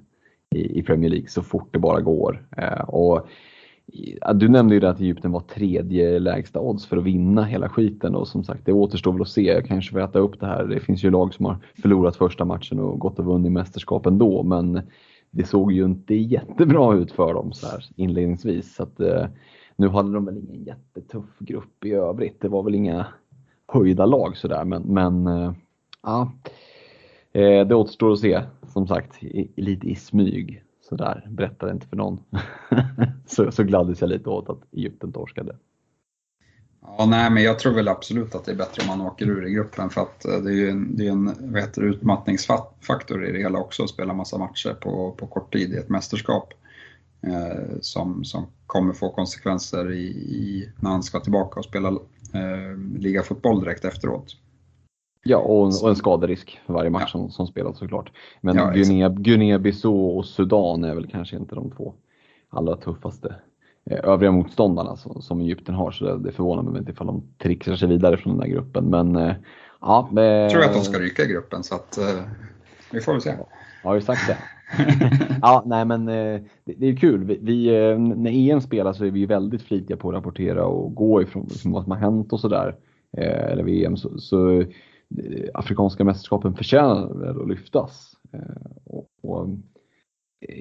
[0.55, 2.47] i, i Premier League så fort det bara går.
[2.57, 3.27] Eh, och,
[4.33, 8.15] du nämnde ju det att Egypten var tredje lägsta odds för att vinna hela skiten
[8.15, 9.41] och som sagt det återstår väl att se.
[9.41, 10.65] Jag kanske får äta upp det här.
[10.65, 14.43] Det finns ju lag som har förlorat första matchen och gått och vunnit mästerskap ändå
[14.43, 14.81] men
[15.31, 18.75] det såg ju inte jättebra ut för dem så här inledningsvis.
[18.75, 19.25] Så att, eh,
[19.75, 22.41] nu hade de väl ingen jättetuff grupp i övrigt.
[22.41, 23.07] Det var väl inga
[23.67, 25.53] höjda lag sådär men, men eh,
[26.03, 26.31] ja.
[27.31, 30.63] Eh, det återstår att se som sagt i, lite i smyg.
[30.81, 32.19] Sådär, berättade inte för någon.
[33.25, 35.55] så, så gladdes jag lite åt att Egypten torskade.
[36.81, 39.47] Ja, nej, men jag tror väl absolut att det är bättre om man åker ur
[39.47, 43.25] i gruppen för att eh, det är ju en, det är en vad heter, utmattningsfaktor
[43.25, 46.53] i det hela också att spela massa matcher på, på kort tid i ett mästerskap
[47.81, 51.89] som, som kommer få konsekvenser i, i, när han ska tillbaka och spela
[52.33, 54.35] eh, ligafotboll direkt efteråt.
[55.23, 57.07] Ja, och, och en skaderisk för varje match ja.
[57.07, 58.11] som, som spelas såklart.
[58.41, 58.71] Men ja,
[59.09, 61.93] Guinea-Bissau och Sudan är väl kanske inte de två
[62.49, 63.35] allra tuffaste
[63.85, 65.91] eh, övriga motståndarna som, som Egypten har.
[65.91, 68.85] Så det, det förvånar mig inte ifall de trixar sig vidare från den där gruppen.
[68.85, 69.35] Men eh,
[69.81, 70.09] ja.
[70.13, 72.23] Jag tror att de ska ryka i gruppen så att eh,
[72.91, 73.35] vi får väl se.
[73.83, 74.37] Har ju sagt det.
[75.41, 77.23] ja, nej men eh, det, det är kul.
[77.23, 80.95] Vi, vi, eh, när EM spelas så är vi väldigt flitiga på att rapportera och
[80.95, 82.75] gå ifrån liksom, vad som har hänt och sådär.
[83.17, 83.97] Eh, eller VM.
[83.97, 84.63] Så, så
[85.53, 88.13] Afrikanska mästerskapen förtjänar att lyftas.
[88.85, 89.47] Och, och,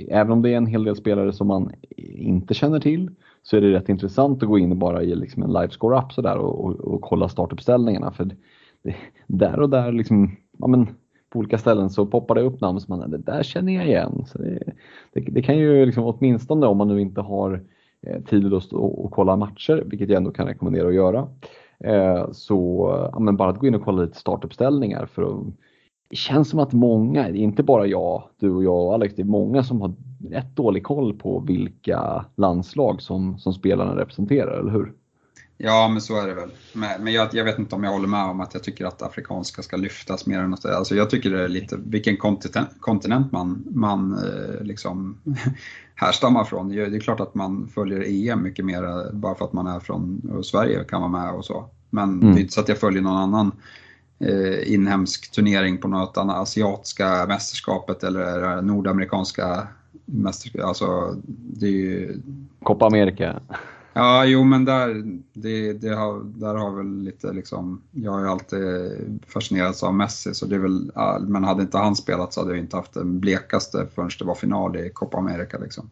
[0.08, 3.10] även om det är en hel del spelare som man inte känner till
[3.42, 6.12] så är det rätt intressant att gå in och bara ge liksom en livescore up
[6.12, 8.12] sådär och, och, och kolla startuppställningarna.
[8.12, 8.94] För det,
[9.26, 10.86] där och där liksom, ja men
[11.30, 14.24] på olika ställen så poppar det upp namn som man, det där känner jag igen.
[14.26, 14.72] Så det,
[15.12, 17.64] det, det kan ju liksom åtminstone om man nu inte har
[18.06, 21.28] eh, tid och lust att kolla matcher, vilket jag ändå kan rekommendera att göra.
[21.84, 25.46] Eh, så ja, men bara att gå in och kolla lite startuppställningar för att
[26.10, 29.26] det känns som att många, inte bara jag, du och jag och Alex, det är
[29.26, 29.94] många som har
[30.30, 34.92] rätt dålig koll på vilka landslag som, som spelarna representerar, eller hur?
[35.62, 36.50] Ja, men så är det väl.
[36.72, 39.02] Men, men jag, jag, vet inte om jag håller med om att jag tycker att
[39.02, 43.32] afrikanska ska lyftas mer än något Alltså jag tycker det är lite vilken kontinent, kontinent
[43.32, 45.18] man, man eh, liksom
[45.94, 46.68] härstammar från.
[46.68, 50.22] Det är klart att man följer EM mycket mer bara för att man är från
[50.44, 51.64] Sverige kan vara med och så.
[51.90, 52.34] Men mm.
[52.34, 53.52] det är inte så att jag följer någon annan
[54.18, 59.68] eh, inhemsk turnering på något annat asiatiska mästerskapet eller nordamerikanska
[60.04, 60.66] mästerskapet.
[60.66, 62.20] Alltså, det är ju...
[62.62, 63.40] Copa America.
[63.92, 65.02] Ja, jo men där,
[65.32, 68.62] det, det har, där har väl lite liksom, jag har ju alltid
[69.26, 72.60] fascinerats av Messi så det är väl, men hade inte han spelat så hade jag
[72.60, 75.90] inte haft den blekaste förrän det var final i Copa America liksom.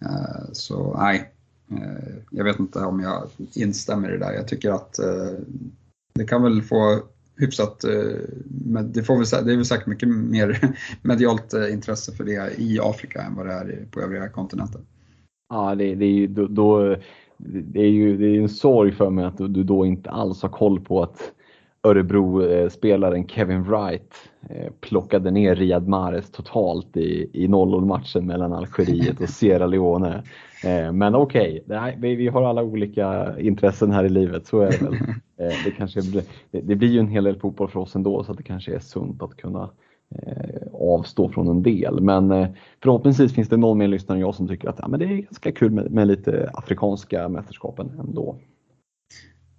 [0.00, 1.32] Eh, så nej,
[1.70, 3.22] eh, jag vet inte om jag
[3.54, 4.32] instämmer i det där.
[4.32, 5.32] Jag tycker att eh,
[6.14, 7.02] det kan väl få
[7.36, 7.80] hyfsat,
[8.84, 13.22] det, får väl, det är väl säkert mycket mer medialt intresse för det i Afrika
[13.22, 14.80] än vad det är på övriga kontinenter.
[15.48, 16.96] Ja, det, det är ju då, då,
[17.46, 20.48] det är ju det är en sorg för mig att du då inte alls har
[20.48, 21.32] koll på att
[21.82, 24.14] Örebro-spelaren Kevin Wright
[24.50, 30.22] eh, plockade ner Riyad Mahrez totalt i, i 0-0 matchen mellan Algeriet och Sierra Leone.
[30.64, 34.84] Eh, men okej, okay, vi har alla olika intressen här i livet, så är det
[34.84, 34.96] väl.
[35.40, 36.00] Eh, det, kanske,
[36.50, 39.22] det blir ju en hel del fotboll för oss ändå så det kanske är sunt
[39.22, 39.70] att kunna
[40.72, 42.00] avstå från en del.
[42.00, 42.48] Men eh,
[42.82, 45.16] förhoppningsvis finns det någon mer lyssnare än jag som tycker att ja, men det är
[45.16, 48.38] ganska kul med, med lite afrikanska mästerskapen ändå.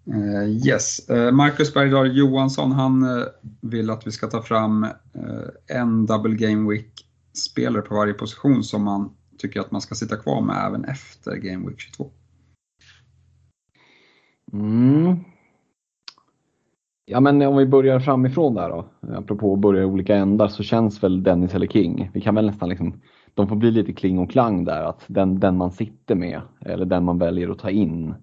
[0.07, 3.06] Uh, yes, Marcus Bergdahl Johansson han
[3.61, 4.88] vill att vi ska ta fram
[5.68, 10.18] en double game week spelare på varje position som man tycker att man ska sitta
[10.18, 12.11] kvar med även efter game week 22.
[14.53, 15.19] Mm.
[17.12, 18.86] Ja men om vi börjar framifrån där då,
[19.16, 22.10] apropå att börja i olika ändar så känns väl Dennis eller King.
[22.14, 23.02] Vi kan väl nästan liksom,
[23.34, 26.86] de får bli lite kling och klang där att den, den man sitter med eller
[26.86, 28.14] den man väljer att ta in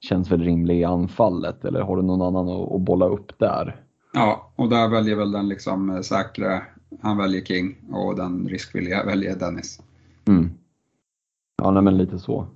[0.00, 3.80] känns väl rimlig i anfallet eller har du någon annan att, att bolla upp där?
[4.12, 6.62] Ja, och där väljer väl den liksom säkra,
[7.00, 9.80] han väljer King och den riskvilliga väljer Dennis.
[10.28, 10.50] Mm.
[11.62, 12.46] Ja, nej, men lite så.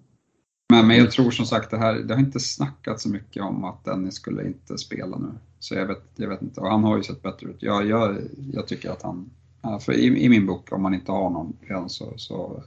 [0.71, 3.65] Men, men jag tror som sagt det här, det har inte snackats så mycket om
[3.65, 5.29] att Dennis skulle inte spela nu.
[5.59, 7.63] Så jag vet, jag vet inte, och han har ju sett bättre ut.
[7.63, 8.17] Jag, jag,
[8.53, 9.31] jag tycker att han,
[9.81, 12.63] för i, i min bok, om man inte har någon redan så, så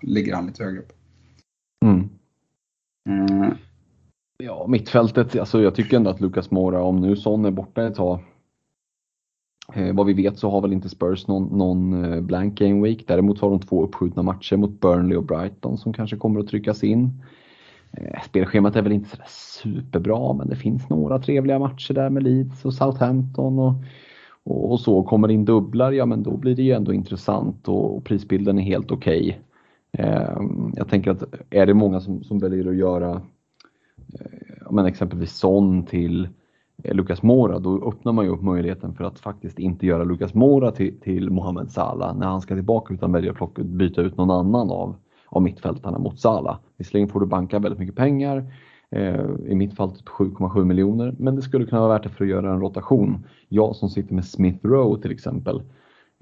[0.00, 0.92] ligger han lite högre upp.
[1.84, 2.08] Mm.
[3.08, 3.54] Mm.
[4.36, 7.94] Ja, mittfältet, alltså jag tycker ändå att Lucas Moura, om nu Son är borta ett
[7.94, 8.20] tag,
[9.74, 13.04] eh, vad vi vet så har väl inte Spurs någon, någon eh, blank game week.
[13.06, 16.84] Däremot har de två uppskjutna matcher mot Burnley och Brighton som kanske kommer att tryckas
[16.84, 17.22] in.
[17.92, 22.22] Eh, spelschemat är väl inte sådär superbra men det finns några trevliga matcher där med
[22.22, 23.74] Leeds och Southampton och,
[24.44, 25.02] och, och så.
[25.02, 28.62] Kommer in dubblar, ja men då blir det ju ändå intressant och, och prisbilden är
[28.62, 29.20] helt okej.
[29.20, 29.40] Okay.
[29.98, 30.40] Eh,
[30.74, 33.22] jag tänker att är det många som, som väljer att göra
[34.20, 36.30] eh, men exempelvis Son till eh,
[36.82, 40.34] Eh, Lucas Mora, då öppnar man ju upp möjligheten för att faktiskt inte göra Lucas
[40.34, 44.16] Mora till, till Mohamed Salah när han ska tillbaka utan välja att plocka, byta ut
[44.16, 44.96] någon annan av,
[45.28, 46.58] av mittfältarna mot Salah.
[46.76, 48.52] Visserligen får du banka väldigt mycket pengar,
[48.90, 52.24] eh, i mitt fall typ 7,7 miljoner, men det skulle kunna vara värt det för
[52.24, 53.26] att göra en rotation.
[53.48, 55.62] Jag som sitter med Smith Rowe till exempel,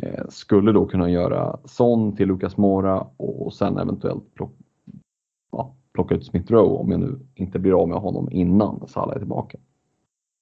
[0.02, 4.54] eh, skulle då kunna göra Son till Lucas Mora och sen eventuellt plocka,
[5.52, 9.14] ja, plocka ut Smith Rowe om jag nu inte blir av med honom innan Salah
[9.14, 9.58] är tillbaka.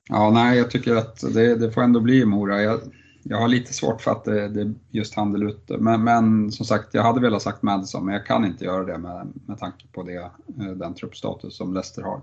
[0.09, 2.62] Ja, nej, jag tycker att det, det får ändå bli Mora.
[2.62, 2.81] Jag,
[3.22, 5.77] jag har lite svårt för att det, det just handel ute.
[5.78, 8.98] Men, men, som sagt, jag hade velat sagt Madison, men jag kan inte göra det
[8.98, 12.22] med, med tanke på det, eh, den truppstatus som Leicester har.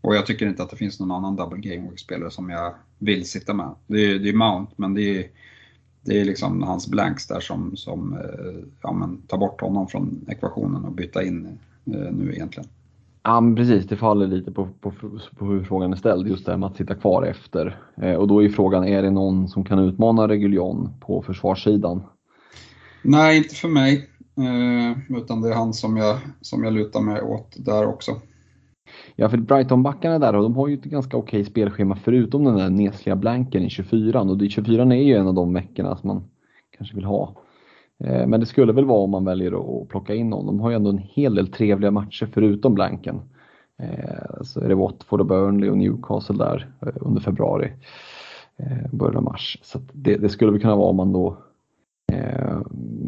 [0.00, 3.28] Och jag tycker inte att det finns någon annan double game spelare som jag vill
[3.28, 3.74] sitta med.
[3.86, 5.28] Det är, det är Mount, men det är,
[6.02, 10.24] det är liksom hans blanks där som, som eh, ja, men, tar bort honom från
[10.28, 12.68] ekvationen och byta in eh, nu egentligen.
[13.28, 13.86] Ja, men precis.
[13.86, 14.92] Det faller lite på, på,
[15.38, 17.80] på hur frågan är ställd, just det här med att sitta kvar efter.
[18.02, 22.02] Eh, och då är frågan, är det någon som kan utmana Reguljon på försvarssidan?
[23.02, 24.08] Nej, inte för mig.
[24.36, 28.12] Eh, utan det är han som jag, som jag lutar mig åt där också.
[29.16, 33.16] Ja, för Brighton-backarna där, de har ju ett ganska okej spelschema förutom den där nesliga
[33.16, 36.22] blanken i 24 och 24 är ju en av de veckorna som man
[36.78, 37.36] kanske vill ha.
[38.04, 40.46] Eh, men det skulle väl vara om man väljer att plocka in någon.
[40.46, 43.20] De har ju ändå en hel del trevliga matcher förutom blanken.
[43.82, 47.72] Eh, så är det Watford och Burnley och Newcastle där eh, under februari,
[48.92, 49.58] början av mars.
[49.62, 51.36] Så det, det, skulle väl kunna vara om man då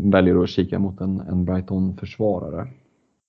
[0.02, 2.68] väljer att kika mot en, en Brighton-försvarare.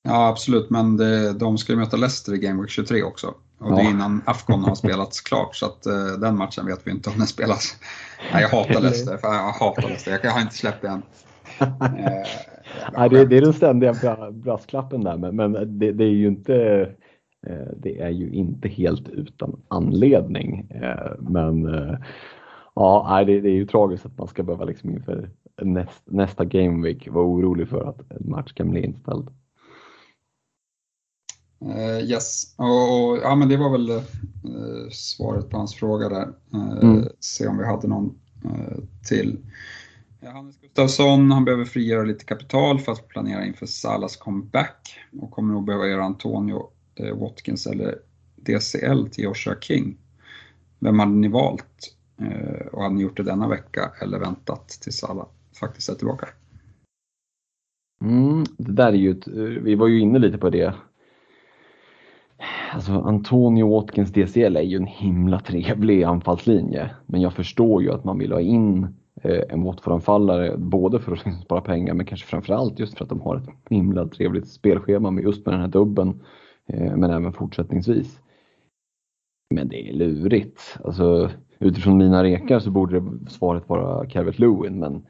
[0.04, 3.34] Ja absolut, men det, de ska ju möta Leicester i Game Week 23 också.
[3.60, 6.92] Och det är innan Afcon har spelats klart så att uh, den matchen vet vi
[6.92, 7.76] inte om den spelas.
[8.34, 10.20] Nej, jag hatar Leicester, för jag hatar Leicester.
[10.24, 11.02] Jag har inte släppt den.
[11.60, 12.28] Eh,
[12.98, 13.96] Nej, det, det, är den ständiga
[14.32, 16.56] brasklappen där, men, men det, det, är ju inte
[17.48, 20.70] eh, det är ju inte helt utan anledning.
[20.70, 21.68] Eh, men
[22.76, 25.30] ja, det, det är ju tragiskt att man ska behöva liksom inför
[25.62, 29.30] näst, nästa Game Week vara orolig för att en match kan bli inställd.
[31.66, 36.28] Uh, yes, och, och, ja men det var väl uh, svaret på hans fråga där.
[36.54, 37.08] Uh, mm.
[37.20, 38.20] Se om vi hade någon
[39.08, 39.38] till.
[40.30, 45.54] Hannes Gustafsson, han behöver frigöra lite kapital för att planera inför Salas comeback och kommer
[45.54, 47.96] nog behöva göra Antonio eh, Watkins eller
[48.36, 49.98] DCL till Joshua King.
[50.80, 51.96] Vem hade ni valt?
[52.22, 55.26] Eh, och hade ni gjort det denna vecka eller väntat tills Sala
[55.60, 56.28] faktiskt är tillbaka?
[58.02, 60.74] Mm, det där är ju ett, eh, vi var ju inne lite på det.
[62.74, 66.90] Alltså Antonio Watkins DCL är ju en himla trevlig anfallslinje.
[67.06, 71.12] Men jag förstår ju att man vill ha in Eh, Eh, en Watford-anfallare både för
[71.12, 75.12] att spara pengar men kanske framförallt just för att de har ett himla trevligt spelschema
[75.12, 76.24] med just med den här dubben
[76.68, 78.20] eh, men även fortsättningsvis.
[79.50, 80.78] Men det är lurigt.
[80.84, 81.30] Alltså,
[81.60, 85.06] utifrån mina rekar så borde svaret vara Calvert Lewin men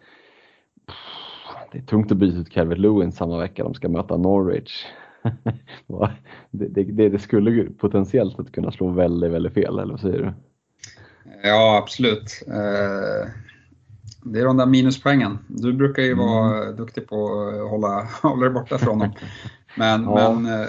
[1.71, 4.85] det är tungt att byta ut Calvert Lewin samma vecka de ska möta Norwich.
[6.51, 10.33] det, det, det, skulle potentiellt att kunna slå väldigt, väldigt fel, eller vad säger du?
[11.43, 12.43] Ja, absolut.
[12.47, 13.29] Eh,
[14.23, 15.39] det är de där minuspoängen.
[15.47, 16.75] Du brukar ju vara mm.
[16.75, 19.11] duktig på att hålla, hålla dig borta från dem.
[19.77, 20.33] Men, ja.
[20.39, 20.67] men eh,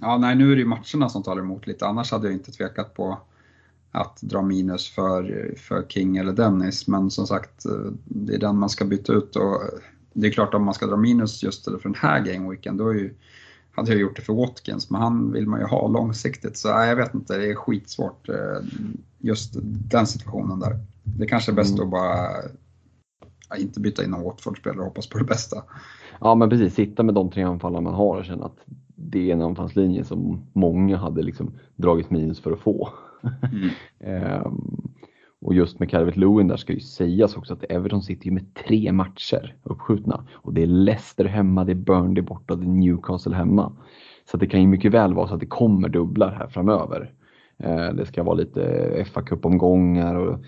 [0.00, 1.86] ja, nej, nu är det ju matcherna som talar emot lite.
[1.86, 3.18] Annars hade jag inte tvekat på
[3.92, 6.88] att dra minus för, för King eller Dennis.
[6.88, 9.36] Men som sagt, eh, det är den man ska byta ut.
[9.36, 9.60] Och
[10.12, 12.94] det är klart om man ska dra minus just för den här gameweeken, då är
[12.94, 13.14] ju,
[13.72, 14.90] hade jag gjort det för Watkins.
[14.90, 16.56] Men han vill man ju ha långsiktigt.
[16.56, 18.34] Så nej, jag vet inte, det är skitsvårt eh,
[19.18, 19.56] just
[19.90, 20.78] den situationen där.
[21.02, 21.84] Det kanske är bäst mm.
[21.84, 22.28] att bara
[23.48, 25.62] ja, inte byta in någon Watford-spelare och hoppas på det bästa.
[26.20, 28.58] Ja men precis, sitta med de tre anfallarna man har och känna att
[28.94, 32.88] det är en anfallslinje som många hade liksom dragit minus för att få.
[33.52, 33.68] Mm.
[34.00, 34.89] ehm,
[35.40, 38.54] och just med Calvert Lewin där ska ju sägas också att Everton sitter ju med
[38.54, 40.24] tre matcher uppskjutna.
[40.32, 43.72] Och det är Leicester hemma, det är Burnley borta, det är Newcastle hemma.
[44.30, 47.12] Så det kan ju mycket väl vara så att det kommer dubblar här framöver.
[47.58, 50.38] Eh, det ska vara lite fa kuppomgångar och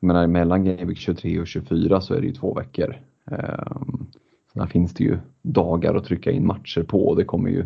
[0.00, 2.96] jag menar, mellan Gameweek 23 och 24 så är det ju två veckor.
[3.30, 4.06] Ehm,
[4.52, 7.64] så där finns det ju dagar att trycka in matcher på och det kommer ju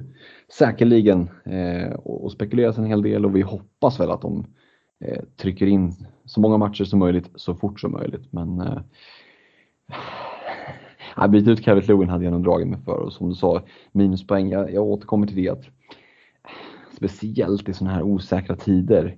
[0.59, 1.93] säkerligen eh,
[2.25, 4.47] att spekuleras en hel del och vi hoppas väl att de
[5.01, 5.93] Eh, trycker in
[6.25, 8.33] så många matcher som möjligt så fort som möjligt.
[8.33, 8.79] Men eh,
[11.15, 13.63] att byta ut Kevin Lewin hade jag nog dragit mig för och som du sa,
[13.93, 15.65] minuspoäng, jag, jag återkommer till det att
[16.97, 19.17] speciellt i sådana här osäkra tider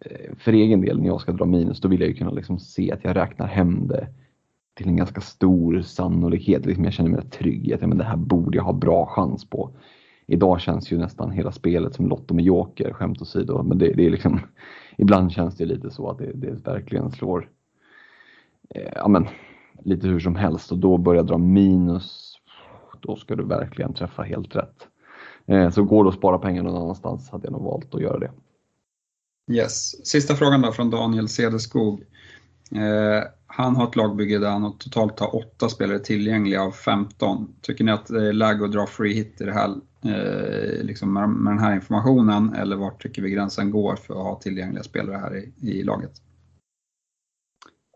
[0.00, 2.58] eh, för egen del när jag ska dra minus, då vill jag ju kunna liksom
[2.58, 4.08] se att jag räknar hem det
[4.74, 6.66] till en ganska stor sannolikhet.
[6.66, 9.50] Liksom jag känner mig trygg i att men det här borde jag ha bra chans
[9.50, 9.70] på.
[10.26, 13.62] Idag känns ju nästan hela spelet som Lotto med Joker, skämt åsido.
[13.62, 14.40] Men det, det är liksom,
[14.96, 17.48] ibland känns det lite så att det, det verkligen slår
[18.74, 19.28] eh, ja, men,
[19.84, 22.28] lite hur som helst och då börjar dra minus.
[23.00, 24.88] Då ska du verkligen träffa helt rätt.
[25.46, 28.18] Eh, så går det att spara pengar någon annanstans hade jag nog valt att göra
[28.18, 28.30] det.
[29.52, 30.06] Yes.
[30.06, 32.02] Sista frågan då från Daniel Cederskog.
[32.72, 33.22] Eh,
[33.54, 37.54] han har ett lagbygge där han totalt har åtta spelare tillgängliga av 15.
[37.60, 39.70] Tycker ni att det är läge att dra free hit i det här,
[40.04, 44.22] eh, liksom med, med, den här informationen eller vart tycker vi gränsen går för att
[44.22, 46.12] ha tillgängliga spelare här i, i laget?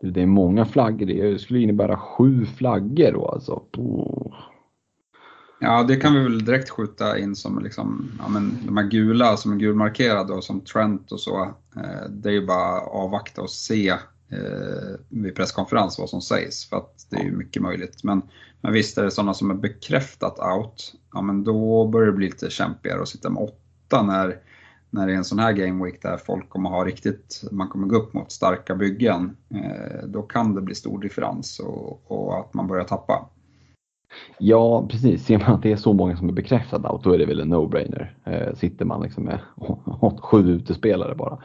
[0.01, 3.63] Det är många flaggor, det skulle innebära sju flaggor då alltså.
[3.77, 4.35] Oh.
[5.59, 9.37] Ja, det kan vi väl direkt skjuta in som liksom, ja, men de här gula
[9.37, 11.43] som är gulmarkerade och som Trent och så.
[11.75, 13.93] Eh, det är ju bara avvakta och se
[15.09, 18.03] vid presskonferens vad som sägs för att det är ju mycket möjligt.
[18.03, 18.21] Men,
[18.61, 22.25] men visst är det sådana som är bekräftat out, ja men då börjar det bli
[22.25, 24.39] lite kämpigare att sitta med åtta när,
[24.89, 27.87] när det är en sån här game week där folk kommer ha riktigt, man kommer
[27.87, 29.37] gå upp mot starka byggen.
[29.49, 33.29] Eh, då kan det bli stor differens och, och att man börjar tappa.
[34.37, 35.25] Ja, precis.
[35.25, 37.39] Ser man att det är så många som är bekräftade out, då är det väl
[37.39, 38.15] en no-brainer.
[38.23, 39.39] Eh, sitter man liksom med
[40.21, 41.37] sju utespelare bara.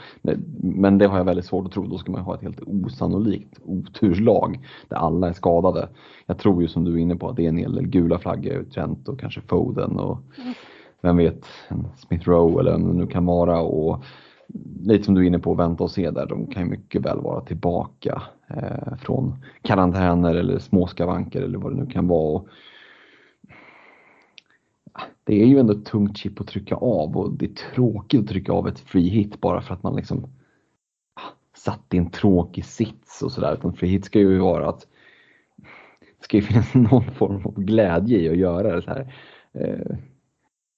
[0.58, 1.86] Men det har jag väldigt svårt att tro.
[1.86, 5.88] Då ska man ha ett helt osannolikt oturslag där alla är skadade.
[6.26, 8.18] Jag tror ju som du är inne på att det är en hel del gula
[8.18, 10.18] flaggor, Trent och kanske Foden och
[11.00, 11.44] vem vet,
[11.96, 13.60] Smith Rowe eller vem det nu kan vara.
[13.60, 14.04] Och
[14.82, 16.26] lite som du är inne på, vänta och se där.
[16.26, 21.82] De kan ju mycket väl vara tillbaka eh, från karantäner eller småskavanker eller vad det
[21.84, 22.32] nu kan vara.
[22.32, 22.48] Och
[24.92, 28.20] ah, det är ju ändå ett tungt chip att trycka av och det är tråkigt
[28.20, 30.22] att trycka av ett free hit bara för att man liksom
[31.14, 33.54] ah, satt i en tråkig sits och sådär.
[33.54, 34.86] Utan free hit ska ju vara att
[36.18, 39.14] det ska ju finnas någon form av glädje i att göra det så här.
[39.52, 39.96] Eh,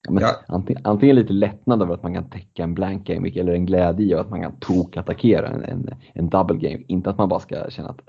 [0.09, 0.35] ja.
[0.47, 4.05] antingen, antingen, lite lättnad över att man kan täcka en blank game eller en glädje
[4.05, 6.83] i att man kan tokattackera en, en, en double game.
[6.87, 8.01] Inte att man bara ska känna att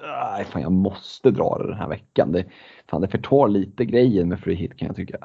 [0.49, 2.33] fan, jag måste dra det den här veckan.
[2.33, 2.45] Det,
[2.91, 5.19] fan, det förtar lite grejen med free hit kan jag tycka.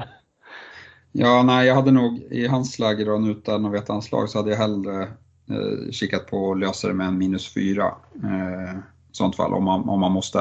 [1.12, 4.38] Ja, nej, jag hade nog i hans läge då, utan att veta hans lag, så
[4.38, 5.02] hade jag hellre
[5.50, 7.86] eh, kikat på att lösa det med en minus fyra.
[8.24, 8.78] Eh,
[9.12, 10.40] sånt fall, om man, om man måste.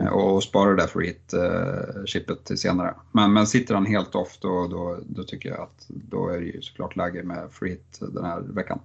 [0.00, 0.12] Mm.
[0.12, 2.94] Och spara det där för hit-chippet eh, till senare.
[3.12, 6.46] Men, men sitter han helt off då, då, då tycker jag att då är det
[6.46, 8.78] ju såklart läge med free hit den här veckan.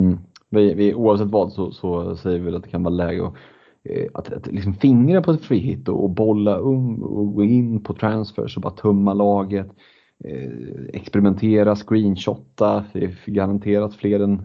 [0.00, 0.18] Mm.
[0.50, 3.34] Vi, vi, oavsett vad så, så säger vi att det kan vara läge att,
[3.84, 7.44] eh, att, att liksom fingra på ett free hit och, och bolla um och gå
[7.44, 9.68] in på transfers och bara tumma laget.
[10.24, 10.50] Eh,
[10.92, 12.84] experimentera, screenshotta.
[12.92, 14.42] Det är garanterat fler än,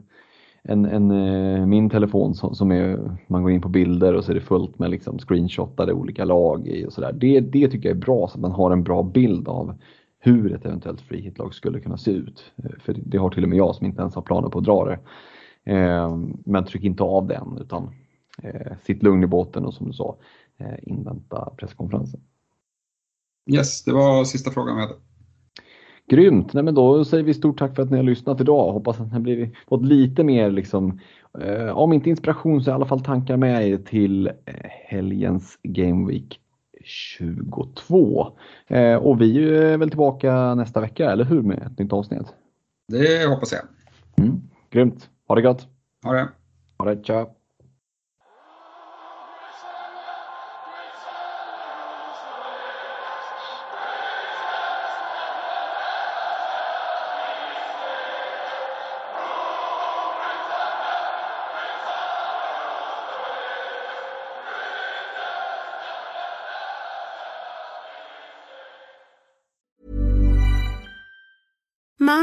[0.64, 4.32] en, en, eh, min telefon som, som, är, man går in på bilder och så
[4.32, 7.12] är det fullt med liksom screenshotade olika lag i och sådär.
[7.14, 9.78] Det, det tycker jag är bra så att man har en bra bild av
[10.20, 12.52] hur ett eventuellt frihetlag skulle kunna se ut.
[12.64, 14.66] Eh, för det har till och med jag som inte ens har planer på att
[14.66, 15.00] dra det.
[15.74, 17.92] Eh, men tryck inte av den utan
[18.84, 20.18] sitt lugn i båten och som du sa
[20.82, 22.22] invänta presskonferensen.
[23.52, 24.96] Yes, det var sista frågan vi hade.
[26.12, 26.54] Grymt!
[26.54, 28.72] Nej, men då säger vi stort tack för att ni har lyssnat idag.
[28.72, 31.00] Hoppas att ni har blivit, fått lite mer, liksom,
[31.40, 34.34] eh, om inte inspiration så i alla fall tankar med er till eh,
[34.88, 36.40] helgens Game Week
[36.84, 38.28] 22.
[38.68, 41.42] Eh, och vi är väl tillbaka nästa vecka, eller hur?
[41.42, 42.34] Med ett nytt avsnitt.
[42.88, 43.62] Det hoppas jag.
[44.26, 45.10] Mm, grymt!
[45.28, 45.68] Ha det gott!
[46.04, 46.28] Ha det!
[46.78, 47.28] Ha det, tja!